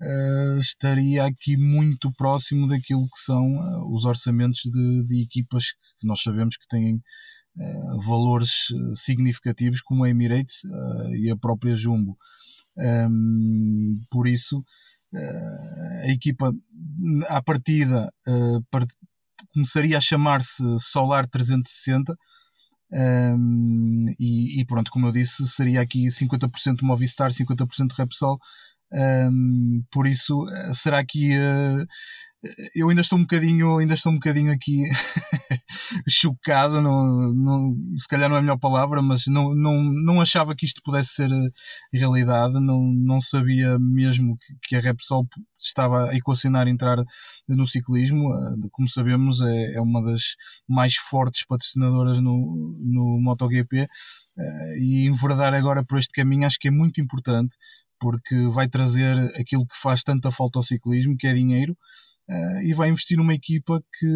uh, 0.00 0.60
estaria 0.60 1.24
aqui 1.24 1.56
muito 1.56 2.12
próximo 2.12 2.66
daquilo 2.66 3.04
que 3.04 3.20
são 3.24 3.54
uh, 3.54 3.94
os 3.94 4.04
orçamentos 4.04 4.62
de, 4.64 5.06
de, 5.06 5.22
equipas 5.22 5.66
que 6.00 6.06
nós 6.06 6.20
sabemos 6.22 6.56
que 6.56 6.66
têm 6.68 7.00
valores 8.06 8.68
significativos, 8.94 9.82
como 9.82 10.04
a 10.04 10.08
Emirates 10.08 10.62
e 11.18 11.28
a 11.30 11.36
própria 11.36 11.76
Jumbo. 11.76 12.16
Um, 12.80 13.96
por 14.10 14.26
isso, 14.26 14.58
uh, 14.58 16.04
a 16.04 16.08
equipa 16.08 16.52
à 17.28 17.42
partida 17.42 18.10
uh, 18.26 18.62
part 18.70 18.88
começaria 19.52 19.98
a 19.98 20.00
chamar-se 20.00 20.62
Solar 20.80 21.26
360. 21.28 22.14
Um, 22.92 24.06
e, 24.18 24.60
e, 24.60 24.64
pronto, 24.66 24.90
como 24.90 25.06
eu 25.06 25.12
disse, 25.12 25.46
seria 25.46 25.80
aqui 25.80 26.06
50% 26.08 26.82
Movistar, 26.82 27.30
50% 27.30 27.92
Repsol. 27.96 28.38
Um, 28.92 29.84
por 29.92 30.06
isso, 30.06 30.48
eh, 30.48 30.74
será 30.74 30.98
aqui 30.98 31.30
uh, 31.36 31.86
eu 32.74 32.88
ainda 32.88 33.02
estou 33.02 33.18
um 33.18 33.22
bocadinho, 33.22 33.78
ainda 33.78 33.94
estou 33.94 34.12
um 34.12 34.14
bocadinho 34.14 34.50
aqui 34.52 34.84
chocado, 36.08 36.76
se 37.98 38.08
calhar 38.08 38.28
não 38.28 38.36
é 38.36 38.38
a 38.38 38.42
melhor 38.42 38.58
palavra, 38.58 39.02
mas 39.02 39.26
não, 39.26 39.54
não, 39.54 39.82
não 39.82 40.20
achava 40.20 40.54
que 40.54 40.64
isto 40.64 40.80
pudesse 40.82 41.10
ser 41.14 41.30
eh, 41.30 41.50
realidade, 41.92 42.54
não, 42.54 42.80
não 42.82 43.20
sabia 43.20 43.78
mesmo 43.78 44.38
que, 44.38 44.54
que 44.62 44.76
a 44.76 44.80
Repsol 44.80 45.26
estava 45.58 46.10
a 46.10 46.16
equacionar 46.16 46.66
entrar 46.66 46.96
no 47.46 47.66
ciclismo, 47.66 48.34
eh, 48.34 48.68
como 48.72 48.88
sabemos 48.88 49.42
é, 49.42 49.74
é 49.74 49.80
uma 49.80 50.02
das 50.02 50.22
mais 50.66 50.94
fortes 50.96 51.44
patrocinadoras 51.46 52.20
no, 52.20 52.76
no 52.80 53.20
MotoGP 53.20 53.80
eh, 53.80 54.78
e 54.78 55.06
enverdar 55.06 55.52
agora 55.52 55.84
por 55.84 55.98
este 55.98 56.12
caminho 56.12 56.46
acho 56.46 56.58
que 56.58 56.68
é 56.68 56.70
muito 56.70 57.00
importante 57.00 57.54
porque 58.00 58.48
vai 58.48 58.66
trazer 58.66 59.14
aquilo 59.38 59.66
que 59.66 59.76
faz 59.78 60.02
tanta 60.02 60.30
falta 60.32 60.58
ao 60.58 60.62
ciclismo, 60.62 61.16
que 61.18 61.26
é 61.26 61.34
dinheiro, 61.34 61.76
Uh, 62.30 62.62
e 62.62 62.72
vai 62.74 62.88
investir 62.88 63.16
numa 63.16 63.34
equipa 63.34 63.82
que, 63.98 64.06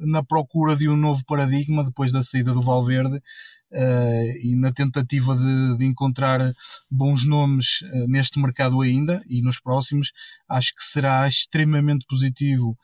na 0.00 0.24
procura 0.24 0.74
de 0.74 0.88
um 0.88 0.96
novo 0.96 1.22
paradigma, 1.26 1.84
depois 1.84 2.10
da 2.10 2.22
saída 2.22 2.54
do 2.54 2.62
Valverde, 2.62 3.16
uh, 3.16 4.38
e 4.42 4.56
na 4.56 4.72
tentativa 4.72 5.36
de, 5.36 5.76
de 5.76 5.84
encontrar 5.84 6.54
bons 6.90 7.26
nomes 7.26 7.82
uh, 7.82 8.06
neste 8.08 8.40
mercado 8.40 8.80
ainda 8.80 9.22
e 9.28 9.42
nos 9.42 9.60
próximos, 9.60 10.12
acho 10.48 10.74
que 10.74 10.82
será 10.82 11.28
extremamente 11.28 12.06
positivo 12.08 12.74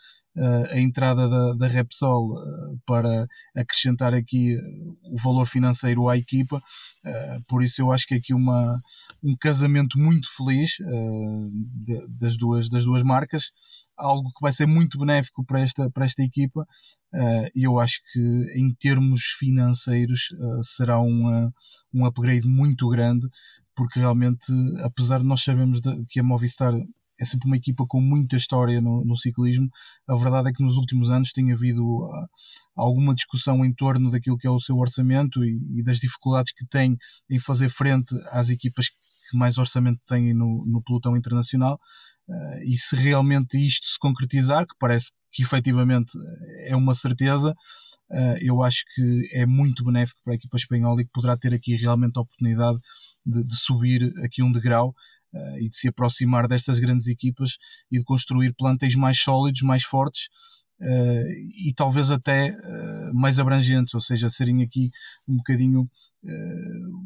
a 0.70 0.80
entrada 0.80 1.28
da, 1.28 1.52
da 1.52 1.66
Repsol 1.68 2.34
para 2.86 3.28
acrescentar 3.54 4.14
aqui 4.14 4.58
o 5.04 5.18
valor 5.18 5.44
financeiro 5.44 6.08
à 6.08 6.16
equipa. 6.16 6.58
por 7.46 7.62
isso, 7.62 7.82
eu 7.82 7.92
acho 7.92 8.06
que 8.06 8.14
é 8.14 8.16
aqui 8.16 8.32
uma, 8.32 8.78
um 9.22 9.36
casamento 9.36 9.98
muito 9.98 10.34
feliz 10.34 10.78
de, 11.84 12.06
das, 12.18 12.38
duas, 12.38 12.70
das 12.70 12.82
duas 12.82 13.02
marcas 13.02 13.52
algo 14.02 14.28
que 14.30 14.40
vai 14.40 14.52
ser 14.52 14.66
muito 14.66 14.98
benéfico 14.98 15.44
para 15.44 15.60
esta, 15.60 15.90
para 15.90 16.04
esta 16.04 16.22
equipa 16.22 16.62
uh, 17.14 17.48
e 17.54 17.66
eu 17.66 17.78
acho 17.78 18.00
que 18.12 18.20
em 18.56 18.74
termos 18.74 19.22
financeiros 19.38 20.30
uh, 20.32 20.62
será 20.62 20.98
uma, 21.00 21.52
um 21.94 22.04
upgrade 22.04 22.46
muito 22.46 22.88
grande 22.88 23.26
porque 23.74 23.98
realmente 23.98 24.52
apesar 24.82 25.18
de 25.18 25.26
nós 25.26 25.42
sabermos 25.42 25.80
que 26.10 26.20
a 26.20 26.22
Movistar 26.22 26.74
é 27.22 27.24
sempre 27.24 27.46
uma 27.46 27.56
equipa 27.56 27.84
com 27.86 28.00
muita 28.00 28.36
história 28.36 28.80
no, 28.80 29.04
no, 29.04 29.16
ciclismo. 29.16 29.68
A 30.08 30.16
verdade 30.16 30.48
é 30.48 30.52
que 30.52 30.62
nos 30.62 30.76
últimos 30.76 31.08
anos 31.08 31.30
tem 31.30 31.52
havido 31.52 31.84
uh, 31.84 32.28
alguma 32.74 33.14
discussão 33.14 33.64
em 33.64 33.72
torno 33.72 34.10
daquilo 34.10 34.36
que 34.36 34.46
é 34.46 34.50
o 34.50 34.58
seu 34.58 34.76
orçamento 34.76 35.44
e, 35.44 35.60
e, 35.78 35.82
das 35.84 35.98
dificuldades 35.98 36.52
que 36.52 36.66
tem 36.66 36.96
em 37.30 37.38
fazer 37.38 37.70
frente 37.70 38.14
às 38.32 38.50
equipas 38.50 38.88
que 38.88 39.36
mais 39.36 39.56
orçamento 39.56 40.00
têm 40.06 40.34
no, 40.34 40.64
no 40.66 40.82
pelotão 40.82 41.16
internacional. 41.16 41.78
Uh, 42.32 42.62
e 42.64 42.78
se 42.78 42.96
realmente 42.96 43.58
isto 43.58 43.86
se 43.86 43.98
concretizar, 43.98 44.66
que 44.66 44.74
parece 44.78 45.12
que 45.30 45.42
efetivamente 45.42 46.12
é 46.66 46.74
uma 46.74 46.94
certeza, 46.94 47.52
uh, 48.10 48.36
eu 48.40 48.62
acho 48.62 48.84
que 48.94 49.28
é 49.32 49.44
muito 49.44 49.84
benéfico 49.84 50.20
para 50.24 50.32
a 50.32 50.36
equipa 50.36 50.56
espanhola 50.56 51.02
e 51.02 51.04
que 51.04 51.12
poderá 51.12 51.36
ter 51.36 51.52
aqui 51.52 51.76
realmente 51.76 52.16
a 52.16 52.22
oportunidade 52.22 52.78
de, 53.24 53.44
de 53.44 53.56
subir 53.56 54.14
aqui 54.24 54.42
um 54.42 54.50
degrau 54.50 54.94
uh, 55.34 55.58
e 55.58 55.68
de 55.68 55.76
se 55.76 55.88
aproximar 55.88 56.48
destas 56.48 56.78
grandes 56.78 57.06
equipas 57.06 57.58
e 57.90 57.98
de 57.98 58.04
construir 58.04 58.54
plantéis 58.54 58.94
mais 58.94 59.18
sólidos, 59.18 59.62
mais 59.62 59.82
fortes. 59.84 60.28
e 61.64 61.72
talvez 61.76 62.10
até 62.10 62.56
mais 63.14 63.38
abrangentes, 63.38 63.94
ou 63.94 64.00
seja, 64.00 64.28
serem 64.28 64.64
aqui 64.64 64.90
um 65.28 65.36
bocadinho 65.36 65.88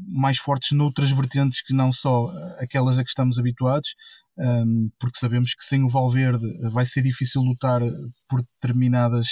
mais 0.09 0.39
fortes 0.39 0.77
noutras 0.77 1.11
vertentes 1.11 1.63
que 1.63 1.75
não 1.75 1.91
só 1.91 2.31
aquelas 2.59 2.99
a 2.99 3.03
que 3.03 3.09
estamos 3.09 3.39
habituados, 3.39 3.95
um, 4.39 4.91
porque 5.01 5.19
sabemos 5.19 5.55
que 5.55 5.65
sem 5.65 5.83
o 5.83 5.89
Valverde 5.89 6.47
vai 6.71 6.85
ser 6.85 7.03
difícil 7.03 7.43
lutar 7.43 7.81
por 8.29 8.43
determinadas 8.43 9.29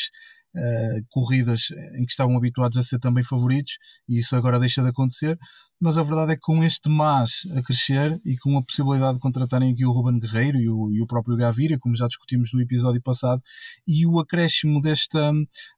corridas 1.10 1.62
em 1.98 2.04
que 2.04 2.12
estavam 2.12 2.36
habituados 2.36 2.78
a 2.78 2.82
ser 2.82 3.00
também 3.00 3.24
favoritos, 3.24 3.72
e 4.08 4.18
isso 4.18 4.36
agora 4.36 4.60
deixa 4.60 4.82
de 4.82 4.88
acontecer. 4.88 5.36
Mas 5.84 5.98
a 5.98 6.02
verdade 6.02 6.32
é 6.32 6.34
que 6.34 6.40
com 6.40 6.64
este 6.64 6.88
mas 6.88 7.42
a 7.54 7.62
crescer 7.62 8.18
e 8.24 8.38
com 8.38 8.56
a 8.56 8.62
possibilidade 8.62 9.16
de 9.16 9.20
contratarem 9.20 9.70
aqui 9.70 9.84
o 9.84 9.92
Ruben 9.92 10.18
Guerreiro 10.18 10.56
e 10.56 10.66
o, 10.66 10.90
e 10.90 11.02
o 11.02 11.06
próprio 11.06 11.36
Gaviria, 11.36 11.78
como 11.78 11.94
já 11.94 12.06
discutimos 12.06 12.54
no 12.54 12.62
episódio 12.62 13.02
passado, 13.02 13.42
e 13.86 14.06
o 14.06 14.18
acréscimo 14.18 14.80
desta, 14.80 15.30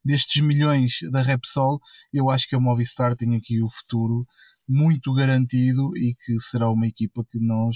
destes 0.05 0.41
milhões 0.41 0.99
da 1.11 1.23
Repsol, 1.23 1.81
eu 2.13 2.31
acho 2.31 2.49
que 2.49 2.55
a 2.55 2.61
Movistar 2.61 3.17
tem 3.17 3.35
aqui 3.35 3.61
o 3.61 3.69
futuro 3.69 4.25
muito 4.69 5.13
garantido 5.13 5.91
e 5.97 6.15
que 6.15 6.39
será 6.39 6.71
uma 6.71 6.87
equipa 6.87 7.25
que 7.29 7.41
nós 7.41 7.75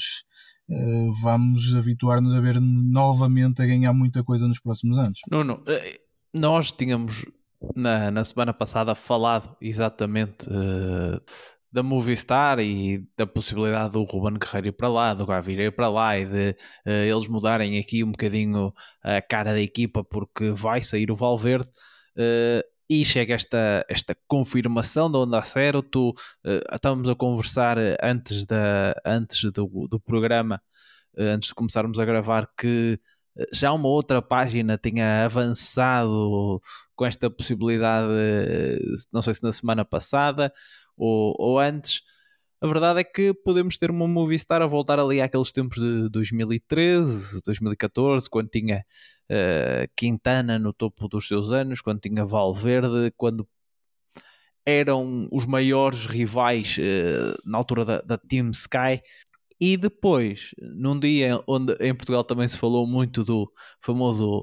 uh, 0.69 1.13
vamos 1.21 1.75
habituar-nos 1.75 2.33
a 2.33 2.41
ver 2.41 2.61
novamente 2.61 3.61
a 3.61 3.67
ganhar 3.67 3.93
muita 3.93 4.23
coisa 4.23 4.47
nos 4.47 4.61
próximos 4.61 4.99
anos. 4.99 5.19
Nuno, 5.29 5.65
eh, 5.67 5.99
nós 6.39 6.71
tínhamos 6.71 7.25
na, 7.75 8.09
na 8.13 8.23
semana 8.23 8.55
passada 8.55 8.95
falado 8.95 9.57
exatamente 9.61 10.49
uh, 10.49 11.21
da 11.73 11.83
Movistar 11.83 12.59
e 12.59 13.07
da 13.17 13.27
possibilidade 13.27 13.93
do 13.93 14.03
Ruben 14.03 14.39
Guerreiro 14.39 14.69
ir 14.69 14.73
para 14.73 14.89
lá, 14.89 15.15
do 15.15 15.25
Gaviria 15.25 15.67
ir 15.67 15.73
para 15.73 15.89
lá 15.89 16.19
e 16.19 16.27
de 16.27 16.57
uh, 16.87 16.91
eles 16.91 17.29
mudarem 17.29 17.79
aqui 17.79 18.03
um 18.03 18.11
bocadinho 18.11 18.75
a 19.03 19.23
cara 19.23 19.53
da 19.53 19.61
equipa 19.61 20.03
porque 20.03 20.51
vai 20.51 20.81
sair 20.81 21.11
o 21.11 21.17
Valverde. 21.17 21.69
Uh, 22.17 22.63
e 22.89 23.05
chega 23.05 23.35
esta, 23.35 23.87
esta 23.89 24.17
confirmação 24.27 25.09
da 25.09 25.21
Onda 25.21 25.41
Cero. 25.43 25.81
Tu, 25.81 26.11
uh, 26.11 26.75
estávamos 26.75 27.09
a 27.09 27.15
conversar 27.15 27.77
antes, 28.03 28.45
da, 28.45 28.93
antes 29.07 29.41
do, 29.53 29.87
do 29.89 30.01
programa, 30.01 30.61
antes 31.17 31.51
de 31.51 31.55
começarmos 31.55 32.01
a 32.01 32.05
gravar, 32.05 32.49
que 32.59 32.99
já 33.53 33.73
uma 33.73 33.89
outra 33.89 34.21
página 34.21 34.77
tinha 34.77 35.25
avançado 35.25 36.61
com 36.97 37.07
esta 37.07 37.31
possibilidade, 37.31 38.09
não 39.13 39.23
sei 39.23 39.35
se 39.35 39.43
na 39.43 39.53
semana 39.53 39.85
passada 39.85 40.53
ou, 41.01 41.35
ou 41.39 41.59
antes. 41.59 42.03
A 42.61 42.67
verdade 42.67 43.01
é 43.01 43.05
que 43.05 43.33
podemos 43.33 43.79
ter 43.79 43.91
uma 43.91 44.07
Movistar 44.07 44.61
a 44.61 44.67
voltar 44.67 45.01
ali 45.01 45.21
àqueles 45.21 45.51
tempos 45.51 45.79
de 45.79 46.11
2013, 46.11 47.41
2014, 47.43 48.29
quando 48.29 48.51
tinha 48.51 48.85
uh, 49.31 49.91
Quintana 49.97 50.59
no 50.59 50.73
topo 50.73 51.09
dos 51.09 51.27
seus 51.27 51.53
anos, 51.53 51.81
quando 51.81 52.01
tinha 52.01 52.25
Valverde, 52.25 53.13
quando 53.17 53.49
eram 54.67 55.27
os 55.33 55.47
maiores 55.47 56.05
rivais 56.05 56.77
uh, 56.77 57.41
na 57.47 57.57
altura 57.57 57.85
da, 57.85 58.01
da 58.03 58.19
Team 58.19 58.51
Sky. 58.51 59.01
E 59.59 59.77
depois, 59.79 60.51
num 60.61 60.99
dia 60.99 61.43
onde 61.47 61.73
em 61.81 61.95
Portugal 61.95 62.25
também 62.25 62.49
se 62.49 62.59
falou 62.59 62.87
muito 62.87 63.25
do 63.25 63.51
famoso 63.81 64.43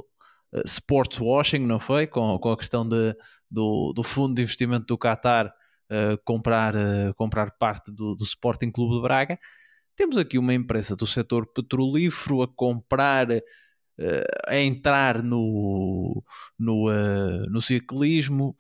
uh, 0.53 0.62
sports 0.66 1.20
washing, 1.20 1.60
não 1.60 1.80
foi? 1.80 2.08
Com, 2.08 2.39
com 2.39 2.51
a 2.51 2.58
questão 2.58 2.88
de, 2.88 3.16
do, 3.49 3.93
do 3.93 4.01
fundo 4.01 4.34
de 4.34 4.41
investimento 4.41 4.88
do 4.88 4.97
Qatar 4.97 5.53
uh, 5.92 6.18
comprar, 6.24 6.74
comprar 7.16 7.52
parte 7.52 7.92
do, 7.92 8.16
do 8.16 8.24
Sporting 8.24 8.72
Clube 8.72 8.96
de 8.96 9.02
Braga. 9.02 9.40
Temos 9.96 10.18
aqui 10.18 10.38
uma 10.38 10.54
empresa 10.54 10.96
do 10.96 11.08
setor 11.08 11.46
petrolífero 11.48 12.42
a 12.42 12.48
comprar 12.48 13.28
a 14.48 14.56
entrar 14.56 15.24
no, 15.24 16.24
no, 16.58 16.88
uh, 16.88 17.50
no 17.50 17.60
ciclismo. 17.60 18.56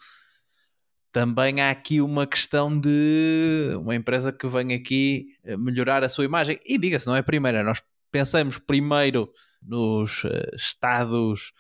Também 1.11 1.61
há 1.61 1.69
aqui 1.69 2.01
uma 2.01 2.25
questão 2.25 2.79
de 2.79 3.71
uma 3.79 3.93
empresa 3.93 4.31
que 4.31 4.47
vem 4.47 4.73
aqui 4.73 5.27
melhorar 5.59 6.03
a 6.03 6.09
sua 6.09 6.25
imagem. 6.25 6.59
E 6.65 6.75
diga-se, 6.79 7.05
não 7.05 7.15
é 7.15 7.19
a 7.19 7.23
primeira. 7.23 7.63
Nós 7.63 7.83
pensamos 8.11 8.57
primeiro 8.57 9.31
nos 9.61 10.23
uh, 10.23 10.55
Estados 10.55 11.51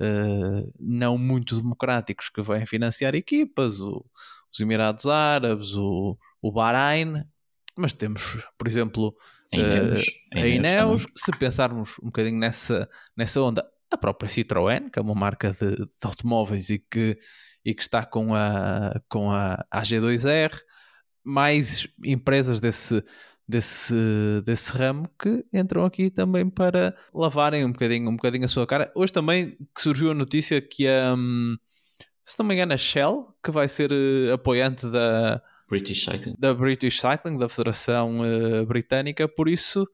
uh, 0.00 0.72
não 0.78 1.18
muito 1.18 1.56
democráticos 1.56 2.28
que 2.28 2.42
vêm 2.42 2.66
financiar 2.66 3.14
equipas, 3.14 3.80
o, 3.80 4.04
os 4.52 4.60
Emirados 4.60 5.06
Árabes, 5.06 5.74
o, 5.74 6.18
o 6.42 6.52
Bahrein, 6.52 7.24
mas 7.76 7.92
temos, 7.92 8.38
por 8.58 8.68
exemplo, 8.68 9.14
Ineos, 9.52 10.02
uh, 10.02 10.38
a 10.38 10.46
Ineos, 10.46 11.06
se 11.16 11.32
pensarmos 11.32 11.98
um 12.02 12.06
bocadinho 12.06 12.38
nessa, 12.38 12.88
nessa 13.16 13.40
onda, 13.40 13.66
a 13.90 13.96
própria 13.96 14.28
Citroën, 14.28 14.90
que 14.90 14.98
é 14.98 15.02
uma 15.02 15.14
marca 15.14 15.52
de, 15.52 15.76
de 15.76 15.88
automóveis 16.04 16.70
e 16.70 16.78
que, 16.78 17.18
e 17.64 17.74
que 17.74 17.82
está 17.82 18.04
com 18.04 18.34
a, 18.34 19.00
com 19.08 19.30
a 19.30 19.64
AG2R, 19.72 20.60
mais 21.24 21.88
empresas 22.04 22.60
desse, 22.60 23.04
desse, 23.46 23.94
desse 24.44 24.72
ramo 24.72 25.10
que 25.18 25.44
entram 25.52 25.84
aqui 25.84 26.10
também 26.10 26.48
para 26.48 26.96
lavarem 27.12 27.64
um 27.64 27.72
bocadinho, 27.72 28.08
um 28.08 28.16
bocadinho 28.16 28.44
a 28.44 28.48
sua 28.48 28.66
cara. 28.66 28.92
Hoje 28.94 29.12
também 29.12 29.56
que 29.74 29.82
surgiu 29.82 30.12
a 30.12 30.14
notícia 30.14 30.60
que 30.62 30.86
a, 30.86 31.14
um, 31.14 31.56
se 32.24 32.38
não 32.38 32.46
me 32.46 32.54
engano, 32.54 32.72
a 32.72 32.78
Shell, 32.78 33.34
que 33.42 33.50
vai 33.50 33.68
ser 33.68 33.90
uh, 33.92 34.34
apoiante 34.34 34.86
da, 34.86 35.42
British 35.70 36.04
Cycling. 36.04 36.34
Da 36.36 36.52
British 36.52 37.00
Cycling, 37.00 37.38
da 37.38 37.48
Federação 37.48 38.20
uh, 38.20 38.66
Britânica, 38.66 39.28
por 39.28 39.48
isso, 39.48 39.88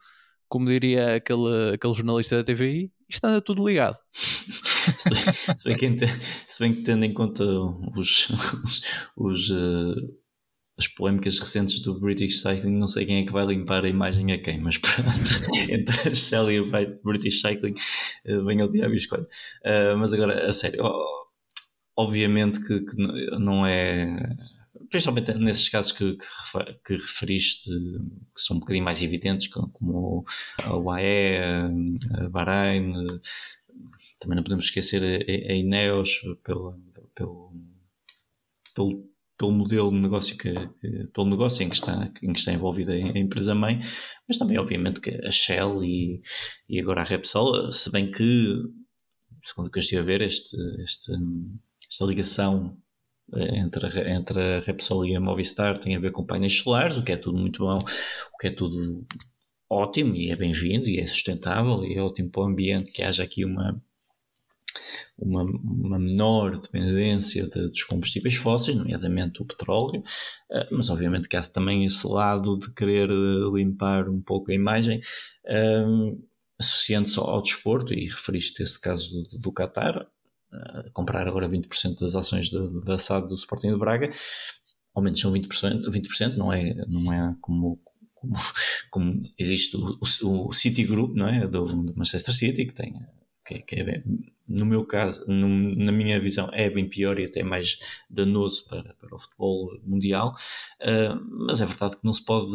como 0.49 0.67
diria 0.67 1.17
aquele, 1.17 1.75
aquele 1.75 1.95
jornalista 1.95 2.37
da 2.37 2.45
TVI, 2.45 2.91
isto 3.09 3.25
anda 3.27 3.43
tudo 3.43 3.67
ligado. 3.67 3.99
se, 4.15 5.11
bem, 5.11 5.19
se, 5.59 5.65
bem 5.65 5.77
que, 5.77 6.07
se 6.49 6.61
bem 6.61 6.75
que 6.75 6.83
tendo 6.83 7.05
em 7.05 7.13
conta 7.13 7.45
os, 7.45 8.31
os, 8.65 8.83
os 9.17 9.51
uh, 9.51 9.95
as 10.79 10.89
polémicas 10.89 11.39
recentes 11.39 11.81
do 11.81 11.99
British 11.99 12.41
Cycling, 12.43 12.77
não 12.79 12.89
sei 12.89 13.07
quem 13.07 13.23
é 13.23 13.27
que 13.27 13.33
vai 13.33 13.47
limpar 13.47 13.85
a 13.85 13.89
imagem 13.89 14.33
a 14.33 14.39
quem, 14.43 14.59
mas 14.61 14.77
pronto, 14.77 15.11
entre 15.71 16.09
a 16.09 16.15
Shell 16.15 16.51
e 16.51 16.61
o 16.61 16.71
British 17.03 17.41
Cycling, 17.41 17.75
uh, 18.27 18.45
vem 18.45 18.61
ao 18.61 18.69
diabo 18.69 18.95
e 18.95 18.97
escolhe. 18.97 19.25
Uh, 19.25 19.97
mas 19.99 20.13
agora, 20.13 20.47
a 20.47 20.53
sério, 20.53 20.83
obviamente 21.97 22.61
que, 22.61 22.81
que 22.81 22.97
não 23.39 23.67
é 23.67 24.37
principalmente 24.91 25.35
nesses 25.35 25.69
casos 25.69 25.93
que, 25.93 26.17
que, 26.85 26.95
referiste, 26.95 27.71
que 27.71 28.41
são 28.41 28.57
um 28.57 28.61
bocadinho 28.61 28.85
mais 28.85 29.03
evidentes, 29.03 29.49
como 29.49 30.25
a 30.63 30.77
UAE, 30.77 31.39
a 32.15 32.29
Bahrein, 32.29 32.93
também 34.21 34.37
não 34.37 34.43
podemos 34.43 34.67
esquecer 34.67 35.03
a, 35.03 35.53
Ineos, 35.53 36.21
pelo, 36.45 36.79
pelo, 37.15 37.53
pelo, 38.75 39.11
pelo 39.37 39.53
modelo 39.53 39.91
de 39.91 39.97
negócio, 39.97 40.37
que, 40.37 40.53
pelo 41.13 41.29
negócio 41.29 41.63
em 41.63 41.69
que 41.69 41.77
está, 41.77 42.11
em 42.23 42.33
que 42.33 42.39
está 42.39 42.53
envolvida 42.53 42.93
a 42.93 43.19
empresa-mãe, 43.19 43.81
mas 44.29 44.39
também, 44.39 44.59
obviamente, 44.59 45.01
que 45.01 45.11
a 45.11 45.31
Shell 45.31 45.85
e, 45.85 46.23
e 46.69 46.81
agora 46.81 47.03
a 47.03 47.05
Repsol, 47.05 47.73
se 47.73 47.91
bem 47.91 48.11
que, 48.11 48.63
segundo 49.47 49.69
o 49.69 49.71
que 49.71 49.79
eu 49.79 49.81
estive 49.81 50.03
a 50.03 50.05
ver, 50.05 50.23
este, 50.23 50.57
este, 50.83 51.13
esta 51.89 52.05
ligação 52.05 52.77
entre, 53.35 53.87
a, 53.87 54.11
entre 54.11 54.41
a 54.41 54.61
Repsol 54.61 55.07
e 55.07 55.17
a 55.17 55.21
Movistar 55.21 55.79
tem 55.79 55.97
a 55.97 56.01
ver 56.01 56.13
com 56.13 56.25
painéis 56.25 56.59
solares, 56.59 56.97
o 56.97 57.03
que 57.03 57.13
é 57.13 57.17
tudo 57.17 57.39
muito 57.39 57.65
bom, 57.65 57.79
o 57.79 58.39
que 58.39 58.49
é 58.49 58.51
tudo 58.51 59.07
ótimo 59.71 60.15
e 60.15 60.31
é 60.31 60.37
bem-vindo 60.37 60.89
e 60.89 60.99
é 60.99 61.07
sustentável 61.07 61.85
e 61.85 61.95
é 61.95 62.03
ótimo 62.03 62.31
para 62.31 62.43
o 62.43 62.47
ambiente 62.47 62.93
que 62.93 63.03
haja 63.03 63.25
aqui 63.25 63.45
uma, 63.45 63.81
uma, 65.19 65.43
uma 65.43 65.99
menor 65.99 66.61
dependência 66.61 67.49
de, 67.49 67.69
dos 67.69 67.85
combustíveis 67.85 68.37
fósseis, 68.37 68.77
nomeadamente 68.77 69.43
o 69.43 69.45
petróleo, 69.45 70.01
uh, 70.51 70.67
mas 70.71 70.91
obviamente 70.91 71.29
que 71.29 71.37
há 71.37 71.43
também 71.43 71.85
esse 71.85 72.07
lado 72.07 72.59
de 72.59 72.73
querer 72.73 73.09
limpar 73.53 74.09
um 74.09 74.21
pouco 74.21 74.51
a 74.51 74.55
imagem. 74.55 75.01
Uh, 75.45 76.21
associando-se 76.59 77.19
ao, 77.19 77.43
desporto, 77.43 77.93
e 77.93 78.09
referiste 78.09 78.63
esse 78.63 78.81
caso 78.81 79.11
do, 79.11 79.39
do 79.39 79.53
Qatar, 79.53 80.07
comprar 80.93 81.27
agora 81.27 81.49
20% 81.49 82.01
das 82.01 82.15
ações 82.15 82.51
da 82.85 82.99
SAD 82.99 83.29
do 83.29 83.35
Sporting 83.35 83.73
de 83.73 83.79
Braga, 83.79 84.13
ao 84.95 85.03
menos 85.03 85.21
são 85.21 85.33
20%, 85.33 85.91
20% 85.91 86.37
não 86.37 86.53
é, 86.53 86.75
não 86.89 87.13
é 87.13 87.37
como, 87.41 87.81
como, 88.15 88.35
como 88.91 89.23
existe 89.39 89.77
o, 89.77 89.99
o, 90.23 90.49
o 90.49 90.53
Citigroup, 90.53 91.15
não 91.15 91.29
é? 91.29 91.47
Do, 91.47 91.65
do 91.65 91.97
Manchester 91.97 92.35
City, 92.35 92.67
que 92.67 92.73
tem 92.73 92.95
que, 93.47 93.61
que 93.61 93.77
é 93.77 94.03
no 94.49 94.65
meu 94.65 94.85
caso, 94.85 95.25
no, 95.27 95.49
na 95.49 95.91
minha 95.91 96.21
visão, 96.21 96.49
é 96.53 96.71
bem 96.71 96.89
pior 96.89 97.19
e 97.19 97.25
até 97.25 97.43
mais 97.43 97.79
danoso 98.09 98.65
para, 98.69 98.95
para 98.95 99.15
o 99.15 99.19
futebol 99.19 99.81
mundial. 99.85 100.37
Uh, 100.81 101.47
mas 101.47 101.61
é 101.61 101.67
verdade 101.67 101.97
que 101.97 102.05
não 102.05 102.13
se 102.13 102.25
pode 102.25 102.55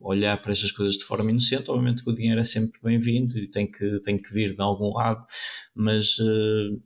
olhar 0.00 0.40
para 0.42 0.52
estas 0.52 0.72
coisas 0.72 0.96
de 0.96 1.04
forma 1.04 1.30
inocente. 1.30 1.70
Obviamente 1.70 2.02
que 2.02 2.10
o 2.10 2.14
dinheiro 2.14 2.40
é 2.40 2.44
sempre 2.44 2.80
bem-vindo 2.82 3.38
e 3.38 3.46
tem 3.46 3.70
que, 3.70 4.00
tem 4.00 4.20
que 4.20 4.32
vir 4.32 4.54
de 4.54 4.62
algum 4.62 4.92
lado, 4.94 5.24
mas. 5.74 6.18
Uh, 6.18 6.82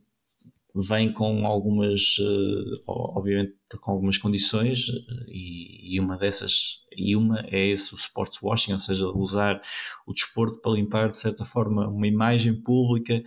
vem 0.81 1.11
com 1.11 1.45
algumas, 1.45 2.17
eh, 2.19 2.81
obviamente, 2.87 3.53
com 3.79 3.91
algumas 3.91 4.17
condições 4.17 4.89
eh, 4.89 5.25
e, 5.29 5.99
uma 5.99 6.17
dessas, 6.17 6.79
e 6.95 7.15
uma 7.15 7.39
é 7.47 7.67
esse 7.67 7.93
o 7.93 7.97
sports 7.97 8.41
washing, 8.41 8.73
ou 8.73 8.79
seja, 8.79 9.07
usar 9.07 9.61
o 10.05 10.13
desporto 10.13 10.61
para 10.61 10.73
limpar 10.73 11.11
de 11.11 11.19
certa 11.19 11.45
forma 11.45 11.87
uma 11.87 12.07
imagem 12.07 12.53
pública 12.61 13.23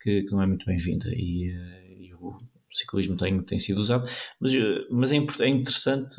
que, 0.00 0.22
que 0.22 0.32
não 0.32 0.42
é 0.42 0.46
muito 0.46 0.66
bem-vinda. 0.66 1.08
E, 1.10 1.50
eh, 1.50 1.96
e, 2.00 2.14
o 2.14 2.38
ciclismo 2.70 3.16
tem, 3.16 3.40
tem 3.42 3.58
sido 3.58 3.80
usado, 3.80 4.08
mas, 4.40 4.52
mas 4.90 5.12
é, 5.12 5.16
é 5.40 5.48
interessante 5.48 6.16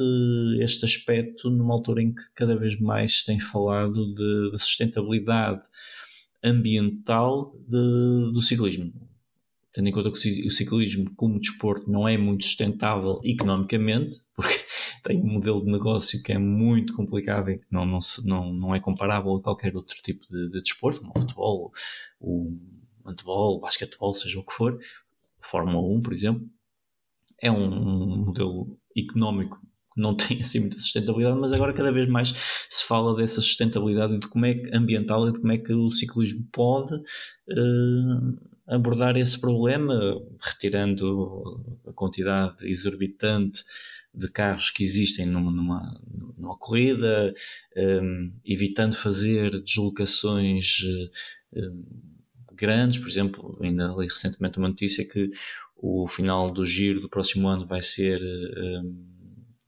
este 0.62 0.86
aspecto 0.86 1.50
numa 1.50 1.74
altura 1.74 2.02
em 2.02 2.14
que 2.14 2.22
cada 2.34 2.56
vez 2.56 2.80
mais 2.80 3.24
tem 3.24 3.40
falado 3.40 4.14
de, 4.14 4.52
de 4.52 4.60
sustentabilidade 4.60 5.62
ambiental 6.44 7.54
de, 7.68 8.32
do 8.32 8.42
ciclismo 8.42 8.94
tendo 9.76 9.90
em 9.90 9.92
conta 9.92 10.10
que 10.10 10.48
o 10.48 10.50
ciclismo 10.50 11.14
como 11.18 11.38
desporto 11.38 11.92
não 11.92 12.08
é 12.08 12.18
muito 12.18 12.46
sustentável 12.46 13.20
economicamente, 13.26 14.22
porque 14.34 14.58
tem 15.04 15.20
um 15.22 15.34
modelo 15.34 15.66
de 15.66 15.70
negócio 15.70 16.24
que 16.24 16.32
é 16.32 16.38
muito 16.38 16.96
complicado 16.96 17.52
e 17.52 17.58
que 17.58 17.66
não, 17.70 17.86
não, 17.86 18.00
se, 18.00 18.26
não, 18.26 18.54
não 18.54 18.74
é 18.74 18.80
comparável 18.80 19.36
a 19.36 19.42
qualquer 19.42 19.76
outro 19.76 19.98
tipo 19.98 20.26
de, 20.32 20.50
de 20.50 20.62
desporto, 20.62 21.02
como 21.02 21.12
o 21.14 21.20
futebol, 21.20 21.74
o 22.22 22.58
handball, 23.06 23.58
o 23.58 23.60
basquetebol, 23.60 24.14
seja 24.14 24.40
o 24.40 24.46
que 24.46 24.54
for, 24.54 24.80
Fórmula 25.42 25.86
1, 25.94 26.02
por 26.02 26.14
exemplo, 26.14 26.48
é 27.42 27.52
um, 27.52 27.66
um 27.66 28.26
modelo 28.28 28.80
económico 28.98 29.60
que 29.94 30.02
não 30.02 30.16
tem 30.16 30.40
assim 30.40 30.62
muita 30.62 30.80
sustentabilidade, 30.80 31.38
mas 31.38 31.52
agora 31.52 31.74
cada 31.74 31.92
vez 31.92 32.08
mais 32.08 32.34
se 32.70 32.88
fala 32.88 33.14
dessa 33.14 33.42
sustentabilidade 33.42 34.16
e 34.16 34.20
de 34.20 34.28
como 34.30 34.46
é 34.46 34.54
que 34.54 34.74
ambiental 34.74 35.28
e 35.28 35.34
de 35.34 35.40
como 35.42 35.52
é 35.52 35.58
que 35.58 35.74
o 35.74 35.92
ciclismo 35.92 36.48
pode 36.54 36.96
uh, 36.96 38.55
abordar 38.68 39.16
esse 39.18 39.39
problema, 39.39 39.93
retirando 40.41 41.80
a 41.88 41.93
quantidade 41.93 42.68
exorbitante 42.68 43.63
de 44.13 44.30
carros 44.30 44.70
que 44.70 44.84
existem 44.84 45.26
numa, 45.26 45.51
numa, 45.51 46.01
numa 46.38 46.57
corrida, 46.57 47.34
um, 47.76 48.32
evitando 48.45 48.95
fazer 48.95 49.61
deslocações 49.61 50.80
um, 51.53 51.84
grandes, 52.53 52.99
por 52.99 53.09
exemplo, 53.09 53.59
ainda 53.61 53.93
li 53.97 54.07
recentemente 54.07 54.57
uma 54.57 54.70
notícia 54.70 55.07
que 55.07 55.30
o 55.76 56.07
final 56.07 56.49
do 56.49 56.66
giro 56.66 57.01
do 57.01 57.09
próximo 57.09 57.47
ano 57.47 57.68
vai 57.68 57.82
ser, 57.82 58.22
um, 58.22 59.05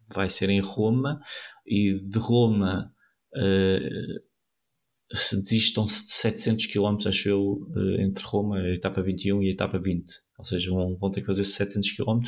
vai 0.08 0.30
ser 0.30 0.50
em 0.50 0.62
Roma 0.62 1.20
e 1.66 2.00
de 2.00 2.18
Roma 2.18 2.92
uh, 3.36 4.27
se 5.14 5.42
distam-se 5.42 6.06
de 6.06 6.12
700 6.12 6.66
km, 6.68 6.98
acho 7.08 7.30
eu, 7.30 7.68
entre 8.00 8.24
Roma, 8.26 8.58
a 8.58 8.74
etapa 8.74 9.02
21 9.02 9.44
e 9.44 9.50
a 9.50 9.52
etapa 9.52 9.80
20. 9.80 10.06
Ou 10.38 10.46
seja, 10.46 10.70
vão, 10.70 10.96
vão 10.98 11.10
ter 11.10 11.22
que 11.22 11.28
fazer 11.28 11.46
700 11.46 11.92
km 11.94 12.20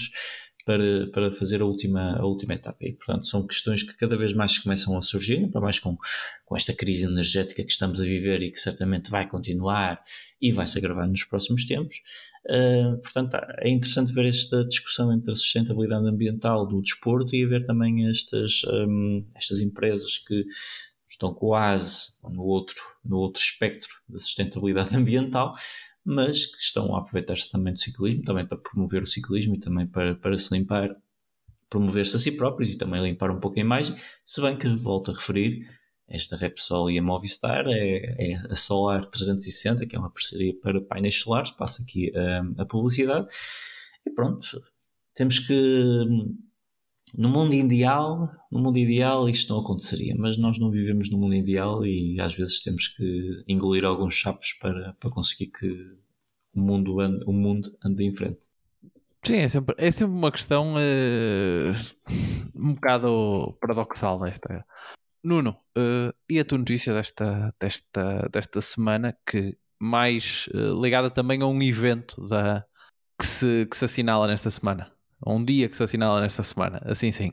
para, 0.65 1.07
para 1.07 1.31
fazer 1.31 1.61
a 1.61 1.65
última, 1.65 2.17
a 2.17 2.25
última 2.25 2.53
etapa. 2.53 2.77
E, 2.81 2.93
portanto, 2.93 3.25
são 3.27 3.45
questões 3.45 3.83
que 3.83 3.97
cada 3.97 4.15
vez 4.15 4.33
mais 4.33 4.57
começam 4.57 4.97
a 4.97 5.01
surgir, 5.01 5.49
para 5.51 5.61
mais 5.61 5.79
com, 5.79 5.97
com 6.45 6.55
esta 6.55 6.73
crise 6.73 7.05
energética 7.05 7.63
que 7.63 7.71
estamos 7.71 7.99
a 7.99 8.05
viver 8.05 8.41
e 8.41 8.51
que 8.51 8.59
certamente 8.59 9.09
vai 9.09 9.27
continuar 9.27 10.01
e 10.41 10.51
vai 10.51 10.67
se 10.67 10.77
agravar 10.77 11.07
nos 11.07 11.23
próximos 11.23 11.65
tempos. 11.65 11.97
Uh, 12.45 12.97
portanto, 13.01 13.35
é 13.57 13.69
interessante 13.69 14.13
ver 14.13 14.25
esta 14.25 14.63
discussão 14.63 15.11
entre 15.11 15.31
a 15.31 15.35
sustentabilidade 15.35 16.07
ambiental 16.07 16.67
do 16.67 16.81
desporto 16.81 17.35
e 17.35 17.45
ver 17.45 17.65
também 17.65 18.07
estas, 18.09 18.61
um, 18.65 19.25
estas 19.35 19.59
empresas 19.59 20.17
que 20.19 20.45
estão 21.19 21.33
quase 21.33 22.13
no 22.23 22.43
outro, 22.43 22.81
no 23.03 23.17
outro 23.17 23.41
espectro 23.41 23.89
da 24.07 24.19
sustentabilidade 24.19 24.95
ambiental, 24.97 25.53
mas 26.03 26.45
que 26.45 26.57
estão 26.57 26.95
a 26.95 26.99
aproveitar-se 26.99 27.51
também 27.51 27.73
do 27.73 27.79
ciclismo, 27.79 28.23
também 28.23 28.47
para 28.47 28.57
promover 28.57 29.03
o 29.03 29.07
ciclismo 29.07 29.55
e 29.55 29.59
também 29.59 29.85
para, 29.85 30.15
para 30.15 30.37
se 30.37 30.55
limpar, 30.55 30.89
promover-se 31.69 32.15
a 32.15 32.19
si 32.19 32.31
próprios 32.31 32.73
e 32.73 32.77
também 32.77 33.03
limpar 33.03 33.29
um 33.29 33.39
pouco 33.39 33.59
a 33.59 33.61
imagem, 33.61 33.95
se 34.25 34.41
bem 34.41 34.57
que, 34.57 34.67
volto 34.77 35.11
a 35.11 35.13
referir, 35.13 35.67
esta 36.07 36.35
Repsol 36.35 36.89
e 36.89 36.97
a 36.97 37.03
Movistar 37.03 37.67
é, 37.67 38.15
é, 38.17 38.35
a 38.49 38.55
Solar 38.55 39.05
360, 39.05 39.85
que 39.85 39.95
é 39.95 39.99
uma 39.99 40.09
parceria 40.09 40.55
para 40.59 40.81
painéis 40.81 41.19
solares, 41.19 41.51
passa 41.51 41.83
aqui 41.83 42.11
a, 42.17 42.63
a 42.63 42.65
publicidade, 42.65 43.27
e 44.03 44.09
pronto, 44.09 44.47
temos 45.13 45.37
que 45.37 45.53
no 47.17 47.29
mundo 47.29 47.53
ideal, 47.53 48.29
no 48.51 48.59
mundo 48.59 48.77
ideal 48.77 49.27
isto 49.27 49.53
não 49.53 49.61
aconteceria, 49.61 50.15
mas 50.17 50.37
nós 50.37 50.59
não 50.59 50.69
vivemos 50.69 51.09
no 51.09 51.17
mundo 51.17 51.35
ideal 51.35 51.85
e 51.85 52.19
às 52.19 52.35
vezes 52.35 52.61
temos 52.61 52.87
que 52.87 53.43
engolir 53.47 53.85
alguns 53.85 54.15
chapos 54.15 54.53
para, 54.53 54.93
para 54.99 55.09
conseguir 55.09 55.47
que 55.47 55.67
o 56.53 56.59
mundo 56.59 56.99
ande, 56.99 57.23
o 57.25 57.33
mundo 57.33 57.75
ande 57.83 58.03
em 58.03 58.13
frente. 58.13 58.47
Sim, 59.23 59.37
é 59.37 59.47
sempre, 59.47 59.75
é 59.77 59.91
sempre 59.91 60.15
uma 60.15 60.31
questão 60.31 60.75
uh, 60.75 62.09
um 62.55 62.73
bocado 62.73 63.57
paradoxal 63.59 64.19
nesta. 64.19 64.65
Nuno, 65.23 65.57
uh, 65.77 66.13
e 66.29 66.39
a 66.39 66.45
tua 66.45 66.57
notícia 66.57 66.93
desta, 66.93 67.53
desta, 67.59 68.29
desta 68.31 68.61
semana 68.61 69.17
que 69.25 69.57
mais 69.77 70.47
uh, 70.53 70.81
ligada 70.81 71.09
também 71.09 71.41
a 71.41 71.47
um 71.47 71.61
evento 71.61 72.25
da, 72.27 72.65
que, 73.19 73.27
se, 73.27 73.67
que 73.69 73.75
se 73.75 73.85
assinala 73.85 74.27
nesta 74.27 74.49
semana? 74.49 74.91
Um 75.25 75.43
dia 75.43 75.67
que 75.67 75.75
se 75.75 75.83
assinala 75.83 76.21
nesta 76.21 76.43
semana, 76.43 76.81
assim 76.85 77.11
sim. 77.11 77.31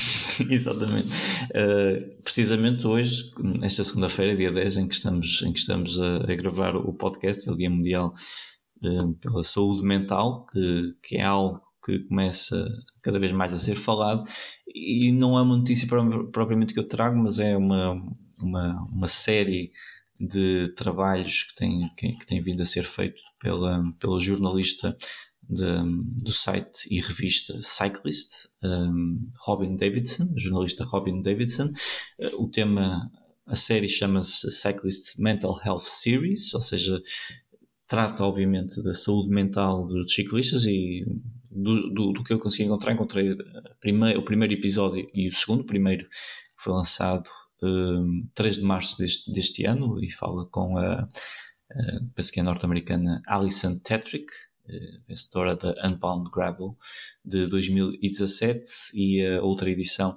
Exatamente. 0.48 1.08
Uh, 1.50 2.22
precisamente 2.22 2.86
hoje, 2.86 3.30
esta 3.62 3.84
segunda-feira, 3.84 4.36
dia 4.36 4.50
10, 4.50 4.78
em 4.78 4.88
que 4.88 4.94
estamos, 4.94 5.42
em 5.42 5.52
que 5.52 5.58
estamos 5.58 6.00
a, 6.00 6.16
a 6.32 6.34
gravar 6.34 6.76
o 6.76 6.92
podcast, 6.94 7.46
é 7.46 7.52
o 7.52 7.56
Dia 7.56 7.70
Mundial 7.70 8.14
uh, 8.82 9.14
pela 9.14 9.42
Saúde 9.42 9.82
Mental, 9.82 10.46
que, 10.46 10.94
que 11.02 11.16
é 11.16 11.24
algo 11.24 11.60
que 11.84 12.00
começa 12.00 12.66
cada 13.02 13.18
vez 13.18 13.32
mais 13.32 13.52
a 13.52 13.58
ser 13.58 13.76
falado, 13.76 14.24
e 14.66 15.12
não 15.12 15.38
é 15.38 15.42
uma 15.42 15.56
notícia 15.56 15.86
propriamente 15.86 16.74
que 16.74 16.80
eu 16.80 16.88
trago, 16.88 17.16
mas 17.16 17.38
é 17.38 17.56
uma, 17.56 18.02
uma, 18.42 18.88
uma 18.90 19.08
série 19.08 19.72
de 20.18 20.72
trabalhos 20.74 21.44
que 21.44 21.54
tem, 21.54 21.90
que, 21.96 22.12
que 22.12 22.26
tem 22.26 22.40
vindo 22.40 22.62
a 22.62 22.66
ser 22.66 22.84
feito 22.84 23.20
pela, 23.38 23.82
pela 24.00 24.20
jornalista 24.20 24.96
de, 25.48 25.64
do 26.24 26.32
site 26.32 26.86
e 26.90 27.00
revista 27.00 27.58
Cyclist, 27.62 28.48
um, 28.62 29.30
Robin 29.40 29.76
Davidson, 29.76 30.32
jornalista 30.36 30.84
Robin 30.84 31.22
Davidson. 31.22 31.72
Uh, 32.18 32.42
o 32.42 32.50
tema, 32.50 33.10
a 33.46 33.56
série 33.56 33.88
chama-se 33.88 34.50
Cyclist 34.50 35.18
Mental 35.18 35.58
Health 35.64 35.84
Series, 35.84 36.52
ou 36.54 36.62
seja, 36.62 37.00
trata 37.88 38.24
obviamente 38.24 38.82
da 38.82 38.94
saúde 38.94 39.28
mental 39.28 39.86
dos 39.86 40.12
ciclistas 40.12 40.64
e 40.64 41.04
do, 41.50 41.90
do, 41.90 42.12
do 42.12 42.24
que 42.24 42.32
eu 42.32 42.38
consegui 42.38 42.64
encontrar, 42.64 42.92
encontrei 42.92 43.34
primeiro, 43.80 44.20
o 44.20 44.24
primeiro 44.24 44.52
episódio 44.52 45.08
e 45.14 45.28
o 45.28 45.32
segundo, 45.32 45.60
o 45.60 45.66
primeiro 45.66 46.06
foi 46.58 46.72
lançado 46.72 47.30
um, 47.62 48.28
3 48.34 48.56
de 48.56 48.62
março 48.62 48.98
deste, 48.98 49.32
deste 49.32 49.64
ano 49.64 50.02
e 50.02 50.10
fala 50.10 50.44
com 50.46 50.76
a, 50.76 51.00
a 51.00 51.08
penso 52.14 52.32
que 52.32 52.40
é 52.40 52.42
norte-americana 52.42 53.22
Alison 53.26 53.78
Tetrick, 53.78 54.26
vencedora 55.06 55.56
da 55.56 55.74
Unbound 55.86 56.30
Gravel 56.30 56.76
de 57.24 57.46
2017 57.46 58.68
e 58.94 59.24
a 59.24 59.42
outra 59.42 59.70
edição 59.70 60.16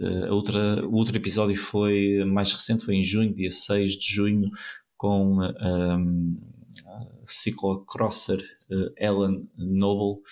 eh, 0.00 0.28
a 0.28 0.32
outra, 0.32 0.86
o 0.86 0.94
outro 0.94 1.16
episódio 1.16 1.56
foi 1.56 2.24
mais 2.24 2.52
recente, 2.52 2.84
foi 2.84 2.96
em 2.96 3.04
junho, 3.04 3.34
dia 3.34 3.50
6 3.50 3.92
de 3.96 4.14
junho, 4.14 4.50
com 4.96 5.38
um, 5.38 6.40
a 6.86 7.06
ciclocrosser 7.26 8.42
Ellen 8.96 9.48
Noble, 9.56 10.22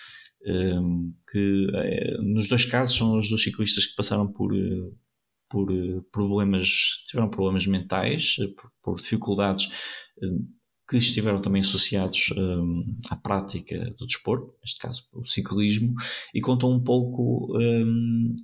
um, 0.45 1.13
que 1.31 1.67
nos 2.21 2.47
dois 2.47 2.65
casos 2.65 2.95
são 2.95 3.17
os 3.17 3.29
dois 3.29 3.41
ciclistas 3.41 3.85
que 3.85 3.95
passaram 3.95 4.31
por, 4.31 4.51
por 5.49 5.67
problemas, 6.11 6.69
tiveram 7.07 7.29
problemas 7.29 7.65
mentais, 7.65 8.35
por, 8.55 8.71
por 8.81 9.01
dificuldades 9.01 9.67
que 10.87 10.97
estiveram 10.97 11.41
também 11.41 11.61
associados 11.61 12.29
um, 12.37 12.97
à 13.09 13.15
prática 13.15 13.93
do 13.97 14.05
desporto, 14.05 14.53
neste 14.61 14.79
caso 14.79 15.03
o 15.13 15.25
ciclismo, 15.25 15.93
e 16.33 16.39
contam 16.39 16.71
um 16.71 16.81
pouco 16.81 17.57
um, 17.57 18.35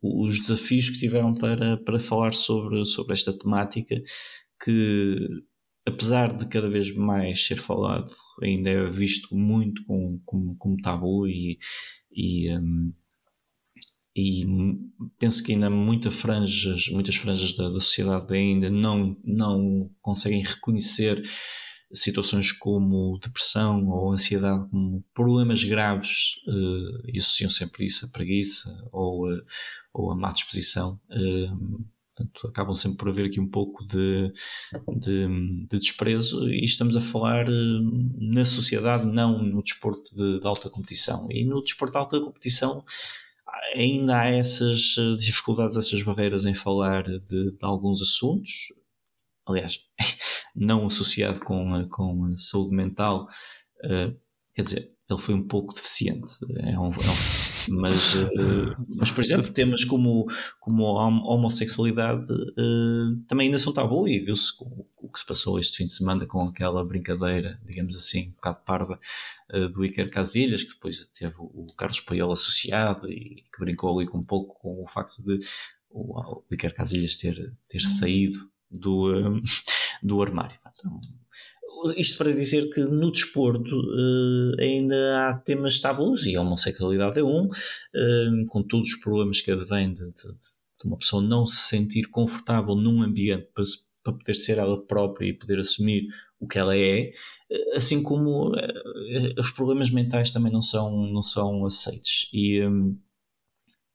os 0.00 0.40
desafios 0.40 0.88
que 0.90 0.98
tiveram 0.98 1.34
para, 1.34 1.76
para 1.78 1.98
falar 1.98 2.32
sobre, 2.32 2.86
sobre 2.86 3.12
esta 3.12 3.36
temática, 3.36 4.00
que 4.62 5.16
apesar 5.84 6.36
de 6.36 6.46
cada 6.46 6.68
vez 6.68 6.94
mais 6.94 7.44
ser 7.46 7.56
falado, 7.56 8.14
ainda 8.42 8.70
é 8.70 8.90
visto 8.90 9.34
muito 9.34 9.84
como, 9.84 10.20
como, 10.24 10.56
como 10.56 10.76
tabu 10.76 11.26
e, 11.26 11.58
e 12.12 12.56
um, 12.56 12.92
e 14.18 14.44
penso 15.16 15.44
que 15.44 15.52
ainda 15.52 15.70
muitas 15.70 16.16
franjas, 16.16 16.88
muitas 16.88 17.14
franjas 17.14 17.52
da, 17.52 17.68
da, 17.68 17.80
sociedade 17.80 18.34
ainda 18.34 18.68
não, 18.68 19.16
não 19.22 19.88
conseguem 20.02 20.42
reconhecer 20.42 21.22
situações 21.92 22.50
como 22.50 23.16
depressão 23.22 23.86
ou 23.86 24.12
ansiedade 24.12 24.68
como 24.70 25.04
problemas 25.14 25.62
graves 25.62 26.34
uh, 26.48 27.00
e 27.06 27.18
associam 27.18 27.48
sempre 27.48 27.84
isso 27.84 28.06
a 28.06 28.10
preguiça 28.10 28.68
ou, 28.90 29.32
uh, 29.32 29.40
ou 29.94 30.10
a 30.10 30.16
má 30.16 30.32
disposição. 30.32 31.00
Uh, 31.08 31.86
portanto, 32.12 32.48
acabam 32.48 32.74
sempre 32.74 32.98
por 32.98 33.10
haver 33.10 33.26
aqui 33.26 33.38
um 33.38 33.48
pouco 33.48 33.86
de, 33.86 34.32
de, 34.98 35.28
de 35.68 35.78
desprezo 35.78 36.48
e 36.48 36.64
estamos 36.64 36.96
a 36.96 37.00
falar 37.00 37.46
na 38.18 38.44
sociedade, 38.44 39.06
não 39.06 39.40
no 39.40 39.62
desporto 39.62 40.12
de, 40.12 40.40
de 40.40 40.46
alta 40.46 40.68
competição. 40.68 41.28
E 41.30 41.44
no 41.44 41.62
desporto 41.62 41.92
de 41.92 41.98
alta 41.98 42.20
competição 42.20 42.84
ainda 43.74 44.20
há 44.20 44.28
essas 44.28 44.96
eh, 44.98 45.14
dificuldades, 45.18 45.76
essas 45.76 46.02
barreiras 46.02 46.44
em 46.44 46.54
falar 46.54 47.04
de, 47.04 47.20
de 47.20 47.56
alguns 47.60 48.02
assuntos, 48.02 48.72
aliás, 49.46 49.78
não 50.54 50.86
associado 50.86 51.40
com, 51.40 51.74
a, 51.74 51.88
com 51.88 52.26
a 52.26 52.38
saúde 52.38 52.74
mental, 52.74 53.28
uh, 53.84 54.18
quer 54.54 54.62
dizer, 54.62 54.97
ele 55.10 55.20
foi 55.20 55.34
um 55.34 55.46
pouco 55.46 55.72
deficiente. 55.72 56.36
É 56.58 56.78
um, 56.78 56.86
é 56.86 56.88
um 56.88 56.92
mas, 57.70 58.14
uh, 58.14 58.76
mas, 58.96 59.10
por 59.10 59.22
exemplo, 59.22 59.52
temas 59.52 59.84
como, 59.84 60.26
como 60.60 60.98
a 60.98 61.06
homossexualidade 61.06 62.30
uh, 62.32 63.16
também 63.26 63.46
ainda 63.46 63.58
são 63.58 63.72
tabu 63.72 64.08
e 64.08 64.18
viu-se 64.18 64.52
o, 64.60 65.08
que 65.08 65.20
se 65.20 65.26
passou 65.26 65.58
este 65.58 65.78
fim 65.78 65.86
de 65.86 65.94
semana 65.94 66.26
com 66.26 66.42
aquela 66.42 66.84
brincadeira, 66.84 67.58
digamos 67.64 67.96
assim, 67.96 68.28
um 68.28 68.32
bocado 68.32 68.58
parva, 68.64 69.00
uh, 69.52 69.68
do 69.68 69.84
Iker 69.84 70.10
Casilhas, 70.10 70.62
que 70.62 70.74
depois 70.74 70.98
teve 71.18 71.34
o, 71.38 71.44
o 71.44 71.74
Carlos 71.76 72.00
Paiol 72.00 72.32
associado 72.32 73.10
e 73.10 73.44
que 73.52 73.60
brincou 73.60 73.98
ali 73.98 74.06
com 74.06 74.18
um 74.18 74.24
pouco 74.24 74.58
com 74.60 74.82
o 74.82 74.86
facto 74.86 75.22
de 75.22 75.40
o, 75.90 76.20
o 76.20 76.44
Iker 76.50 76.74
Casilhas 76.74 77.16
ter, 77.16 77.54
ter 77.68 77.80
saído 77.80 78.50
do, 78.70 79.40
do 80.02 80.22
armário. 80.22 80.58
Então, 80.78 81.00
isto 81.96 82.18
para 82.18 82.34
dizer 82.34 82.70
que 82.70 82.80
no 82.80 83.10
desporto 83.10 83.76
uh, 83.76 84.60
ainda 84.60 85.28
há 85.28 85.38
temas 85.38 85.80
tabus 85.80 86.26
e 86.26 86.36
a 86.36 86.40
homossexualidade 86.40 87.20
é 87.20 87.24
um, 87.24 87.46
uh, 87.46 88.46
com 88.48 88.62
todos 88.62 88.90
os 88.90 89.00
problemas 89.00 89.40
que 89.40 89.50
advêm 89.50 89.92
de, 89.92 90.04
de, 90.06 90.12
de, 90.12 90.86
uma 90.86 90.98
pessoa 90.98 91.22
não 91.22 91.46
se 91.46 91.68
sentir 91.68 92.08
confortável 92.08 92.74
num 92.74 93.02
ambiente 93.02 93.48
para, 93.54 93.64
para 94.02 94.12
poder 94.12 94.34
ser 94.34 94.58
ela 94.58 94.84
própria 94.86 95.28
e 95.28 95.32
poder 95.32 95.58
assumir 95.58 96.06
o 96.40 96.46
que 96.46 96.58
ela 96.58 96.76
é, 96.76 97.10
eh, 97.50 97.76
assim 97.76 98.02
como 98.02 98.50
uh, 98.50 99.40
os 99.40 99.50
problemas 99.50 99.90
mentais 99.90 100.30
também 100.30 100.52
não 100.52 100.62
são, 100.62 100.90
não 101.08 101.22
são 101.22 101.66
aceitos. 101.66 102.28
E, 102.32 102.64
um, 102.64 102.96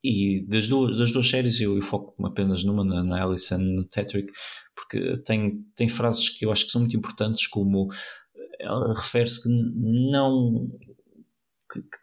e 0.04 0.46
das 0.48 0.68
duas, 0.68 0.98
das 0.98 1.12
duas 1.12 1.28
séries 1.30 1.62
eu, 1.62 1.78
eu 1.78 1.82
foco 1.82 2.14
apenas 2.26 2.64
numa, 2.64 2.84
na, 2.84 3.04
na 3.04 3.24
Alison 3.24 3.84
Tetrick, 3.90 4.32
porque 4.76 5.18
tem, 5.26 5.64
tem 5.76 5.88
frases 5.88 6.30
que 6.30 6.46
eu 6.46 6.52
acho 6.52 6.66
que 6.66 6.72
são 6.72 6.82
muito 6.82 6.98
importantes, 6.98 7.48
como 7.48 7.90
ela 8.60 8.94
refere-se 8.94 9.42
que 9.42 9.50
não 9.50 10.70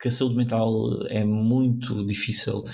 que, 0.00 0.08
a 0.08 0.10
saúde 0.10 0.36
mental 0.36 1.06
é 1.06 1.24
muito 1.24 2.04
difícil 2.04 2.64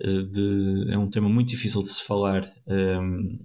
eh, 0.00 0.22
de 0.22 0.86
é 0.90 0.98
um 0.98 1.10
tema 1.10 1.28
muito 1.28 1.48
difícil 1.48 1.82
de 1.82 1.90
se 1.90 2.04
falar 2.04 2.52
um, 2.66 2.72
ehm, 2.72 3.38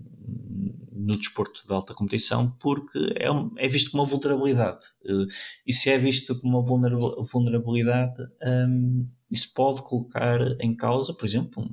no 0.94 1.18
desporto 1.18 1.66
de 1.66 1.74
alta 1.74 1.94
competição 1.94 2.52
porque 2.60 3.00
é, 3.18 3.66
é 3.66 3.68
visto 3.68 3.92
como 3.92 4.04
uma 4.04 4.10
vulnerabilidade. 4.10 4.86
Uh, 5.04 5.26
e 5.66 5.74
se 5.74 5.90
é 5.90 5.98
visto 5.98 6.40
como 6.40 6.60
uma 6.60 7.24
vulnerabilidade, 7.24 8.22
um, 8.68 9.10
isso 9.32 9.52
pode 9.54 9.82
colocar 9.82 10.40
em 10.60 10.76
causa, 10.76 11.14
por 11.14 11.26
exemplo, 11.26 11.68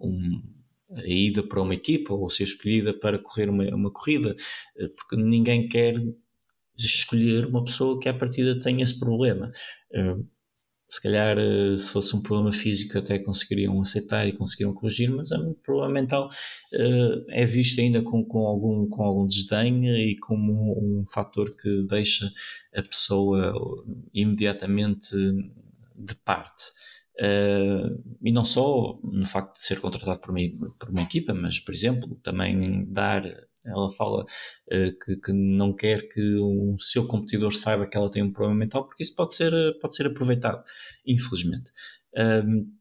um, 0.00 0.42
a 0.92 1.06
ida 1.06 1.42
para 1.42 1.62
uma 1.62 1.74
equipa 1.74 2.14
ou 2.14 2.30
ser 2.30 2.44
escolhida 2.44 2.94
para 2.94 3.18
correr 3.18 3.48
uma, 3.48 3.64
uma 3.74 3.90
corrida, 3.90 4.34
uh, 4.76 4.88
porque 4.90 5.16
ninguém 5.16 5.68
quer 5.68 5.94
escolher 6.76 7.46
uma 7.46 7.64
pessoa 7.64 7.98
que 7.98 8.08
à 8.08 8.14
partida 8.14 8.58
tenha 8.60 8.84
esse 8.84 8.98
problema. 8.98 9.52
Uh, 9.92 10.26
se 10.90 11.02
calhar 11.02 11.36
eh, 11.38 11.76
se 11.76 11.90
fosse 11.90 12.16
um 12.16 12.22
problema 12.22 12.50
físico 12.50 12.96
até 12.96 13.18
conseguiriam 13.18 13.78
aceitar 13.78 14.26
e 14.26 14.32
conseguiriam 14.32 14.72
corrigir, 14.72 15.10
mas 15.10 15.30
um 15.32 15.52
problema 15.52 15.92
mental 15.92 16.30
é 17.28 17.44
visto 17.44 17.78
ainda 17.78 18.00
com, 18.00 18.24
com, 18.24 18.46
algum, 18.46 18.88
com 18.88 19.02
algum 19.02 19.26
desdém 19.26 19.86
e 19.86 20.16
como 20.16 20.50
um, 20.50 21.00
um 21.00 21.06
fator 21.06 21.54
que 21.54 21.82
deixa 21.82 22.32
a 22.74 22.82
pessoa 22.82 23.52
imediatamente 24.14 25.14
de 25.94 26.14
parte. 26.14 26.64
Uh, 27.20 28.00
e 28.22 28.30
não 28.30 28.44
só 28.44 28.98
no 29.02 29.26
facto 29.26 29.56
de 29.56 29.62
ser 29.64 29.80
contratado 29.80 30.20
por 30.20 30.30
uma, 30.30 30.40
por 30.78 30.90
uma 30.90 31.02
equipa, 31.02 31.34
mas, 31.34 31.58
por 31.58 31.74
exemplo, 31.74 32.14
também 32.22 32.84
dar 32.84 33.24
ela 33.64 33.90
fala 33.90 34.22
uh, 34.22 34.98
que, 35.04 35.16
que, 35.16 35.32
não 35.32 35.74
quer 35.74 36.08
que 36.08 36.36
o 36.36 36.76
seu 36.78 37.06
competidor 37.06 37.52
saiba 37.52 37.86
que 37.86 37.96
ela 37.96 38.10
tem 38.10 38.22
um 38.22 38.32
problema 38.32 38.58
mental, 38.58 38.86
porque 38.86 39.02
isso 39.02 39.14
pode 39.14 39.34
ser, 39.34 39.52
pode 39.80 39.94
ser 39.94 40.06
aproveitado, 40.06 40.62
infelizmente. 41.06 41.70
Um, 42.16 42.77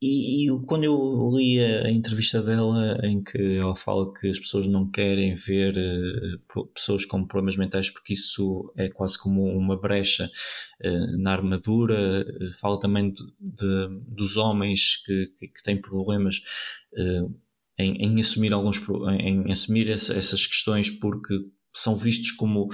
e, 0.00 0.46
e, 0.46 0.60
quando 0.64 0.84
eu 0.84 1.30
li 1.34 1.60
a, 1.60 1.90
entrevista 1.90 2.40
dela, 2.40 2.98
em 3.02 3.20
que 3.22 3.56
ela 3.56 3.74
fala 3.74 4.12
que 4.14 4.28
as 4.28 4.38
pessoas 4.38 4.66
não 4.68 4.88
querem 4.88 5.34
ver 5.34 5.74
uh, 5.76 6.66
pessoas 6.68 7.04
com 7.04 7.26
problemas 7.26 7.56
mentais 7.56 7.90
porque 7.90 8.12
isso 8.12 8.72
é 8.76 8.88
quase 8.88 9.18
como 9.18 9.44
uma 9.44 9.76
brecha 9.76 10.30
uh, 10.84 11.18
na 11.20 11.32
armadura, 11.32 12.24
uh, 12.24 12.52
fala 12.60 12.78
também 12.78 13.12
de, 13.12 13.24
de, 13.40 13.88
dos 14.06 14.36
homens 14.36 15.02
que, 15.04 15.32
que, 15.36 15.48
que 15.48 15.62
têm 15.64 15.80
problemas 15.80 16.40
em, 17.78 17.96
em 17.96 18.20
assumir 18.20 18.52
alguns 18.52 18.80
em, 19.18 19.46
em 19.48 19.52
assumir 19.52 19.88
essa, 19.88 20.14
essas 20.14 20.46
questões 20.46 20.90
porque 20.90 21.34
são 21.74 21.96
vistos 21.96 22.30
como 22.32 22.68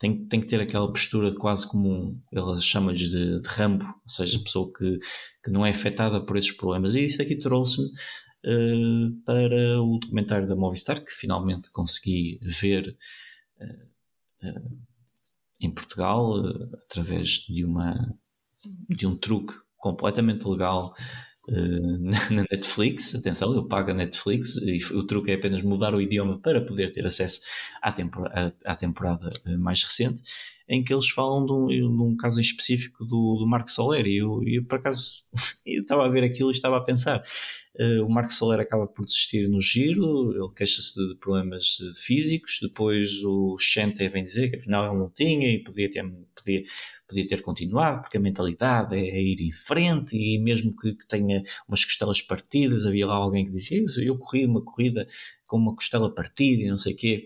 tem, 0.00 0.26
tem 0.26 0.40
que 0.40 0.46
ter 0.46 0.58
aquela 0.58 0.90
postura 0.90 1.30
de 1.30 1.36
quase 1.36 1.68
como 1.68 1.92
um, 1.92 2.22
ela 2.32 2.58
chama-lhes 2.58 3.10
de, 3.10 3.40
de, 3.40 3.48
rambo, 3.48 3.84
ou 3.84 4.08
seja, 4.08 4.42
pessoa 4.42 4.72
que, 4.72 4.98
que 5.44 5.50
não 5.50 5.64
é 5.64 5.70
afetada 5.70 6.24
por 6.24 6.38
esses 6.38 6.50
problemas. 6.50 6.94
E 6.94 7.04
isso 7.04 7.20
aqui 7.20 7.36
trouxe-me 7.36 7.86
uh, 7.88 9.22
para 9.26 9.82
o 9.82 9.98
documentário 9.98 10.48
da 10.48 10.56
Movistar, 10.56 11.04
que 11.04 11.12
finalmente 11.12 11.70
consegui 11.70 12.40
ver 12.40 12.96
uh, 13.60 14.48
uh, 14.48 14.78
em 15.60 15.70
Portugal, 15.70 16.32
através 16.88 17.28
de, 17.46 17.62
uma, 17.62 18.16
de 18.88 19.06
um 19.06 19.14
truque 19.14 19.52
completamente 19.76 20.48
legal 20.48 20.94
na 22.30 22.44
Netflix. 22.50 23.14
Atenção, 23.14 23.52
eu 23.54 23.64
pago 23.64 23.90
a 23.90 23.94
Netflix 23.94 24.56
e 24.56 24.78
o 24.94 25.04
truque 25.04 25.32
é 25.32 25.34
apenas 25.34 25.62
mudar 25.62 25.94
o 25.94 26.00
idioma 26.00 26.38
para 26.38 26.60
poder 26.60 26.92
ter 26.92 27.04
acesso 27.04 27.40
à, 27.82 27.90
temporada, 27.92 28.54
à 28.64 28.76
temporada 28.76 29.30
eh, 29.44 29.56
mais 29.56 29.82
recente, 29.82 30.22
em 30.68 30.84
que 30.84 30.94
eles 30.94 31.08
falam 31.08 31.44
de 31.44 31.52
um, 31.52 31.66
de 31.66 32.02
um 32.02 32.16
caso 32.16 32.40
específico 32.40 33.04
do, 33.04 33.36
do 33.38 33.46
Marco 33.46 33.70
Soler. 33.70 34.06
E 34.06 34.18
eu, 34.18 34.40
eu, 34.46 34.64
por 34.64 34.78
acaso, 34.78 35.24
eu 35.66 35.80
estava 35.80 36.06
a 36.06 36.08
ver 36.08 36.22
aquilo 36.24 36.50
e 36.50 36.54
estava 36.54 36.76
a 36.76 36.80
pensar. 36.80 37.22
Uh, 37.78 38.04
o 38.04 38.10
Marco 38.10 38.32
Soler 38.32 38.58
acaba 38.58 38.86
por 38.86 39.04
desistir 39.04 39.48
no 39.48 39.60
giro, 39.60 40.32
ele 40.32 40.52
queixa-se 40.54 40.94
de 40.94 41.14
problemas 41.16 41.78
físicos. 41.96 42.58
Depois 42.60 43.22
o 43.22 43.56
Chente 43.60 44.08
vem 44.08 44.24
dizer 44.24 44.50
que 44.50 44.56
afinal 44.56 44.90
ele 44.90 44.98
não 44.98 45.08
tinha 45.08 45.48
e 45.48 45.62
podia 45.62 45.88
ter, 45.88 46.02
podia, 46.34 46.64
podia 47.08 47.28
ter 47.28 47.42
continuado, 47.42 48.02
porque 48.02 48.16
a 48.16 48.20
mentalidade 48.20 48.96
é, 48.96 49.00
é 49.00 49.22
ir 49.22 49.40
em 49.40 49.52
frente 49.52 50.16
e 50.16 50.38
mesmo 50.38 50.74
que, 50.74 50.94
que, 50.94 51.06
tenha 51.06 51.42
umas 51.68 51.84
costelas 51.84 52.20
partidas, 52.20 52.84
havia 52.84 53.06
lá 53.06 53.14
alguém 53.14 53.46
que 53.46 53.52
dizia: 53.52 53.78
Eu, 53.78 54.02
eu 54.02 54.18
corri 54.18 54.44
uma 54.44 54.64
corrida 54.64 55.06
com 55.46 55.56
uma 55.56 55.74
costela 55.74 56.12
partida 56.12 56.62
e 56.62 56.70
não 56.70 56.78
sei 56.78 56.94
o 56.94 56.96
quê. 56.96 57.24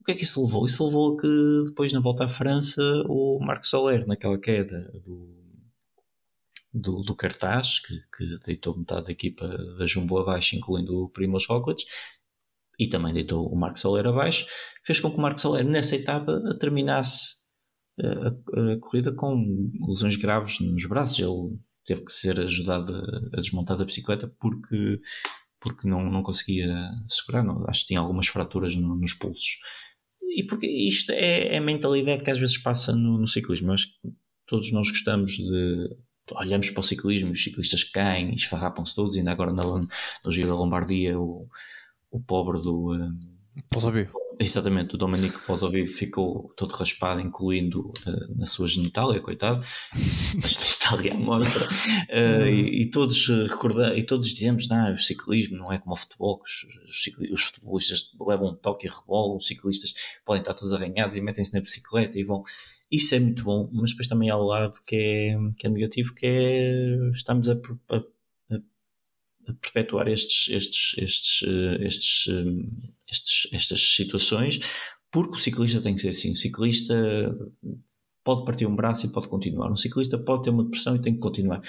O 0.00 0.04
que 0.04 0.12
é 0.12 0.14
que 0.14 0.24
isso 0.24 0.44
levou? 0.44 0.66
Isso 0.66 0.84
levou 0.84 1.14
a 1.14 1.20
que 1.20 1.64
depois, 1.66 1.92
na 1.92 1.98
volta 1.98 2.24
à 2.24 2.28
França, 2.28 2.82
o 3.08 3.40
Marco 3.40 3.66
Soler, 3.66 4.06
naquela 4.06 4.38
queda 4.38 4.92
do, 5.04 5.43
do, 6.74 7.02
do 7.02 7.14
cartaz, 7.14 7.78
que, 7.80 7.94
que, 8.16 8.38
deitou 8.44 8.76
metade 8.76 9.06
da 9.06 9.12
equipa 9.12 9.46
da 9.78 9.86
Jumbo 9.86 10.18
abaixo, 10.18 10.56
incluindo 10.56 11.04
o 11.04 11.08
Primoz 11.08 11.46
Roglic, 11.46 11.84
e 12.78 12.88
também 12.88 13.14
deitou 13.14 13.46
o 13.46 13.56
Marco 13.56 13.78
Soler 13.78 14.06
abaixo, 14.06 14.46
fez 14.84 15.00
com 15.00 15.10
que 15.10 15.16
o 15.16 15.20
Marco 15.20 15.40
Soler, 15.40 15.64
nessa 15.64 15.94
etapa, 15.96 16.40
terminasse 16.60 17.36
a, 18.00 18.28
a, 18.28 18.78
corrida 18.80 19.12
com 19.12 19.70
lesões 19.88 20.16
graves 20.16 20.58
nos 20.60 20.84
braços. 20.86 21.18
Ele 21.20 21.58
teve 21.86 22.04
que 22.04 22.12
ser 22.12 22.40
ajudado 22.40 22.94
a, 22.94 23.38
a 23.38 23.40
desmontar 23.40 23.76
da 23.76 23.84
bicicleta 23.84 24.26
porque, 24.40 25.00
porque 25.60 25.88
não, 25.88 26.10
não 26.10 26.22
conseguia 26.22 26.90
segurar. 27.08 27.44
Não, 27.44 27.64
acho 27.68 27.82
que 27.82 27.88
tinha 27.88 28.00
algumas 28.00 28.26
fraturas 28.26 28.74
no, 28.74 28.96
nos 28.96 29.14
pulsos 29.14 29.58
e 30.34 30.44
porque 30.44 30.66
isto 30.66 31.12
é, 31.12 31.54
é, 31.54 31.58
a 31.58 31.60
mentalidade 31.60 32.24
que 32.24 32.30
às 32.30 32.38
vezes 32.38 32.58
passa 32.58 32.92
no, 32.92 33.18
no 33.18 33.28
ciclismo. 33.28 33.72
Acho 33.72 33.86
que 33.86 34.08
todos 34.46 34.72
nós 34.72 34.90
gostamos 34.90 35.32
de. 35.32 35.96
Olhamos 36.32 36.70
para 36.70 36.80
o 36.80 36.84
ciclismo, 36.84 37.32
os 37.32 37.42
ciclistas 37.42 37.84
caem, 37.84 38.34
esfarrapam-se 38.34 38.94
todos, 38.94 39.16
ainda 39.16 39.30
agora 39.30 39.52
no, 39.52 39.80
no 40.24 40.32
Giro 40.32 40.48
da 40.48 40.54
Lombardia, 40.54 41.18
o, 41.18 41.48
o 42.10 42.20
pobre 42.20 42.60
do. 42.60 42.94
Um, 42.94 43.18
Exatamente, 44.40 44.94
o 44.94 44.98
Domenico 44.98 45.40
Pozzovivo 45.46 45.92
ficou 45.92 46.52
todo 46.56 46.72
raspado, 46.72 47.20
incluindo 47.20 47.92
uh, 48.06 48.36
na 48.36 48.46
sua 48.46 48.66
genitália, 48.66 49.20
coitado, 49.20 49.64
a 49.94 50.46
genitália 50.46 51.14
mostra, 51.14 51.64
uh, 51.66 52.46
e, 52.48 52.82
e, 52.82 52.90
todos 52.90 53.28
recordam, 53.28 53.96
e 53.96 54.04
todos 54.04 54.34
dizemos, 54.34 54.68
não, 54.68 54.92
o 54.92 54.98
ciclismo 54.98 55.56
não 55.56 55.72
é 55.72 55.78
como 55.78 55.94
o 55.94 55.96
futebol, 55.96 56.42
os, 56.42 56.66
os, 56.88 57.30
os 57.30 57.42
futebolistas 57.44 58.10
levam 58.20 58.48
um 58.48 58.54
toque 58.56 58.86
e 58.86 58.90
rebolam, 58.90 59.36
os 59.36 59.46
ciclistas 59.46 59.94
podem 60.24 60.40
estar 60.40 60.54
todos 60.54 60.74
arranhados 60.74 61.16
e 61.16 61.20
metem-se 61.20 61.54
na 61.54 61.60
bicicleta 61.60 62.18
e 62.18 62.24
vão. 62.24 62.42
Isso 62.90 63.14
é 63.14 63.20
muito 63.20 63.42
bom, 63.44 63.70
mas 63.72 63.90
depois 63.90 64.06
também 64.06 64.30
há 64.30 64.36
o 64.36 64.44
lado 64.44 64.80
que 64.86 64.94
é, 64.94 65.36
que 65.58 65.66
é 65.66 65.70
negativo, 65.70 66.14
que 66.14 66.26
é 66.26 67.10
estamos 67.12 67.48
a, 67.48 67.54
a 67.54 68.00
perpetuar 69.60 70.08
estes, 70.08 70.48
estes, 70.48 70.94
estes, 70.98 71.48
eh, 71.48 71.86
estes, 71.86 72.28
eh, 72.28 72.90
estes, 73.10 73.52
estas 73.52 73.94
situações, 73.94 74.60
porque 75.10 75.36
o 75.36 75.40
ciclista 75.40 75.80
tem 75.80 75.94
que 75.94 76.00
ser 76.00 76.10
assim. 76.10 76.32
O 76.32 76.36
ciclista 76.36 76.94
pode 78.24 78.44
partir 78.44 78.66
um 78.66 78.74
braço 78.74 79.06
e 79.06 79.12
pode 79.12 79.28
continuar. 79.28 79.70
Um 79.70 79.76
ciclista 79.76 80.18
pode 80.18 80.44
ter 80.44 80.50
uma 80.50 80.64
depressão 80.64 80.96
e 80.96 81.02
tem 81.02 81.14
que 81.14 81.20
continuar. 81.20 81.60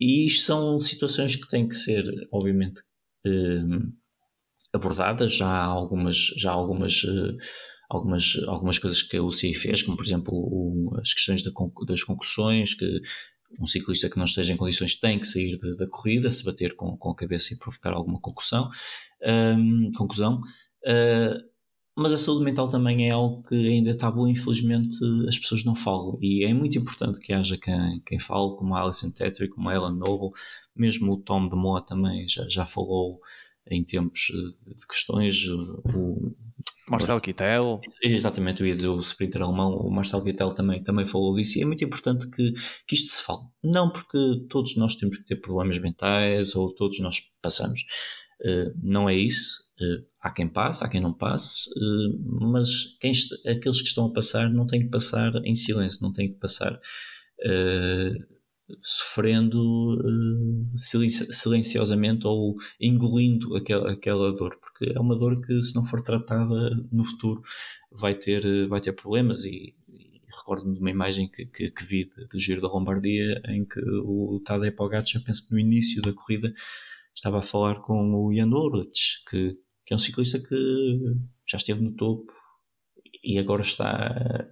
E 0.00 0.26
isto 0.26 0.44
são 0.44 0.78
situações 0.80 1.36
que 1.36 1.48
têm 1.48 1.68
que 1.68 1.74
ser, 1.76 2.04
obviamente, 2.30 2.82
eh, 3.26 3.62
abordadas. 4.72 5.34
Já 5.34 5.48
há 5.48 5.64
algumas, 5.64 6.16
já 6.36 6.50
há 6.50 6.54
algumas, 6.54 7.02
algumas, 7.88 8.36
algumas 8.46 8.78
coisas 8.78 9.02
que 9.02 9.16
a 9.16 9.22
UCI 9.22 9.54
fez, 9.54 9.82
como 9.82 9.96
por 9.96 10.04
exemplo 10.04 10.34
o, 10.34 10.96
as 11.00 11.12
questões 11.12 11.42
da, 11.42 11.50
das 11.86 12.02
concussões, 12.04 12.74
que 12.74 13.00
um 13.60 13.66
ciclista 13.66 14.08
que 14.08 14.16
não 14.16 14.24
esteja 14.24 14.52
em 14.52 14.56
condições 14.56 14.96
tem 14.96 15.18
que 15.18 15.26
sair 15.26 15.58
da, 15.58 15.74
da 15.74 15.86
corrida, 15.86 16.30
se 16.30 16.44
bater 16.44 16.74
com, 16.74 16.96
com 16.96 17.10
a 17.10 17.14
cabeça 17.14 17.54
e 17.54 17.58
provocar 17.58 17.92
alguma 17.92 18.20
concussão, 18.20 18.68
um, 19.56 19.90
conclusão. 19.96 20.40
Uh, 20.84 21.56
mas 21.98 22.12
a 22.12 22.18
saúde 22.18 22.44
mental 22.44 22.68
também 22.68 23.08
é 23.08 23.12
algo 23.12 23.42
que 23.42 23.54
ainda 23.54 23.90
está 23.90 24.10
bom, 24.10 24.28
infelizmente 24.28 24.98
as 25.26 25.38
pessoas 25.38 25.64
não 25.64 25.74
falam. 25.74 26.18
E 26.20 26.44
é 26.44 26.52
muito 26.52 26.76
importante 26.76 27.18
que 27.18 27.32
haja 27.32 27.56
quem, 27.56 28.02
quem 28.04 28.18
fale, 28.20 28.54
como 28.56 28.74
a 28.74 28.82
Alison 28.82 29.10
Tetrick, 29.10 29.54
como 29.54 29.70
a 29.70 29.74
Ellen 29.74 29.96
Noble, 29.96 30.38
mesmo 30.74 31.14
o 31.14 31.16
Tom 31.16 31.48
de 31.48 31.56
Moa 31.56 31.80
também 31.80 32.28
já, 32.28 32.46
já 32.48 32.66
falou 32.66 33.18
em 33.66 33.82
tempos 33.82 34.26
de 34.66 34.86
questões. 34.86 35.46
O, 35.48 36.36
Marcelo 36.88 37.20
Kittel. 37.20 37.80
Exatamente, 38.02 38.60
eu 38.60 38.66
ia 38.66 38.74
dizer 38.74 38.88
o 38.88 39.00
sprinter 39.00 39.42
alemão, 39.42 39.72
o 39.74 39.90
Marcelo 39.90 40.22
Kittel 40.22 40.54
também, 40.54 40.82
também 40.84 41.06
falou 41.06 41.34
disso 41.34 41.58
e 41.58 41.62
é 41.62 41.64
muito 41.64 41.84
importante 41.84 42.28
que, 42.30 42.52
que 42.86 42.94
isto 42.94 43.10
se 43.10 43.22
fale. 43.22 43.42
Não 43.62 43.90
porque 43.90 44.18
todos 44.48 44.76
nós 44.76 44.94
temos 44.94 45.18
que 45.18 45.24
ter 45.24 45.36
problemas 45.36 45.78
mentais 45.78 46.54
ou 46.54 46.72
todos 46.74 47.00
nós 47.00 47.20
passamos. 47.42 47.80
Uh, 48.40 48.72
não 48.80 49.08
é 49.08 49.16
isso. 49.16 49.64
Uh, 49.80 50.06
há 50.20 50.30
quem 50.30 50.48
passe, 50.48 50.84
há 50.84 50.88
quem 50.88 51.00
não 51.00 51.12
passe, 51.12 51.68
uh, 51.70 52.50
mas 52.52 52.96
quem 53.00 53.12
aqueles 53.46 53.82
que 53.82 53.88
estão 53.88 54.06
a 54.06 54.12
passar 54.12 54.48
não 54.48 54.66
têm 54.66 54.82
que 54.82 54.90
passar 54.90 55.34
em 55.44 55.54
silêncio, 55.54 56.02
não 56.02 56.12
têm 56.12 56.32
que 56.32 56.38
passar 56.38 56.78
sofrendo 58.82 59.94
uh, 59.94 60.78
silenciosamente 61.32 62.26
ou 62.26 62.56
engolindo 62.80 63.56
aquela, 63.56 63.92
aquela 63.92 64.32
dor, 64.32 64.58
porque 64.78 64.92
é 64.96 65.00
uma 65.00 65.16
dor 65.16 65.40
que, 65.40 65.62
se 65.62 65.74
não 65.74 65.84
for 65.84 66.02
tratada 66.02 66.70
no 66.92 67.04
futuro, 67.04 67.42
vai 67.90 68.14
ter, 68.14 68.68
vai 68.68 68.80
ter 68.80 68.92
problemas. 68.92 69.44
E, 69.44 69.74
e 69.88 70.20
recordo-me 70.38 70.74
de 70.74 70.80
uma 70.80 70.90
imagem 70.90 71.30
que, 71.30 71.46
que, 71.46 71.70
que 71.70 71.84
vi 71.84 72.10
do 72.30 72.38
Giro 72.38 72.60
da 72.60 72.68
Lombardia 72.68 73.40
em 73.48 73.64
que 73.64 73.80
o 74.04 74.40
Tadej 74.44 74.72
Pogacar, 74.74 75.22
penso 75.24 75.46
que 75.46 75.54
no 75.54 75.60
início 75.60 76.02
da 76.02 76.12
corrida, 76.12 76.52
estava 77.14 77.38
a 77.38 77.42
falar 77.42 77.80
com 77.80 78.14
o 78.14 78.34
Jan 78.34 78.48
Ulrich, 78.48 79.22
que 79.30 79.56
que 79.86 79.94
é 79.94 79.96
um 79.96 80.00
ciclista 80.00 80.40
que 80.40 80.56
já 81.48 81.56
esteve 81.56 81.80
no 81.80 81.94
topo 81.94 82.32
e 83.22 83.38
agora 83.38 83.62
está 83.62 84.44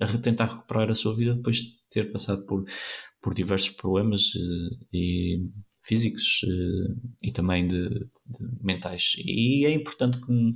a 0.00 0.18
tentar 0.22 0.46
recuperar 0.46 0.90
a 0.90 0.94
sua 0.94 1.16
vida 1.16 1.34
depois 1.34 1.56
de 1.56 1.76
ter 1.90 2.12
passado 2.12 2.46
por, 2.46 2.64
por 3.20 3.34
diversos 3.34 3.70
problemas 3.70 4.30
e 4.92 5.44
físicos 5.86 6.40
e 7.22 7.32
também 7.32 7.66
de, 7.66 7.88
de 7.88 8.64
mentais. 8.64 9.12
E 9.18 9.64
é 9.64 9.70
importante 9.70 10.20
que 10.20 10.52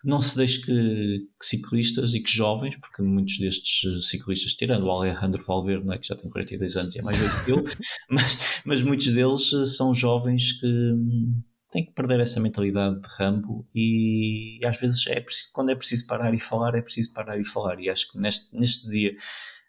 que 0.00 0.06
não 0.08 0.20
se 0.20 0.36
deixe 0.36 0.60
que, 0.60 1.26
que, 1.40 1.46
ciclistas 1.46 2.14
e 2.14 2.20
que 2.20 2.30
jovens, 2.30 2.76
porque 2.76 3.02
muitos 3.02 3.36
destes 3.38 3.84
eh, 3.84 4.00
ciclistas, 4.00 4.54
tirando 4.54 4.84
o 4.84 4.90
Alejandro 4.90 5.42
Valverde, 5.44 5.84
não 5.84 5.92
é, 5.92 5.98
que 5.98 6.06
já 6.06 6.14
tem 6.14 6.30
42 6.30 6.76
anos 6.76 6.94
e 6.94 7.00
é 7.00 7.02
mais 7.02 7.16
velho 7.16 7.44
que 7.44 7.50
eu, 7.50 7.64
mas, 8.08 8.38
mas 8.64 8.82
muitos 8.82 9.08
deles 9.08 9.52
eh, 9.52 9.66
são 9.66 9.92
jovens 9.92 10.52
que 10.52 10.66
hum, 10.66 11.42
têm 11.72 11.84
que 11.84 11.92
perder 11.94 12.20
essa 12.20 12.38
mentalidade 12.38 13.00
de 13.00 13.08
rambo 13.18 13.66
e, 13.74 14.60
e 14.60 14.66
às 14.66 14.78
vezes 14.78 15.04
é 15.08 15.20
preciso, 15.20 15.50
quando 15.52 15.70
é 15.70 15.74
preciso 15.74 16.06
parar 16.06 16.32
e 16.32 16.38
falar, 16.38 16.76
é 16.76 16.82
preciso 16.82 17.12
parar 17.12 17.40
e 17.40 17.44
falar. 17.44 17.80
E 17.80 17.90
acho 17.90 18.12
que 18.12 18.18
neste, 18.18 18.54
neste 18.56 18.88
dia 18.88 19.16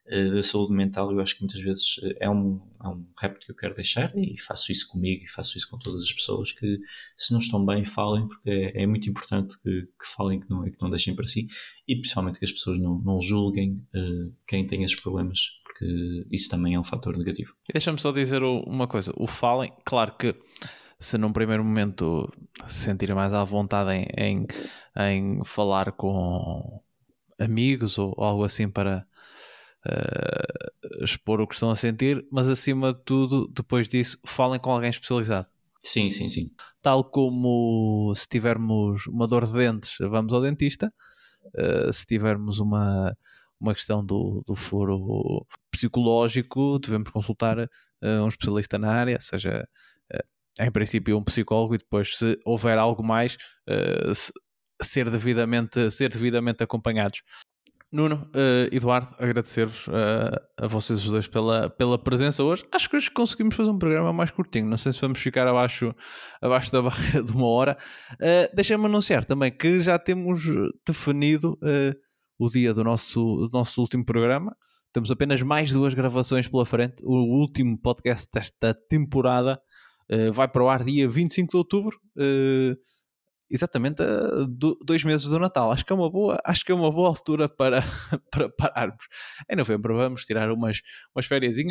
da 0.09 0.41
saúde 0.41 0.73
mental, 0.73 1.11
eu 1.11 1.19
acho 1.19 1.35
que 1.35 1.43
muitas 1.43 1.61
vezes 1.61 1.99
é 2.19 2.27
um, 2.27 2.59
é 2.83 2.87
um 2.87 3.05
repto 3.19 3.45
que 3.45 3.51
eu 3.51 3.55
quero 3.55 3.75
deixar 3.75 4.11
e 4.17 4.39
faço 4.39 4.71
isso 4.71 4.87
comigo 4.87 5.23
e 5.23 5.27
faço 5.27 5.57
isso 5.57 5.69
com 5.69 5.77
todas 5.77 6.03
as 6.03 6.11
pessoas 6.11 6.51
que 6.51 6.79
se 7.15 7.31
não 7.31 7.39
estão 7.39 7.63
bem 7.63 7.85
falem 7.85 8.27
porque 8.27 8.49
é, 8.49 8.83
é 8.83 8.87
muito 8.87 9.07
importante 9.07 9.55
que, 9.61 9.81
que, 9.81 10.15
falem 10.15 10.39
que 10.39 10.49
não, 10.49 10.63
que 10.63 10.81
não 10.81 10.89
deixem 10.89 11.15
para 11.15 11.27
si 11.27 11.47
e 11.87 11.95
principalmente 11.95 12.39
que 12.39 12.45
as 12.45 12.51
pessoas 12.51 12.79
não, 12.79 12.99
não 12.99 13.21
julguem 13.21 13.73
uh, 13.73 14.33
quem 14.47 14.65
tem 14.65 14.83
esses 14.83 14.99
problemas 14.99 15.39
porque 15.63 16.25
isso 16.31 16.49
também 16.49 16.73
é 16.73 16.79
um 16.79 16.83
fator 16.83 17.15
negativo. 17.15 17.53
E 17.69 17.73
deixa-me 17.73 17.99
só 17.99 18.11
dizer 18.11 18.43
uma 18.43 18.87
coisa, 18.87 19.13
o 19.15 19.27
falem, 19.27 19.71
claro 19.85 20.13
que 20.17 20.35
se 20.99 21.17
num 21.17 21.31
primeiro 21.31 21.63
momento 21.63 22.29
se 22.67 22.85
sentirem 22.85 23.15
mais 23.15 23.33
à 23.33 23.43
vontade 23.43 23.91
em, 23.91 24.07
em, 24.17 24.47
em 24.97 25.43
falar 25.45 25.93
com 25.93 26.81
amigos 27.39 27.97
ou 27.97 28.13
algo 28.17 28.43
assim 28.43 28.69
para 28.69 29.07
uh, 29.85 31.03
expor 31.03 31.41
o 31.41 31.47
que 31.47 31.53
estão 31.53 31.69
a 31.69 31.75
sentir, 31.75 32.25
mas 32.31 32.47
acima 32.47 32.93
de 32.93 33.03
tudo, 33.03 33.47
depois 33.47 33.89
disso, 33.89 34.17
falem 34.25 34.59
com 34.59 34.71
alguém 34.71 34.89
especializado. 34.89 35.47
Sim, 35.81 36.11
sim, 36.11 36.27
sim. 36.27 36.51
Tal 36.81 37.03
como 37.03 38.11
se 38.13 38.27
tivermos 38.27 39.07
uma 39.07 39.27
dor 39.27 39.45
de 39.45 39.53
dentes, 39.53 39.95
vamos 39.99 40.33
ao 40.33 40.41
dentista. 40.41 40.89
Uh, 41.55 41.91
se 41.91 42.05
tivermos 42.05 42.59
uma, 42.59 43.15
uma 43.59 43.73
questão 43.73 44.05
do, 44.05 44.43
do 44.45 44.55
foro 44.55 45.45
psicológico, 45.71 46.79
devemos 46.79 47.09
consultar 47.09 47.57
uh, 47.59 47.67
um 48.23 48.27
especialista 48.27 48.77
na 48.77 48.91
área, 48.91 49.19
seja 49.21 49.67
em 50.61 50.69
princípio 50.69 51.17
um 51.17 51.23
psicólogo, 51.23 51.75
e 51.75 51.77
depois, 51.77 52.17
se 52.17 52.37
houver 52.43 52.77
algo 52.77 53.01
mais, 53.01 53.37
ser, 54.81 55.09
devidamente, 55.09 55.89
ser 55.89 56.09
devidamente 56.09 56.61
acompanhados. 56.61 57.21
Nuno, 57.91 58.29
uh, 58.35 58.75
Eduardo, 58.75 59.15
agradecer-vos 59.17 59.87
uh, 59.87 60.39
a 60.57 60.67
vocês 60.67 60.99
os 60.99 61.09
dois 61.09 61.27
pela, 61.27 61.71
pela 61.71 61.97
presença 61.97 62.43
hoje. 62.43 62.63
Acho 62.71 62.87
que 62.87 62.95
hoje 62.95 63.09
conseguimos 63.09 63.55
fazer 63.55 63.71
um 63.71 63.79
programa 63.79 64.13
mais 64.13 64.29
curtinho. 64.29 64.67
Não 64.67 64.77
sei 64.77 64.91
se 64.91 65.01
vamos 65.01 65.19
ficar 65.19 65.47
abaixo, 65.47 65.95
abaixo 66.39 66.71
da 66.71 66.81
barreira 66.83 67.23
de 67.23 67.31
uma 67.31 67.47
hora. 67.47 67.75
Uh, 68.13 68.55
Deixem-me 68.55 68.85
anunciar 68.85 69.25
também 69.25 69.51
que 69.51 69.79
já 69.79 69.97
temos 69.97 70.43
definido 70.85 71.57
o 72.37 72.49
dia 72.49 72.75
do 72.75 72.83
nosso, 72.83 73.47
do 73.47 73.49
nosso 73.51 73.81
último 73.81 74.05
programa. 74.05 74.55
Temos 74.93 75.09
apenas 75.09 75.41
mais 75.41 75.71
duas 75.71 75.95
gravações 75.95 76.47
pela 76.47 76.67
frente. 76.67 77.03
O 77.03 77.39
último 77.39 77.75
podcast 77.81 78.27
desta 78.31 78.75
temporada 78.87 79.59
vai 80.33 80.47
para 80.47 80.63
o 80.63 80.69
ar 80.69 80.83
dia 80.83 81.07
25 81.07 81.51
de 81.51 81.57
outubro 81.57 81.99
exatamente 83.49 84.01
a 84.01 84.45
do, 84.47 84.77
dois 84.83 85.03
meses 85.03 85.27
do 85.27 85.39
Natal. 85.39 85.71
Acho 85.71 85.85
que 85.85 85.91
é 85.91 85.95
uma 85.95 86.09
boa, 86.09 86.39
acho 86.45 86.63
que 86.63 86.71
é 86.71 86.75
uma 86.75 86.91
boa 86.91 87.09
altura 87.09 87.49
para, 87.49 87.81
para 88.31 88.49
pararmos. 88.49 89.07
Em 89.49 89.55
novembro 89.55 89.95
vamos 89.95 90.25
tirar 90.25 90.51
umas, 90.51 90.81
umas 91.15 91.27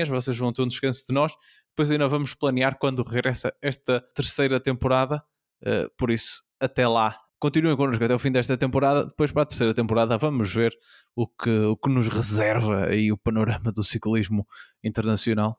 vocês 0.09 0.37
vão 0.37 0.53
ter 0.53 0.63
um 0.63 0.69
descanso 0.69 1.05
de 1.07 1.15
nós, 1.15 1.33
depois 1.71 1.91
ainda 1.91 2.09
vamos 2.09 2.35
planear 2.35 2.79
quando 2.79 3.03
regressa 3.03 3.53
esta 3.63 4.01
terceira 4.15 4.59
temporada. 4.61 5.23
Uh, 5.63 5.89
por 5.97 6.11
isso, 6.11 6.43
até 6.61 6.87
lá. 6.87 7.19
Continuem 7.41 7.77
connosco 7.77 8.03
até 8.03 8.13
o 8.13 8.19
fim 8.19 8.33
desta 8.33 8.57
temporada. 8.57 9.07
Depois, 9.07 9.31
para 9.31 9.43
a 9.43 9.47
terceira 9.47 9.73
temporada, 9.73 10.19
vamos 10.19 10.53
ver 10.53 10.77
o 11.15 11.29
que, 11.29 11.51
o 11.51 11.77
que 11.77 11.89
nos 11.89 12.09
reserva 12.09 12.87
aí 12.87 13.13
o 13.13 13.17
panorama 13.17 13.71
do 13.71 13.85
ciclismo 13.85 14.45
internacional. 14.83 15.57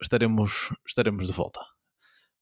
Estaremos, 0.00 0.74
estaremos 0.84 1.28
de 1.28 1.32
volta. 1.32 1.60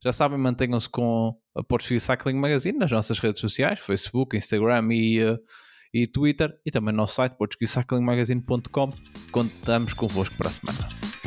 Já 0.03 0.13
sabem, 0.13 0.37
mantenham-se 0.37 0.89
com 0.89 1.37
a 1.55 1.63
Portuguese 1.63 2.05
Cycling 2.05 2.35
Magazine 2.35 2.77
nas 2.77 2.91
nossas 2.91 3.21
redes 3.21 3.41
sociais, 3.41 3.79
Facebook, 3.79 4.37
Instagram 4.37 4.89
e, 4.91 5.23
uh, 5.23 5.39
e 5.95 6.09
Twitter, 6.09 6.53
e 6.67 6.73
também 6.73 6.93
no 6.93 6.99
nosso 6.99 7.15
site 7.15 7.37
portuguesecyclingmagazine.com. 7.37 8.93
Contamos 9.31 9.95
convosco 9.95 10.37
para 10.37 10.49
a 10.49 10.53
semana. 10.53 11.22